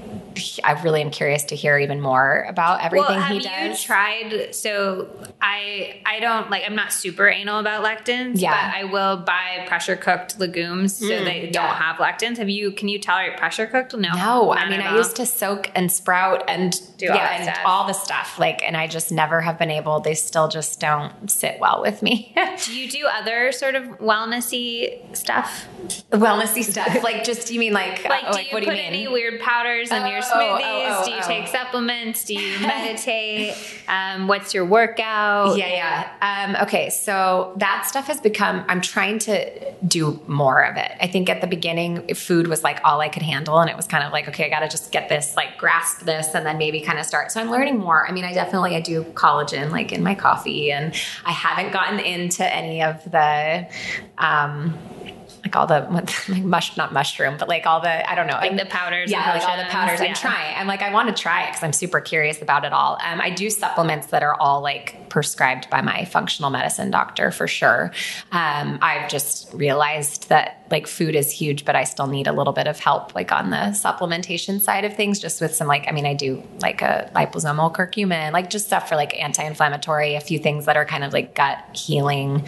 [0.64, 3.46] I really am curious to hear even more about everything well, he does.
[3.46, 4.54] Have you tried?
[4.54, 5.08] So
[5.40, 8.40] I I don't like I'm not super anal about lectins.
[8.40, 8.50] Yeah.
[8.50, 12.38] But I will buy pressure cooked legumes so mm, they don't have lectins.
[12.38, 12.72] Have you?
[12.72, 13.96] Can you tolerate pressure cooked?
[13.96, 14.12] No.
[14.12, 14.52] No.
[14.52, 17.58] I mean, I used to soak and sprout and do yeah, all and stuff.
[17.64, 18.38] all the stuff.
[18.38, 20.00] Like, and I just never have been able.
[20.00, 22.34] They still just don't sit well with me.
[22.64, 25.66] do you do other sort of wellnessy stuff?
[26.12, 27.02] Wellnessy stuff.
[27.02, 28.84] like just you mean like like, do like, you what do you mean?
[28.84, 30.88] any weird powders in oh, your smoothies?
[30.88, 31.52] Oh, oh, do you take oh.
[31.52, 32.24] supplements?
[32.24, 33.54] Do you meditate?
[33.88, 35.56] um, what's your workout?
[35.56, 36.46] Yeah, yeah.
[36.56, 38.64] Um, okay, so that stuff has become.
[38.68, 40.92] I'm trying to do more of it.
[41.00, 43.86] I think at the beginning, food was like all I could handle, and it was
[43.86, 46.58] kind of like, okay, I got to just get this, like grasp this, and then
[46.58, 47.32] maybe kind of start.
[47.32, 48.06] So I'm learning more.
[48.06, 52.00] I mean, I definitely I do collagen like in my coffee, and I haven't gotten
[52.00, 53.68] into any of the.
[54.18, 54.76] Um,
[55.46, 55.86] like all the
[56.28, 59.10] like mush, not mushroom, but like all the I don't know, like the powders.
[59.10, 60.00] Yeah, like all the powders.
[60.00, 60.08] Yeah.
[60.08, 60.56] I'm trying.
[60.56, 62.98] I'm like I want to try it because I'm super curious about it all.
[63.04, 67.46] Um, I do supplements that are all like prescribed by my functional medicine doctor for
[67.46, 67.92] sure.
[68.32, 72.52] Um, I've just realized that like food is huge, but I still need a little
[72.52, 75.92] bit of help like on the supplementation side of things, just with some like I
[75.92, 80.38] mean I do like a liposomal curcumin, like just stuff for like anti-inflammatory, a few
[80.38, 82.46] things that are kind of like gut healing.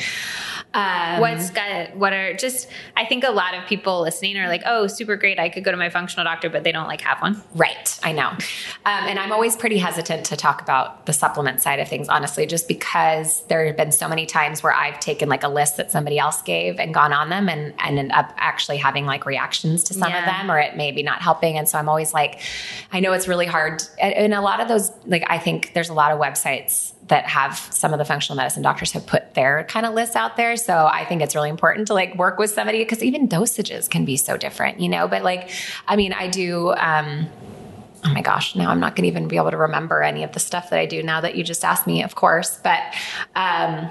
[0.75, 1.97] Um, What's gut?
[1.97, 2.69] What are just?
[2.97, 5.39] I think a lot of people listening are like, "Oh, super great!
[5.39, 7.43] I could go to my functional doctor," but they don't like have one.
[7.55, 7.99] Right.
[8.03, 8.29] I know.
[8.29, 8.39] Um,
[8.85, 12.69] and I'm always pretty hesitant to talk about the supplement side of things, honestly, just
[12.69, 16.19] because there have been so many times where I've taken like a list that somebody
[16.19, 19.95] else gave and gone on them and, and ended up actually having like reactions to
[19.95, 20.21] some yeah.
[20.21, 21.59] of them, or it maybe not helping.
[21.59, 22.41] And so I'm always like,
[22.93, 23.83] I know it's really hard.
[24.01, 27.57] And a lot of those, like, I think there's a lot of websites that have
[27.71, 30.57] some of the functional medicine doctors have put their kind of lists out there.
[30.57, 34.05] So I think it's really important to like work with somebody because even dosages can
[34.05, 35.09] be so different, you know.
[35.09, 35.51] But like,
[35.87, 36.73] I mean, I do.
[36.75, 37.29] Um,
[38.05, 40.33] oh my gosh, now I'm not going to even be able to remember any of
[40.33, 42.59] the stuff that I do now that you just asked me, of course.
[42.63, 42.81] But
[43.35, 43.91] um,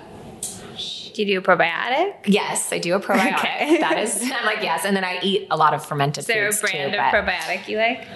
[1.13, 2.15] do you do a probiotic?
[2.25, 3.39] Yes, I do a probiotic.
[3.39, 3.77] Okay.
[3.81, 4.85] that is, I'm like, yes.
[4.85, 7.67] And then I eat a lot of fermented is there a brand too, of probiotic
[7.67, 8.07] you like?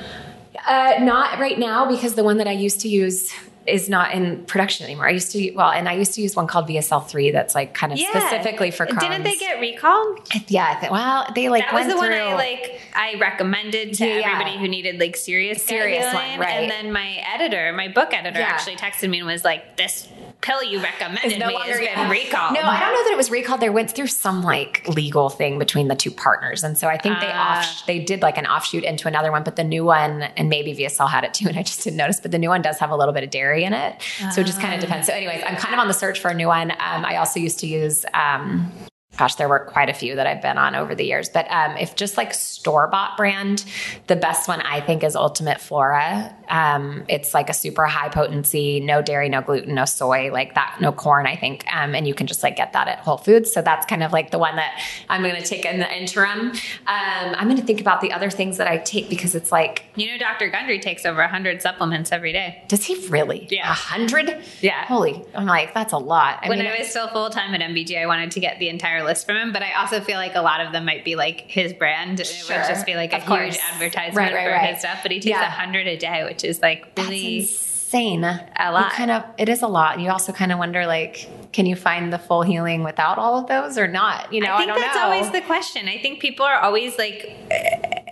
[0.67, 3.33] Uh, not right now because the one that I used to use
[3.67, 5.07] is not in production anymore.
[5.07, 7.73] I used to well, and I used to use one called VSL three that's like
[7.73, 8.09] kind of yeah.
[8.09, 9.01] specifically for Crohn's.
[9.01, 10.19] Didn't they get recalled?
[10.47, 10.91] Yeah.
[10.91, 12.81] Well, they like that was the through, one I like.
[12.95, 14.31] I recommended to yeah.
[14.31, 16.61] everybody who needed like serious serious one, right?
[16.61, 18.47] And then my editor, my book editor, yeah.
[18.47, 20.07] actually texted me and was like, "This
[20.41, 22.53] pill you recommended no me has been recalled.
[22.53, 23.61] No, I don't know that it was recalled.
[23.61, 27.17] They went through some like legal thing between the two partners, and so I think
[27.17, 29.43] uh, they off they did like an offshoot into another one.
[29.43, 32.19] But the new one, and maybe VSL had it too, and I just didn't notice.
[32.19, 34.41] But the new one does have a little bit of dairy in it, uh, so
[34.41, 34.81] it just kind of ah.
[34.81, 35.07] depends.
[35.07, 36.71] So, anyways, I'm kind of on the search for a new one.
[36.71, 38.71] Um, I also used to use um,
[39.17, 41.29] gosh, there were quite a few that I've been on over the years.
[41.29, 43.65] But um, if just like store bought brand,
[44.07, 46.35] the best one I think is Ultimate Flora.
[46.51, 50.77] Um, it's like a super high potency, no dairy, no gluten, no soy, like that,
[50.81, 51.65] no corn, I think.
[51.73, 53.51] Um, and you can just like get that at Whole Foods.
[53.51, 54.79] So that's kind of like the one that
[55.09, 56.49] I'm going to take in the interim.
[56.49, 56.55] Um,
[56.87, 59.85] I'm going to think about the other things that I take because it's like.
[59.95, 60.49] You know, Dr.
[60.49, 62.63] Gundry takes over 100 supplements every day.
[62.67, 63.47] Does he really?
[63.49, 63.67] Yeah.
[63.67, 64.43] 100?
[64.59, 64.85] Yeah.
[64.85, 66.39] Holy, I'm like, that's a lot.
[66.43, 68.67] I when mean, I was still full time at MBG, I wanted to get the
[68.67, 71.15] entire list from him, but I also feel like a lot of them might be
[71.15, 72.25] like his brand.
[72.25, 72.55] Sure.
[72.55, 74.73] It would just be like a huge advertisement right, right, for right.
[74.73, 74.99] his stuff.
[75.01, 75.49] But he takes yeah.
[75.49, 77.49] hundred a day, which is like really
[77.93, 78.23] insane.
[78.23, 78.85] A lot.
[78.85, 79.99] You kind of, it is a lot.
[79.99, 83.47] You also kind of wonder, like, can you find the full healing without all of
[83.47, 84.31] those or not?
[84.31, 85.03] You know, I think I that's know.
[85.03, 85.87] always the question.
[85.87, 87.29] I think people are always like,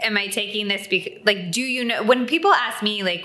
[0.04, 3.24] am I taking this because, like, do you know, when people ask me, like,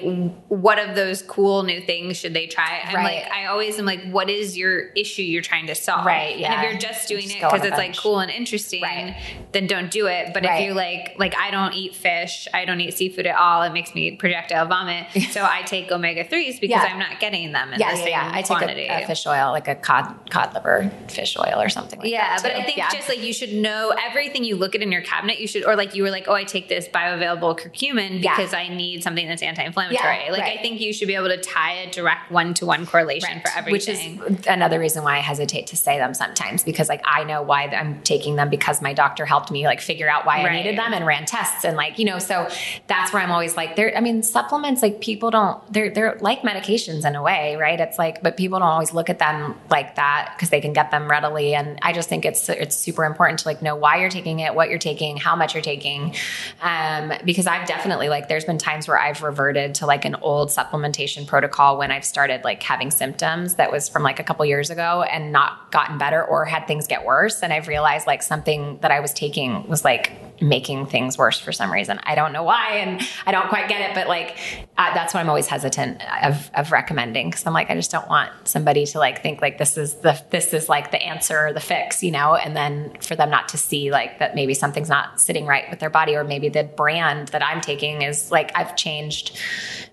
[0.48, 2.82] what of those cool new things should they try?
[2.84, 3.24] I'm right.
[3.24, 6.06] like, I always am like, what is your issue you're trying to solve?
[6.06, 6.38] Right.
[6.38, 6.52] Yeah.
[6.52, 9.16] And if you're just doing just it because it's like cool and interesting, right.
[9.52, 10.32] then don't do it.
[10.32, 10.60] But right.
[10.60, 13.72] if you're like, like, I don't eat fish, I don't eat seafood at all, it
[13.72, 15.06] makes me projectile vomit.
[15.30, 16.88] so I take omega 3s because yeah.
[16.90, 18.30] I'm not getting them in yeah, the yeah, same yeah.
[18.32, 18.86] I quantity.
[18.86, 22.06] take a, a, fish oil, like a cod cod liver fish oil or something like
[22.06, 22.10] that.
[22.10, 22.90] yeah, but I think yeah.
[22.90, 25.76] just like you should know everything you look at in your cabinet, you should or
[25.76, 29.42] like you were like, oh, I take this bioavailable curcumin because I need something that's
[29.42, 30.30] anti-inflammatory.
[30.30, 30.58] like right.
[30.58, 33.42] I think you should be able to tie a direct one-to-one correlation right.
[33.42, 34.18] for everything.
[34.18, 37.42] Which is another reason why I hesitate to say them sometimes because like I know
[37.42, 40.52] why I'm taking them because my doctor helped me like figure out why right.
[40.52, 42.48] I needed them and ran tests and like, you know, so
[42.86, 46.33] that's where I'm always like there I mean supplements like people don't they're they're like
[46.42, 47.78] medications in a way, right?
[47.78, 50.90] It's like, but people don't always look at them like that because they can get
[50.90, 51.54] them readily.
[51.54, 54.54] And I just think it's it's super important to like know why you're taking it,
[54.54, 56.14] what you're taking, how much you're taking,
[56.62, 60.50] um, because I've definitely like there's been times where I've reverted to like an old
[60.50, 64.70] supplementation protocol when I've started like having symptoms that was from like a couple years
[64.70, 67.42] ago and not gotten better or had things get worse.
[67.42, 70.12] And I've realized like something that I was taking was like
[70.42, 72.00] making things worse for some reason.
[72.02, 74.36] I don't know why, and I don't quite get it, but like
[74.76, 78.30] that's why I'm always hesitant of, of recommending because I'm like I just don't want
[78.44, 81.60] somebody to like think like this is the this is like the answer or the
[81.60, 85.20] fix, you know, and then for them not to see like that maybe something's not
[85.20, 88.74] sitting right with their body or maybe the brand that I'm taking is like I've
[88.76, 89.38] changed,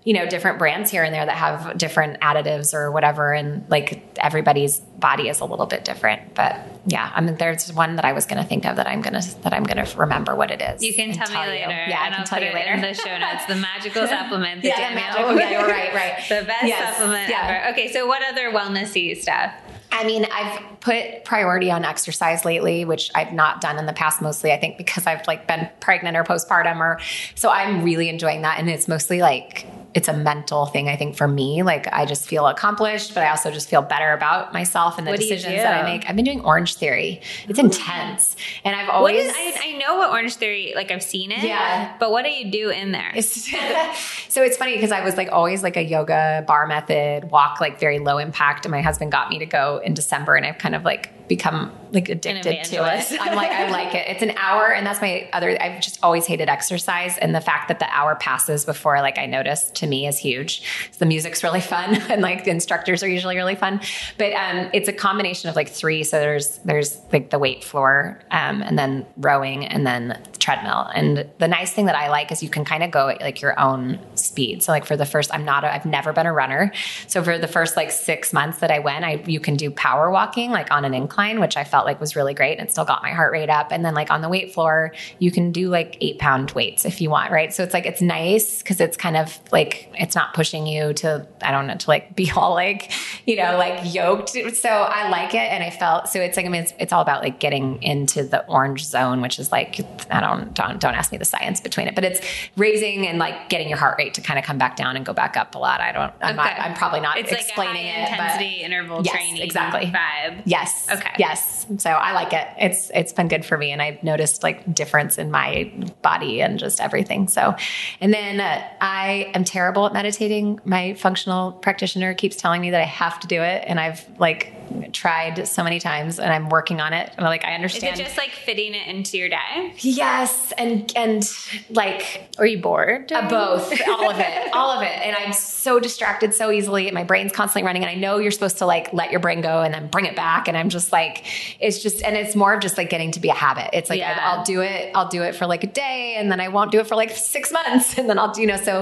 [0.04, 4.02] you know, different brands here and there that have different additives or whatever, and like
[4.18, 8.12] everybody's body is a little bit different, but yeah, I mean, there's one that I
[8.12, 10.50] was going to think of that I'm going to that I'm going to remember what
[10.50, 10.82] it is.
[10.82, 11.70] You can tell, tell, me later.
[11.70, 11.90] You.
[11.90, 13.46] Yeah, I can tell you later in the show notes.
[13.46, 14.62] The magical supplement.
[14.62, 15.36] The yeah, the magical.
[15.36, 15.82] Yeah, you're right.
[15.92, 16.24] Right.
[16.28, 16.96] the best yes.
[16.96, 17.64] supplement yeah.
[17.66, 17.72] ever.
[17.72, 19.52] Okay, so what other wellnessy stuff?
[19.92, 24.22] I mean, I've put priority on exercise lately, which I've not done in the past
[24.22, 26.98] mostly, I think because I've like been pregnant or postpartum or
[27.34, 28.58] so I'm really enjoying that.
[28.58, 30.88] And it's mostly like it's a mental thing.
[30.88, 34.12] I think for me, like I just feel accomplished, but I also just feel better
[34.12, 36.08] about myself and the What decisions that I make.
[36.08, 37.20] I've been doing Orange Theory.
[37.48, 37.64] It's oh.
[37.64, 39.26] intense, and I've always.
[39.26, 41.44] is, I, I know what Orange Theory, like I've seen it.
[41.44, 41.94] Yeah.
[41.98, 43.12] But what do you do in there?
[43.14, 43.50] It's,
[44.28, 47.78] so it's funny because I was like always like a yoga bar method, walk like
[47.78, 48.64] very low impact.
[48.64, 51.72] And my husband got me to go in December and I've kind of like become
[51.92, 53.12] like addicted to it.
[53.20, 54.08] I'm like, I like it.
[54.08, 54.72] It's an hour.
[54.72, 57.18] And that's my other, I've just always hated exercise.
[57.18, 60.62] And the fact that the hour passes before like I notice to me is huge.
[60.90, 63.80] So the music's really fun and like the instructors are usually really fun.
[64.18, 66.02] But um, it's a combination of like three.
[66.04, 70.90] So there's, there's like the weight floor um, and then rowing and then treadmill.
[70.94, 73.40] And the nice thing that I like is you can kind of go at like
[73.40, 74.62] your own speed.
[74.62, 76.72] So like for the first, I'm not, a, I've never been a runner.
[77.06, 80.10] So for the first like six months that I went, I you can do power
[80.10, 82.84] walking like on an incline, which I felt like was really great and it still
[82.84, 83.72] got my heart rate up.
[83.72, 87.00] And then like on the weight floor, you can do like eight pound weights if
[87.00, 87.52] you want, right?
[87.52, 91.26] So it's like it's nice because it's kind of like it's not pushing you to
[91.42, 92.92] I don't know to like be all like
[93.26, 94.30] you know like yoked.
[94.30, 97.02] So I like it, and I felt so it's like I mean it's, it's all
[97.02, 99.80] about like getting into the orange zone, which is like
[100.10, 102.20] I don't don't don't ask me the science between it, but it's
[102.56, 105.12] raising and like getting your heart rate to kind of come back down and go
[105.12, 105.80] back up a lot.
[105.80, 108.62] I don't I'm, not, I'm probably not it's explaining like a high it, but- intensity
[108.62, 109.86] interval Yes, training exactly.
[109.90, 110.42] vibe.
[110.44, 110.88] Yes.
[110.90, 111.01] Okay.
[111.18, 111.66] Yes.
[111.78, 112.46] So I like it.
[112.58, 115.72] It's it's been good for me, and I've noticed like difference in my
[116.02, 117.28] body and just everything.
[117.28, 117.54] So,
[118.00, 120.60] and then uh, I am terrible at meditating.
[120.64, 124.52] My functional practitioner keeps telling me that I have to do it, and I've like
[124.92, 127.10] tried so many times, and I'm working on it.
[127.16, 128.00] And like I Is understand.
[128.00, 129.74] it just like fitting it into your day?
[129.78, 131.28] yes, and and
[131.70, 133.12] like Are you bored?
[133.12, 134.88] uh, both, all of it, all of it.
[135.02, 136.88] And I'm so distracted so easily.
[136.88, 137.82] and My brain's constantly running.
[137.82, 140.16] And I know you're supposed to like let your brain go and then bring it
[140.16, 140.48] back.
[140.48, 141.24] And I'm just like,
[141.60, 143.70] it's just, and it's more of just like getting to be a habit.
[143.72, 144.18] It's like, Yeah.
[144.20, 146.80] I'll do it, I'll do it for like a day and then I won't do
[146.80, 147.98] it for like six months.
[148.02, 148.80] And then I'll do, you know, so,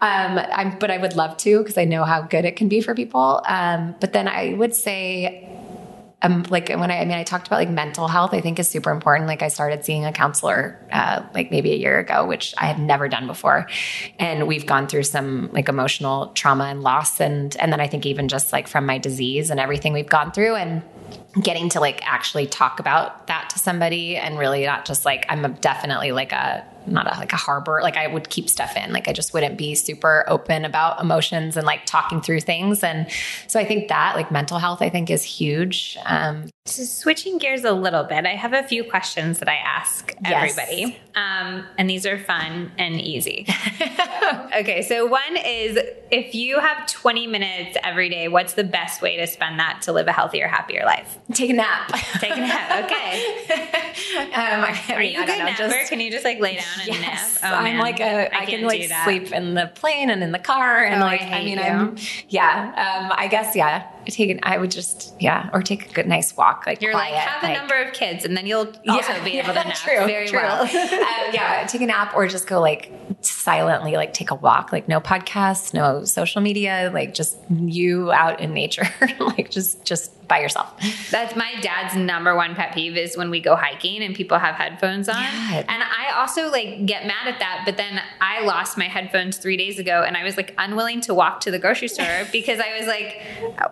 [0.00, 2.80] um, I'm, but I would love to because I know how good it can be
[2.80, 3.42] for people.
[3.46, 5.48] Um, but then I would say,
[6.22, 8.68] um, like when I, I mean, I talked about like mental health, I think is
[8.68, 9.26] super important.
[9.26, 12.78] Like I started seeing a counselor, uh, like maybe a year ago, which I had
[12.78, 13.66] never done before.
[14.18, 17.20] And we've gone through some like emotional trauma and loss.
[17.20, 20.30] And, and then I think even just like from my disease and everything we've gone
[20.30, 20.82] through and
[21.40, 25.54] getting to like actually talk about that to somebody and really not just like, I'm
[25.54, 27.78] definitely like a, not a, like a harbor.
[27.82, 28.92] Like I would keep stuff in.
[28.92, 32.82] Like I just wouldn't be super open about emotions and like talking through things.
[32.82, 33.06] And
[33.46, 35.96] so I think that like mental health, I think is huge.
[36.04, 40.14] Um, So switching gears a little bit, I have a few questions that I ask
[40.24, 40.58] Yes.
[40.58, 40.98] everybody.
[41.14, 43.46] Um, and these are fun and easy.
[44.56, 45.78] okay, so one is
[46.10, 49.92] if you have 20 minutes every day, what's the best way to spend that to
[49.92, 51.18] live a healthier, happier life?
[51.32, 51.88] Take a nap.
[52.20, 52.84] Take a nap.
[52.84, 53.44] Okay.
[54.18, 55.68] um, I, I Are you a I good don't know, napper?
[55.78, 57.52] just- Can you just like lay down and Yes, nap?
[57.52, 57.78] Oh, I'm man.
[57.78, 58.34] like a.
[58.36, 61.24] I, can like sleep in the plane and in the car and Oh, like I,
[61.24, 61.64] hate mean you.
[61.64, 61.96] I'm
[62.28, 63.04] yeah.
[63.06, 63.86] Um, I guess yeah.
[64.06, 67.12] Take an, I would just yeah, or take a good nice walk like You're quiet,
[67.14, 69.74] like, have a number of kids, and then you'll also Yeah, be able to nap
[69.74, 70.38] true, very true.
[70.38, 70.62] well.
[70.64, 70.68] um,
[71.32, 75.00] yeah, take a nap or just go like silently, like take a walk, like no
[75.00, 78.88] podcasts, no social media, like just you out in nature,
[79.20, 80.72] like just just by yourself.
[81.10, 84.54] That's my dad's number one pet peeve is when we go hiking and people have
[84.54, 85.20] headphones on.
[85.20, 85.64] Yeah.
[85.68, 89.56] And I also like get mad at that, but then I lost my headphones three
[89.58, 92.78] days ago and I was like unwilling to walk to the grocery store because I
[92.78, 93.20] was like,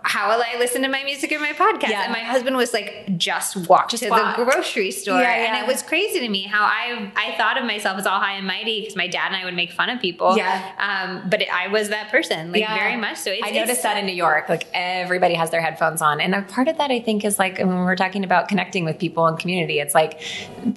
[0.02, 1.88] how will I listen to my music or my podcast?
[1.90, 2.05] Yeah.
[2.05, 4.36] And my husband was like, just walk Just to walk.
[4.36, 5.20] the grocery store.
[5.20, 8.18] Yeah, And it was crazy to me how I I thought of myself as all
[8.20, 10.36] high and mighty because my dad and I would make fun of people.
[10.36, 10.72] Yeah.
[10.78, 12.74] Um, but I was that person, like Yeah.
[12.76, 13.30] very much so.
[13.30, 16.20] It's, I noticed that in New York, like everybody has their headphones on.
[16.20, 18.98] And a part of that I think is like when we're talking about connecting with
[18.98, 20.20] people and community, it's like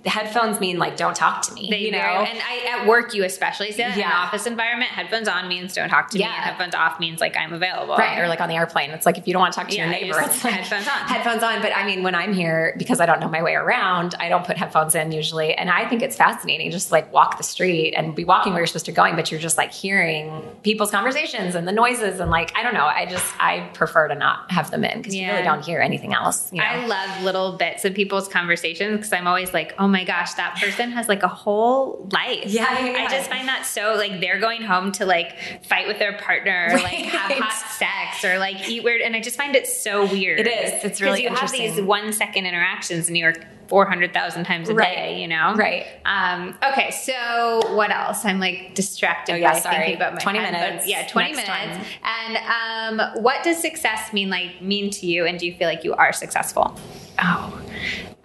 [0.05, 1.67] headphones mean like don't talk to me.
[1.69, 1.97] They you know?
[1.99, 4.91] very- and I at work you especially say that in an office environment.
[4.91, 7.95] Headphones on means don't talk to me, and headphones off means like I'm available.
[7.95, 8.91] Right, or like on the airplane.
[8.91, 10.43] It's like if you don't want to talk to Yeah, your you neighbor, just it's
[10.43, 11.07] like headphones on.
[11.07, 11.61] Headphones on.
[11.61, 14.45] But I mean, when I'm here, because I don't know my way around, I don't
[14.45, 15.53] put headphones in usually.
[15.53, 18.67] And I think it's fascinating just like walk the street and be walking where you're
[18.67, 22.55] supposed to going, but you're just like hearing people's conversations and the noises and like
[22.55, 22.85] I don't know.
[22.85, 26.13] I just I prefer to not have them in because you really don't hear anything
[26.13, 26.51] else.
[26.51, 26.65] You know?
[26.65, 30.57] I love little bits of people's conversations because I'm always like, oh my gosh, that
[30.59, 32.45] person has like a whole life.
[32.45, 32.97] Yeah, yeah, yeah.
[32.99, 36.67] I just find that so like they're going home to like fight with their partner,
[36.71, 40.05] or, like have hot sex, or like eat weird, and I just find it so
[40.05, 40.39] weird.
[40.39, 40.83] It is.
[40.83, 43.33] It's really because you have these one second interactions you're
[43.69, 44.95] four hundred thousand times a Right.
[44.95, 45.21] day.
[45.21, 45.85] You know, Right.
[46.05, 48.25] Um, okay, so what else?
[48.25, 49.75] I'm like distracted Oh, yeah, by sorry.
[49.77, 50.87] thinking about my 20 head, minutes.
[50.87, 51.77] Yeah, 20 Next minutes.
[51.77, 51.85] time.
[52.27, 55.25] And um, what does success mean like mean to you?
[55.25, 56.77] And do you feel like you are successful?
[57.23, 57.61] Oh,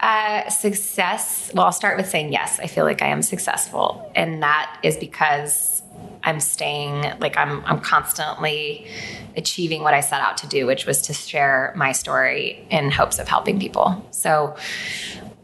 [0.01, 1.51] uh, success.
[1.55, 2.59] Well, I'll start with saying yes.
[2.61, 5.78] I feel like I am successful, and that is because
[6.23, 8.87] I'm staying like I'm I'm constantly
[9.37, 13.19] achieving what I set out to do, which was to share my story in hopes
[13.19, 14.07] of helping people.
[14.11, 14.57] So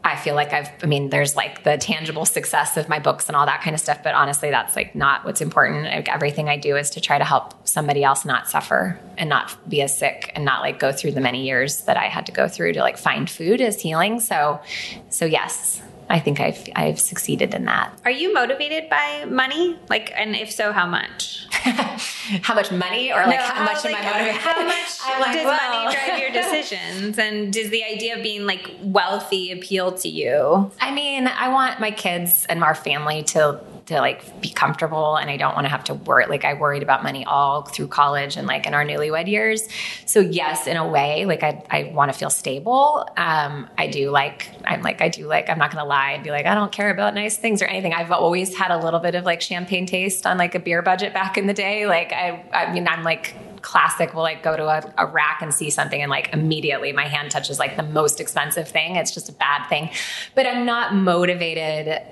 [0.05, 3.35] I feel like I've, I mean, there's like the tangible success of my books and
[3.35, 5.85] all that kind of stuff, but honestly, that's like not what's important.
[5.85, 9.57] Like everything I do is to try to help somebody else not suffer and not
[9.67, 12.31] be as sick and not like go through the many years that I had to
[12.31, 14.19] go through to like find food as healing.
[14.19, 14.61] So,
[15.09, 17.91] so yes, I think I've I've succeeded in that.
[18.05, 19.77] Are you motivated by money?
[19.89, 21.47] Like, and if so, how much?
[21.51, 24.41] how much money, or like no, how, how, much like, am I motivated?
[24.41, 25.85] How much like, does well.
[25.85, 27.17] money drive your decisions?
[27.17, 30.71] and does the idea of being like wealthy appeal to you?
[30.79, 35.29] I mean, I want my kids and our family to to like be comfortable and
[35.29, 36.25] I don't want to have to worry.
[36.25, 39.67] Like I worried about money all through college and like in our newlywed years.
[40.05, 43.07] So yes, in a way, like I, I want to feel stable.
[43.15, 46.23] Um, I do like, I'm like, I do like, I'm not going to lie and
[46.23, 47.93] be like, I don't care about nice things or anything.
[47.93, 51.13] I've always had a little bit of like champagne taste on like a beer budget
[51.13, 51.87] back in the day.
[51.87, 55.51] Like I, I mean, I'm like, classic will like go to a, a, rack and
[55.51, 58.95] see something and like immediately my hand touches like the most expensive thing.
[58.95, 59.89] It's just a bad thing.
[60.35, 62.03] But I'm not motivated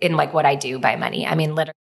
[0.00, 1.26] in like what I do by money.
[1.26, 1.79] I mean, literally.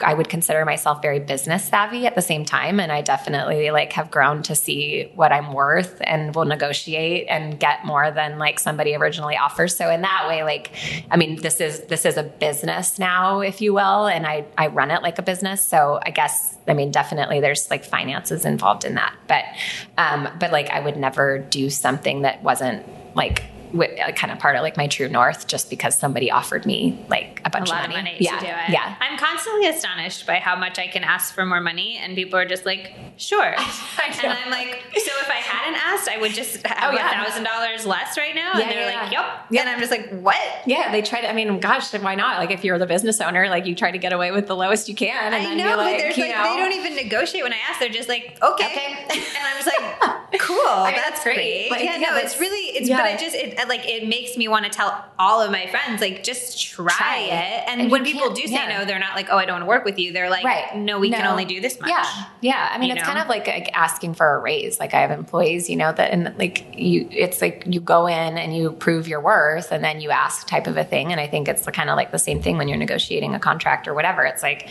[0.00, 3.92] I would consider myself very business savvy at the same time and I definitely like
[3.94, 8.60] have grown to see what I'm worth and will negotiate and get more than like
[8.60, 9.76] somebody originally offers.
[9.76, 10.70] So in that way like
[11.10, 14.68] I mean this is this is a business now if you will and I I
[14.68, 15.66] run it like a business.
[15.66, 19.14] So I guess I mean definitely there's like finances involved in that.
[19.26, 19.44] But
[19.96, 23.42] um but like I would never do something that wasn't like
[23.74, 27.42] Uh, kind of part of like my true north just because somebody offered me like
[27.44, 27.94] a bunch a of money.
[27.94, 28.38] Of money yeah.
[28.38, 28.70] to do it.
[28.70, 28.96] Yeah.
[29.00, 32.46] I'm constantly astonished by how much I can ask for more money and people are
[32.46, 33.44] just like, sure.
[33.54, 37.44] and I'm like, so if I hadn't asked, I would just oh, have a thousand
[37.44, 38.52] dollars less right now.
[38.54, 39.02] Yeah, and they're yeah.
[39.02, 39.26] like, yep.
[39.50, 39.66] yep.
[39.66, 40.40] And I'm just like, what?
[40.66, 40.90] Yeah.
[40.90, 42.38] They try to, I mean, gosh, why not?
[42.38, 44.88] Like if you're the business owner, like you try to get away with the lowest
[44.88, 45.32] you can.
[45.32, 47.80] And I know, like, but like, know, they don't even negotiate when I ask.
[47.80, 48.66] They're just like, okay.
[48.66, 49.06] okay.
[49.10, 50.56] and I'm just like, cool.
[50.58, 51.70] I mean, that's, great.
[51.70, 54.64] Like, yeah, no, it's really, it's, but it just, it like, it makes me want
[54.66, 57.64] to tell all of my friends, like, just try, try it.
[57.66, 58.78] And, and when people do say yeah.
[58.78, 60.12] no, they're not like, oh, I don't want to work with you.
[60.12, 60.76] They're like, right.
[60.76, 61.16] no, we no.
[61.16, 61.90] can only do this much.
[61.90, 62.04] Yeah.
[62.40, 62.68] Yeah.
[62.70, 63.08] I mean, you it's know?
[63.08, 64.78] kind of like, like asking for a raise.
[64.78, 68.38] Like I have employees, you know, that, and like you, it's like you go in
[68.38, 71.10] and you prove your worth and then you ask type of a thing.
[71.10, 73.88] And I think it's kind of like the same thing when you're negotiating a contract
[73.88, 74.24] or whatever.
[74.24, 74.68] It's like,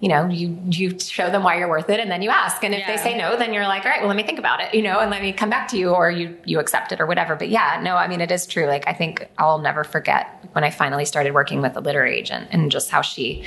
[0.00, 2.62] you know, you, you show them why you're worth it and then you ask.
[2.64, 2.96] And if yeah.
[2.96, 4.82] they say no, then you're like, all right, well, let me think about it, you
[4.82, 7.36] know, and let me come back to you or you, you accept it or whatever.
[7.36, 8.66] But yeah, no, I mean, it is true.
[8.66, 12.48] Like I think I'll never forget when I finally started working with a literary agent
[12.50, 13.44] and just how she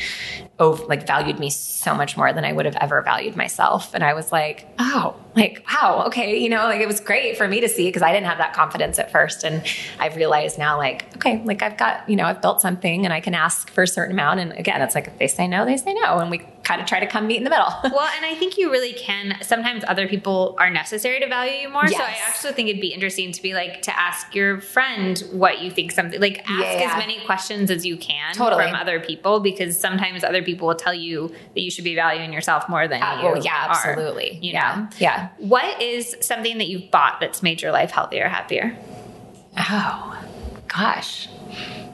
[0.60, 3.94] oh, like valued me so much more than I would have ever valued myself.
[3.94, 7.48] And I was like, oh, like, wow, okay, you know, like it was great for
[7.48, 9.44] me to see because I didn't have that confidence at first.
[9.44, 9.64] And
[10.00, 13.20] I've realized now, like, okay, like I've got, you know, I've built something and I
[13.20, 14.40] can ask for a certain amount.
[14.40, 16.18] And again, it's like if they say no, they say no.
[16.18, 17.66] And we kind of try to come meet in the middle.
[17.84, 19.38] well, and I think you really can.
[19.42, 21.86] Sometimes other people are necessary to value you more.
[21.86, 21.96] Yes.
[21.96, 25.62] So I actually think it'd be interesting to be like to ask your friend what
[25.62, 26.92] you think something like ask yeah.
[26.92, 28.66] as many questions as you can totally.
[28.66, 32.34] from other people because sometimes other people will tell you that you should be valuing
[32.34, 33.24] yourself more than uh, you.
[33.24, 34.38] Well, yeah, are, absolutely.
[34.42, 34.90] You yeah, know?
[35.00, 35.30] yeah.
[35.38, 38.78] What is something that you've bought that's made your life healthier, happier?
[39.58, 40.22] Oh,
[40.68, 41.30] gosh.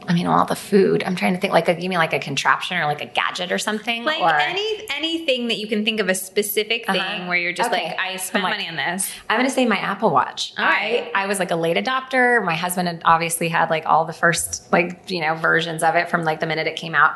[0.08, 1.04] I mean, all the food.
[1.06, 3.52] I'm trying to think like a, you mean like a contraption or like a gadget
[3.52, 4.04] or something?
[4.04, 4.34] Like or?
[4.34, 6.94] any anything that you can think of a specific uh-huh.
[6.94, 7.28] thing uh-huh.
[7.28, 7.90] where you're just okay.
[7.90, 9.10] like, I spent like, money on this.
[9.30, 10.54] I'm going to say my Apple Watch.
[10.58, 11.12] All right.
[11.14, 12.44] I, I was like a late adopter.
[12.44, 16.10] My husband had obviously had like all the first like, you know, versions of it
[16.10, 17.12] from like the minute it came out.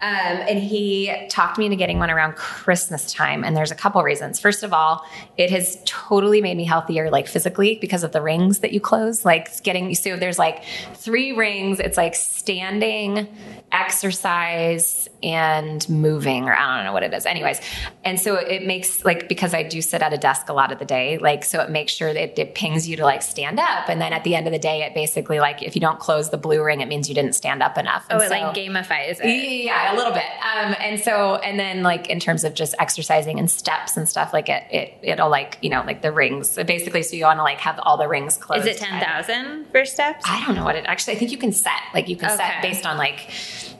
[0.00, 0.10] Um,
[0.48, 3.44] and he talked me into getting one around Christmas time.
[3.44, 4.40] And there's a couple reasons.
[4.40, 5.04] First of all,
[5.36, 9.24] it has totally made me healthier, like physically because of the rings that you close,
[9.24, 10.64] like getting, so there's like
[10.94, 11.80] three rings.
[11.80, 13.28] It's like standing,
[13.72, 17.26] exercise, and moving, or I don't know what it is.
[17.26, 17.60] Anyways,
[18.04, 20.78] and so it makes like because I do sit at a desk a lot of
[20.78, 23.88] the day, like so it makes sure that it pings you to like stand up,
[23.88, 26.30] and then at the end of the day, it basically like if you don't close
[26.30, 28.06] the blue ring, it means you didn't stand up enough.
[28.08, 29.64] And oh, it so, like gamifies it.
[29.64, 30.22] Yeah, a little bit.
[30.22, 34.32] Um, and so and then like in terms of just exercising and steps and stuff,
[34.32, 36.50] like it it it'll like you know like the rings.
[36.50, 38.66] So basically, so you want to like have all the rings closed.
[38.66, 40.24] Is it ten thousand for steps?
[40.26, 41.14] I don't know what it actually.
[41.14, 42.36] I think you can set like you can okay.
[42.36, 43.30] set based on like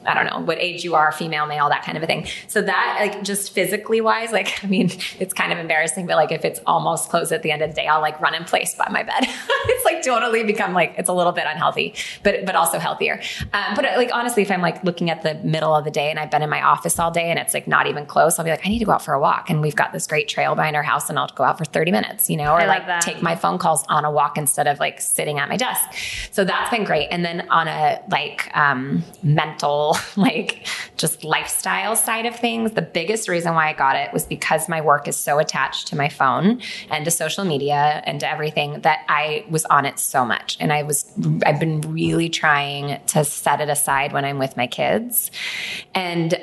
[0.05, 2.25] I don't know what age you are, female, male, that kind of a thing.
[2.47, 4.89] So that like just physically wise, like I mean,
[5.19, 7.75] it's kind of embarrassing, but like if it's almost closed at the end of the
[7.75, 9.19] day, I'll like run in place by my bed.
[9.23, 11.93] it's like totally become like it's a little bit unhealthy,
[12.23, 13.21] but but also healthier.
[13.53, 16.19] Um, but like honestly, if I'm like looking at the middle of the day and
[16.19, 18.51] I've been in my office all day and it's like not even close, I'll be
[18.51, 19.49] like, I need to go out for a walk.
[19.49, 21.91] And we've got this great trail behind our house, and I'll go out for 30
[21.91, 23.01] minutes, you know, or like that.
[23.01, 25.81] take my phone calls on a walk instead of like sitting at my desk.
[26.31, 27.07] So that's been great.
[27.11, 30.67] And then on a like um, mental like
[30.97, 32.71] just lifestyle side of things.
[32.71, 35.95] The biggest reason why I got it was because my work is so attached to
[35.95, 40.25] my phone and to social media and to everything that I was on it so
[40.25, 40.57] much.
[40.59, 41.11] And I was,
[41.45, 45.31] I've been really trying to set it aside when I'm with my kids.
[45.95, 46.35] And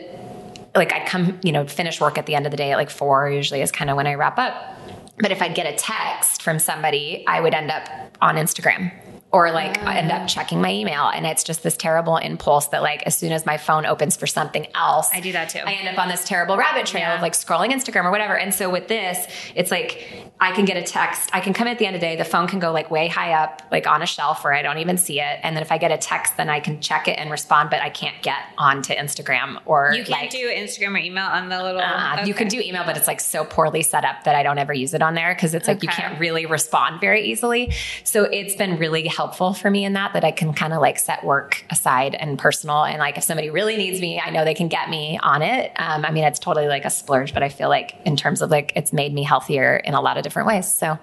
[0.75, 2.91] like I'd come, you know, finish work at the end of the day at like
[2.91, 4.77] four, usually is kind of when I wrap up.
[5.21, 7.89] But if I'd get a text from somebody, I would end up
[8.21, 8.93] on Instagram
[9.31, 12.83] or like I end up checking my email and it's just this terrible impulse that
[12.83, 15.59] like as soon as my phone opens for something else I do that too.
[15.59, 17.17] I end up on this terrible rabbit trail Yeah.
[17.17, 20.07] of like scrolling Instagram or whatever and so with this it's like
[20.41, 22.25] I can get a text I can come at the end of the day the
[22.25, 24.97] phone can go like way high up like on a shelf where I don't even
[24.97, 27.31] see it and then if I get a text then I can check it and
[27.31, 31.27] respond but I can't get onto Instagram or you can't like, do Instagram or email
[31.27, 31.83] on the little.
[31.83, 34.57] uh, You can do email, but it's like so poorly set up that I don't
[34.59, 37.75] ever use it on there because it's like you can't really respond very easily.
[38.05, 40.99] So it's been really helpful for me in that that I can kind of like
[40.99, 42.85] set work aside and personal.
[42.85, 45.73] And like if somebody really needs me, I know they can get me on it.
[45.77, 48.51] Um, I mean, it's totally like a splurge, but I feel like in terms of
[48.51, 50.73] like it's made me healthier in a lot of different ways.
[50.73, 50.99] So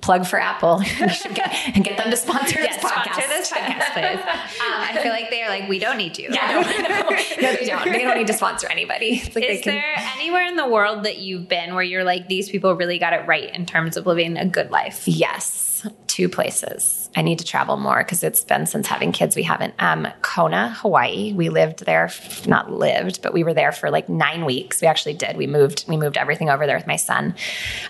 [0.00, 0.78] plug for Apple.
[0.98, 3.12] get and get them to sponsor Yes, this podcast.
[3.12, 4.24] sponsor this podcast, please.
[4.58, 6.28] Um, I feel like they're like, we don't need you.
[6.32, 7.84] Yeah, no, no, they don't.
[7.84, 9.20] They don't need to sponsor anybody.
[9.24, 12.28] Like they Is can- there anywhere in the world that you've been where you're like,
[12.28, 15.06] these people really got it right in terms of living a good life?
[15.06, 17.07] Yes, two places.
[17.16, 19.74] I need to travel more because it's been since having kids we haven't.
[19.78, 21.32] Um, Kona, Hawaii.
[21.32, 22.10] We lived there,
[22.46, 24.80] not lived, but we were there for like nine weeks.
[24.80, 25.36] We actually did.
[25.36, 25.86] We moved.
[25.88, 27.34] We moved everything over there with my son.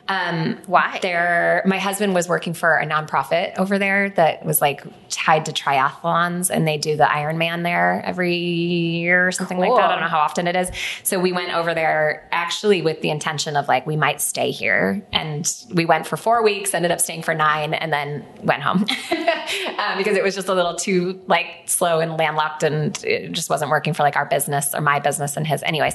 [0.06, 0.98] Um, Why?
[1.02, 5.52] There, my husband was working for a nonprofit over there that was like tied to
[5.52, 9.84] triathlons, and they do the Ironman there every year or something like that.
[9.84, 10.70] I don't know how often it is.
[11.02, 15.04] So we went over there actually with the intention of like we might stay here,
[15.12, 16.72] and we went for four weeks.
[16.72, 18.86] Ended up staying for nine, and then went home
[19.78, 23.50] um, because it was just a little too like slow and landlocked, and it just
[23.50, 25.62] wasn't working for like our business or my business and his.
[25.62, 25.94] Anyways,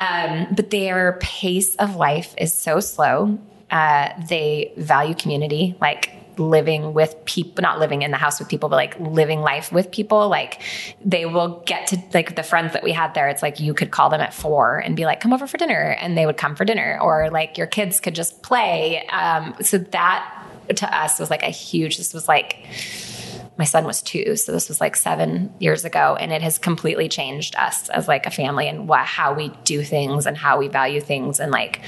[0.00, 3.38] um, but their pace of life is so slow.
[3.70, 8.68] Uh, they value community, like living with people, not living in the house with people,
[8.68, 10.28] but like living life with people.
[10.28, 10.60] Like
[11.04, 13.28] they will get to like the friends that we had there.
[13.28, 15.96] It's like you could call them at four and be like, come over for dinner.
[16.00, 19.06] And they would come for dinner or like your kids could just play.
[19.08, 20.41] Um, so that
[20.76, 22.66] to us was like a huge, this was like,
[23.58, 27.08] my son was two so this was like seven years ago and it has completely
[27.08, 30.68] changed us as like a family and what, how we do things and how we
[30.68, 31.80] value things and like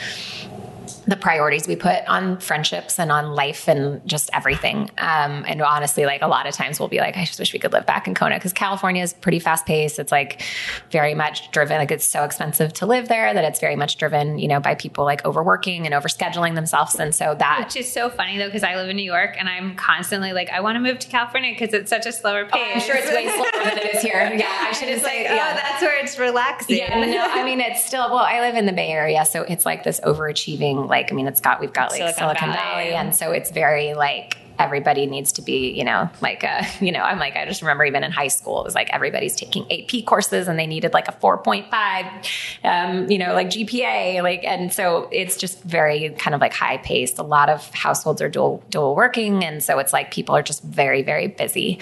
[1.07, 4.91] the priorities we put on friendships and on life and just everything.
[4.99, 7.59] Um, and honestly, like a lot of times we'll be like, I just wish we
[7.59, 9.99] could live back in Kona because California is pretty fast paced.
[9.99, 10.43] It's like
[10.91, 14.39] very much driven, like it's so expensive to live there that it's very much driven,
[14.39, 16.95] you know, by people like overworking and overscheduling themselves.
[16.97, 19.49] And so that Which is so funny though, because I live in New York and
[19.49, 22.53] I'm constantly like, I want to move to California because it's such a slower pace.
[22.55, 24.31] Oh, I'm sure it's way slower than it is here.
[24.35, 25.25] Yeah, I It's say.
[25.25, 25.33] yeah.
[25.53, 26.79] oh, that's where it's relaxing.
[26.79, 28.19] Yeah, no, I mean it's still well.
[28.19, 30.74] I live in the Bay Area, so it's like this overachieving.
[30.77, 32.85] Like, I mean, it's got we've got like Silicon Silicon, Valley.
[32.85, 32.95] Valley.
[32.95, 37.01] and so it's very like everybody needs to be, you know, like uh, you know,
[37.01, 40.05] I'm like I just remember even in high school, it was like everybody's taking AP
[40.07, 42.29] courses and they needed like a 4.5,
[42.65, 46.79] um, you know, like GPA, like, and so it's just very kind of like high
[46.79, 47.19] paced.
[47.19, 50.63] A lot of households are dual dual working, and so it's like people are just
[50.63, 51.79] very very busy,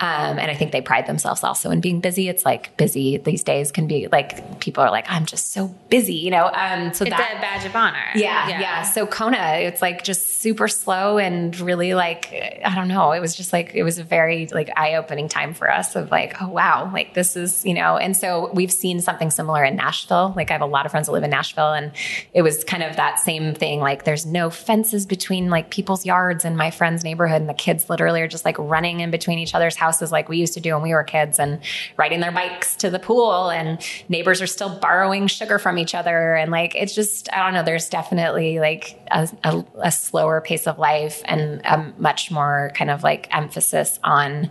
[0.00, 2.28] um, and I think they pride themselves also in being busy.
[2.28, 6.14] It's like busy these days can be like people are like I'm just so busy,
[6.14, 6.46] you know.
[6.52, 8.04] Um, so It's that a badge of honor.
[8.14, 13.12] yeah, yeah, So Kona, it's like just super slow and really like I don't know.
[13.12, 16.10] It was just like it was a very like eye opening time for us of
[16.10, 17.96] like oh wow, like this is you know.
[17.96, 20.32] And so we've seen something similar in Nashville.
[20.36, 21.92] Like I have a lot of friends that live in Nashville, and
[22.32, 23.80] it was kind of that same thing.
[23.80, 27.88] Like there's no fences between like people's yards and my friend's neighborhood, and the kids
[27.90, 30.72] literally are just like running in between each other's houses like we used to do
[30.74, 31.60] when we were kids, and
[31.96, 36.34] riding their bikes to the pool, and neighbors are still borrowing sugar from each other,
[36.34, 37.62] and like it's just I don't know.
[37.62, 42.90] There's definitely like a, a, a slower pace of life and a much more kind
[42.90, 44.48] of like emphasis on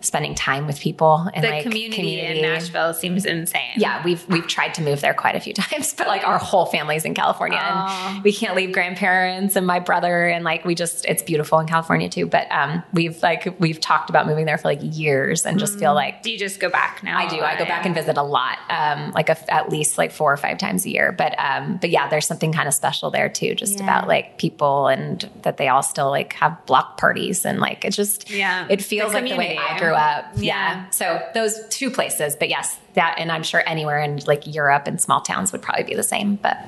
[0.00, 3.62] spending time with people and The like community, in Nashville seems insane.
[3.76, 6.66] yeah, we've we've tried to move there quite a few times, but like our whole
[6.66, 8.14] family's in California, Aw.
[8.16, 11.66] and we can't leave grandparents and my brother, and like we just it's beautiful in
[11.66, 12.26] California too.
[12.26, 15.94] But um, we've like we've talked about moving there for like years, and just feel
[15.94, 17.16] like Do you just go back now?
[17.18, 17.40] I do.
[17.40, 20.36] I go back and visit a lot, um, like a, at least like four or
[20.36, 21.10] five times a year.
[21.12, 23.84] But um, but yeah, there's something kind of special there too, just Yeah.
[23.84, 27.92] about like people and that they all still like have block parties and like it
[27.92, 28.66] just Yeah.
[28.68, 29.56] it feels The like the way.
[29.56, 30.26] I grew up.
[30.36, 30.42] Yeah.
[30.84, 30.90] Yeah.
[30.90, 35.00] So those two places, but yes, that and I'm sure anywhere in like Europe and
[35.00, 36.34] small towns would probably be the same.
[36.36, 36.58] But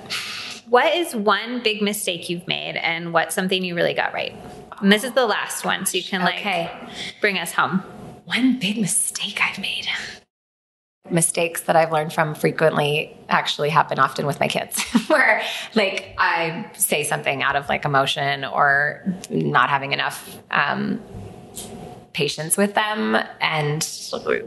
[0.69, 4.35] What is one big mistake you've made and what's something you really got right?
[4.81, 6.71] And this is the last one, so you can like Okay.
[7.21, 7.83] bring us home.
[8.25, 9.89] one big mistake I've made.
[11.09, 15.43] Mistakes that I've learned from frequently actually happen often with my kids where
[15.75, 21.01] like I say something out of like emotion or not having enough um,
[22.13, 23.89] patience with them and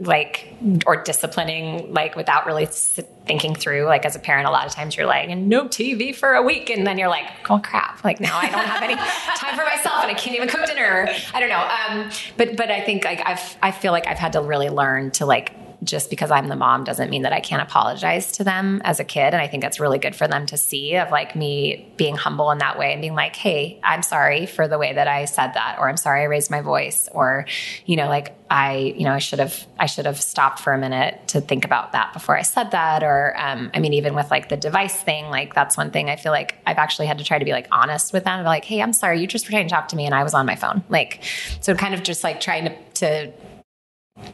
[0.02, 0.54] like
[0.86, 4.96] or disciplining like without really thinking through like as a parent a lot of times
[4.96, 8.04] you're like no tv for a week and then you're like oh crap.
[8.04, 8.94] Like now i don't have any
[9.36, 12.70] time for myself and i can't even cook dinner i don't know um, but but
[12.70, 15.54] i think like i've i feel like i've had to really learn to like
[15.84, 19.04] just because I'm the mom doesn't mean that I can't apologize to them as a
[19.04, 19.34] kid.
[19.34, 22.50] And I think that's really good for them to see of like me being humble
[22.50, 25.54] in that way and being like, hey, I'm sorry for the way that I said
[25.54, 27.46] that, or I'm sorry I raised my voice, or,
[27.86, 30.78] you know, like I, you know, I should have, I should have stopped for a
[30.78, 33.02] minute to think about that before I said that.
[33.02, 36.16] Or, um, I mean, even with like the device thing, like that's one thing I
[36.16, 38.44] feel like I've actually had to try to be like honest with them.
[38.44, 40.46] Like, hey, I'm sorry, you just were to talk to me and I was on
[40.46, 40.84] my phone.
[40.88, 41.24] Like,
[41.60, 43.32] so kind of just like trying to, to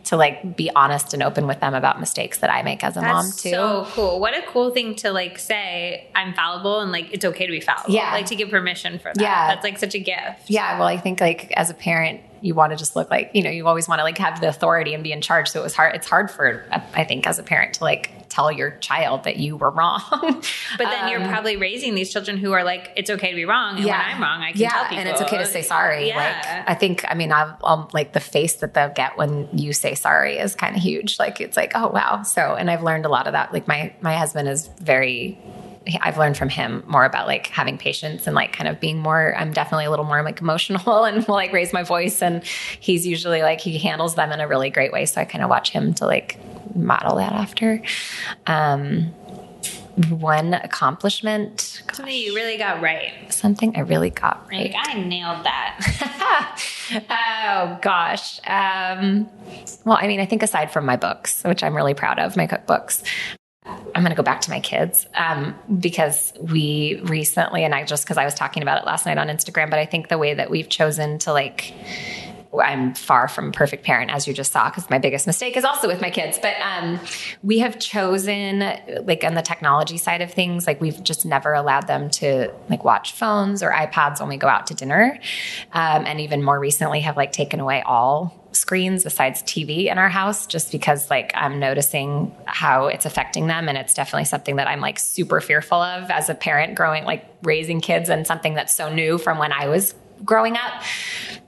[0.05, 3.01] to like be honest and open with them about mistakes that I make as a
[3.01, 3.51] That's mom too.
[3.51, 4.21] So cool.
[4.21, 7.61] What a cool thing to like say I'm fallible and like it's okay to be
[7.61, 7.95] fallible.
[7.95, 8.13] Yeah.
[8.13, 9.21] Like to give permission for that.
[9.21, 9.49] Yeah.
[9.49, 10.49] That's like such a gift.
[10.49, 10.79] Yeah.
[10.79, 13.51] Well, I think like as a parent, you want to just look like, you know,
[13.51, 15.51] you always want to like have the authority and be in charge.
[15.51, 15.95] So it was hard.
[15.95, 16.65] It's hard for,
[16.95, 20.03] I think, as a parent to like tell your child that you were wrong.
[20.11, 20.45] but
[20.79, 23.77] then um, you're probably raising these children who are like, it's okay to be wrong.
[23.77, 23.99] And yeah.
[23.99, 24.99] when I'm wrong, I can yeah, tell people.
[24.99, 26.09] And it's okay to say sorry.
[26.09, 26.17] Yeah.
[26.17, 29.73] Like, I think, I mean, I've, um, like the face that they'll get when you
[29.73, 31.19] say sorry is kind of huge.
[31.19, 32.23] Like, it's like, oh, wow.
[32.23, 33.53] So, and I've learned a lot of that.
[33.53, 35.39] Like, my, my husband is very,
[36.01, 39.35] I've learned from him more about like having patience and like kind of being more,
[39.37, 42.23] I'm definitely a little more like emotional and will like raise my voice.
[42.23, 45.07] And he's usually like, he handles them in a really great way.
[45.07, 46.39] So I kind of watch him to like
[46.75, 47.83] model that after.
[48.47, 49.15] Um,
[50.09, 51.83] one accomplishment.
[51.87, 53.13] Gosh, something you really got right.
[53.29, 54.73] Something I really got right.
[54.73, 56.57] Like, I nailed that.
[57.11, 58.41] oh gosh.
[58.47, 59.29] Um,
[59.85, 62.47] well, I mean, I think aside from my books, which I'm really proud of, my
[62.47, 63.03] cookbooks,
[63.95, 68.05] I'm going to go back to my kids um, because we recently, and I just
[68.05, 70.35] because I was talking about it last night on Instagram, but I think the way
[70.35, 71.75] that we've chosen to like,
[72.59, 75.65] I'm far from a perfect parent, as you just saw, because my biggest mistake is
[75.65, 76.39] also with my kids.
[76.41, 76.99] But um,
[77.43, 78.59] we have chosen,
[79.05, 82.85] like on the technology side of things, like we've just never allowed them to like
[82.85, 85.19] watch phones or iPads when we go out to dinner,
[85.73, 90.09] um, and even more recently have like taken away all screens besides TV in our
[90.09, 94.67] house just because like I'm noticing how it's affecting them and it's definitely something that
[94.67, 98.75] I'm like super fearful of as a parent growing like raising kids and something that's
[98.75, 99.95] so new from when I was
[100.25, 100.83] growing up.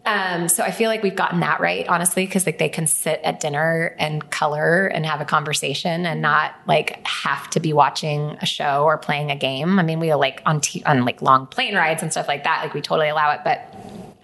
[0.05, 3.21] Um, so I feel like we've gotten that right, honestly, because like they can sit
[3.23, 8.37] at dinner and color and have a conversation and not like have to be watching
[8.41, 9.79] a show or playing a game.
[9.79, 12.63] I mean, we like on t- on like long plane rides and stuff like that,
[12.63, 13.73] like we totally allow it, but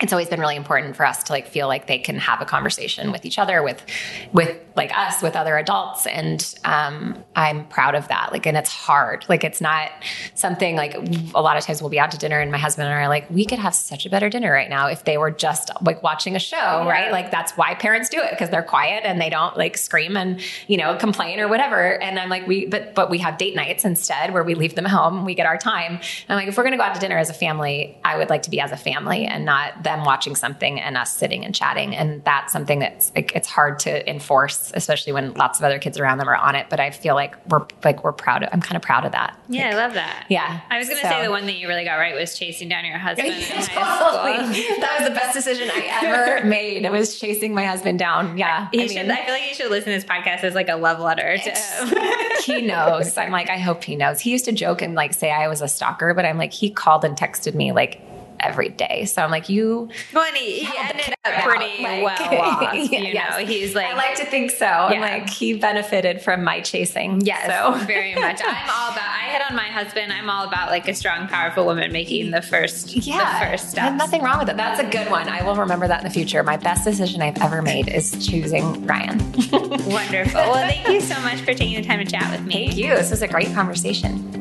[0.01, 2.45] it's always been really important for us to like feel like they can have a
[2.45, 3.85] conversation with each other with
[4.33, 6.07] with like us with other adults.
[6.07, 8.31] And um, i'm proud of that.
[8.31, 9.25] Like and it's hard.
[9.29, 9.91] Like it's not
[10.35, 10.95] something like
[11.35, 13.09] a lot of times we'll be out to dinner and my husband and i are
[13.09, 16.03] like we could have such a better dinner right now if they were just like
[16.03, 16.89] watching a show yeah.
[16.89, 17.11] right?
[17.11, 20.41] Like that's why parents do it because they're quiet and they don't like scream and
[20.69, 22.01] you know complain or whatever.
[22.01, 24.85] And i'm like we but but we have date nights instead where we leave them
[24.85, 25.95] home we get our time.
[25.95, 28.17] And i'm like if we're going to go out to dinner as a family i
[28.17, 31.45] would like to be as a family and not them watching something and us sitting
[31.45, 31.97] and chatting.
[31.97, 35.99] And that's something that's like, it's hard to enforce, especially when lots of other kids
[35.99, 36.67] around them are on it.
[36.69, 39.39] But I feel like we're like, we're proud of, I'm kind of proud of that.
[39.49, 40.27] Yeah, like, I love that.
[40.29, 40.61] Yeah.
[40.71, 41.11] I was going to so.
[41.11, 43.29] say the one that you really got right was chasing down your husband.
[43.43, 44.63] totally.
[44.81, 46.85] That was the best decision I ever made.
[46.85, 48.37] It was chasing my husband down.
[48.37, 48.69] Yeah.
[48.73, 50.77] He I, should, I feel like you should listen to this podcast as like a
[50.77, 51.99] love letter to him.
[52.45, 53.17] he knows.
[53.17, 54.21] I'm like, I hope he knows.
[54.21, 56.71] He used to joke and like say I was a stalker, but I'm like, he
[56.71, 58.01] called and texted me like
[58.41, 59.05] every day.
[59.05, 59.89] So I'm like, you.
[60.13, 62.75] Well, he, he ended up pretty like, well off.
[62.75, 63.39] You yes.
[63.39, 63.87] know, he's like.
[63.87, 64.65] I like to think so.
[64.65, 64.89] Yeah.
[64.89, 67.21] I'm like, he benefited from my chasing.
[67.23, 67.85] Yes, so.
[67.87, 68.41] very much.
[68.45, 69.09] I'm all about.
[69.09, 70.13] I hit on my husband.
[70.13, 72.95] I'm all about like a strong, powerful woman making the first.
[72.95, 73.95] Yeah, the first step.
[73.95, 74.57] Nothing wrong with it.
[74.57, 75.29] That's a good one.
[75.29, 76.43] I will remember that in the future.
[76.43, 79.19] My best decision I've ever made is choosing Ryan.
[79.53, 80.41] Wonderful.
[80.41, 82.69] Well, thank you so much for taking the time to chat with me.
[82.69, 82.95] Thank you.
[82.95, 84.38] This was a great conversation.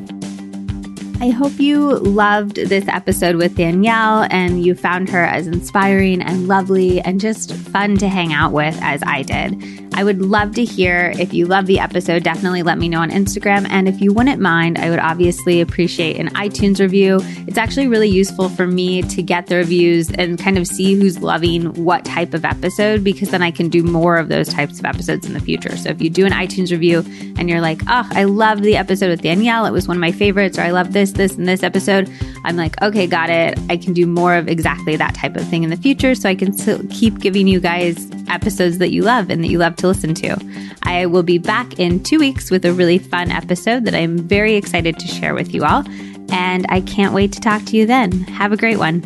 [1.20, 6.48] I hope you loved this episode with Danielle and you found her as inspiring and
[6.48, 9.87] lovely and just fun to hang out with as I did.
[9.98, 13.10] I would love to hear if you love the episode, definitely let me know on
[13.10, 13.68] Instagram.
[13.68, 17.20] And if you wouldn't mind, I would obviously appreciate an iTunes review.
[17.48, 21.24] It's actually really useful for me to get the reviews and kind of see who's
[21.24, 24.86] loving what type of episode because then I can do more of those types of
[24.86, 25.76] episodes in the future.
[25.76, 27.04] So if you do an iTunes review
[27.36, 30.12] and you're like, oh, I love the episode with Danielle, it was one of my
[30.12, 32.08] favorites, or I love this this, and this episode,
[32.46, 33.58] I'm like, okay, got it.
[33.68, 36.36] I can do more of exactly that type of thing in the future so I
[36.36, 36.56] can
[36.90, 40.38] keep giving you guys episodes that you love and that you love listen to.
[40.84, 44.56] I will be back in two weeks with a really fun episode that I'm very
[44.56, 45.84] excited to share with you all.
[46.32, 48.12] And I can't wait to talk to you then.
[48.24, 49.02] Have a great one.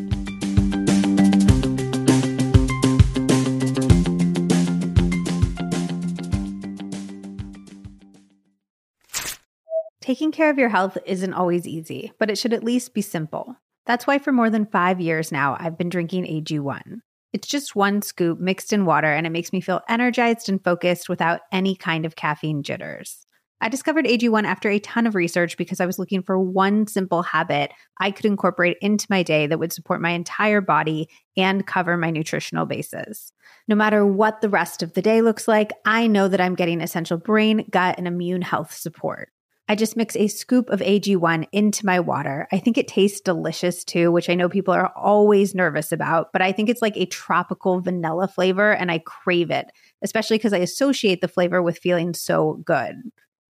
[10.01, 13.55] Taking care of your health isn't always easy, but it should at least be simple.
[13.85, 17.01] That's why for more than five years now, I've been drinking AG1.
[17.33, 21.07] It's just one scoop mixed in water, and it makes me feel energized and focused
[21.07, 23.25] without any kind of caffeine jitters.
[23.63, 27.21] I discovered AG1 after a ton of research because I was looking for one simple
[27.21, 31.95] habit I could incorporate into my day that would support my entire body and cover
[31.95, 33.31] my nutritional bases.
[33.67, 36.81] No matter what the rest of the day looks like, I know that I'm getting
[36.81, 39.29] essential brain, gut, and immune health support.
[39.67, 42.47] I just mix a scoop of AG1 into my water.
[42.51, 46.41] I think it tastes delicious too, which I know people are always nervous about, but
[46.41, 49.67] I think it's like a tropical vanilla flavor and I crave it,
[50.01, 52.97] especially because I associate the flavor with feeling so good.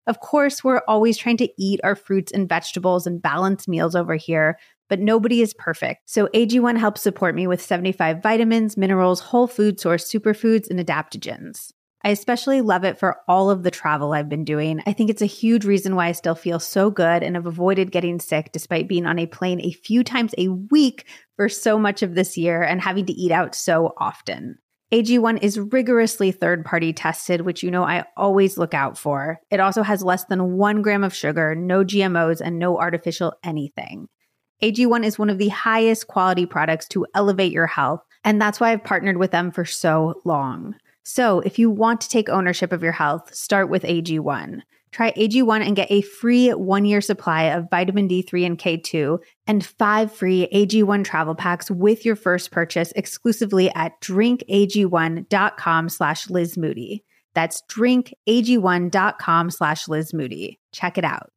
[0.08, 4.16] Of course, we're always trying to eat our fruits and vegetables and balance meals over
[4.16, 4.58] here,
[4.90, 6.10] but nobody is perfect.
[6.10, 11.72] So AG1 helps support me with 75 vitamins, minerals, whole food source superfoods, and adaptogens.
[12.04, 14.82] I especially love it for all of the travel I've been doing.
[14.88, 17.92] I think it's a huge reason why I still feel so good and have avoided
[17.92, 21.06] getting sick despite being on a plane a few times a week
[21.36, 24.58] for so much of this year and having to eat out so often.
[24.94, 29.40] AG1 is rigorously third party tested, which you know I always look out for.
[29.52, 34.08] It also has less than one gram of sugar, no GMOs, and no artificial anything.
[34.64, 38.72] AG1 is one of the highest quality products to elevate your health, and that's why
[38.72, 40.76] I've partnered with them for so long.
[41.12, 44.62] So, if you want to take ownership of your health, start with AG1.
[44.92, 49.18] Try AG1 and get a free one year supply of vitamin D3 and K2
[49.48, 56.60] and five free AG1 travel packs with your first purchase exclusively at drinkag1.com slash Liz
[56.60, 57.04] Moody.
[57.34, 60.60] That's drinkag1.com slash Liz Moody.
[60.74, 61.32] Check it out.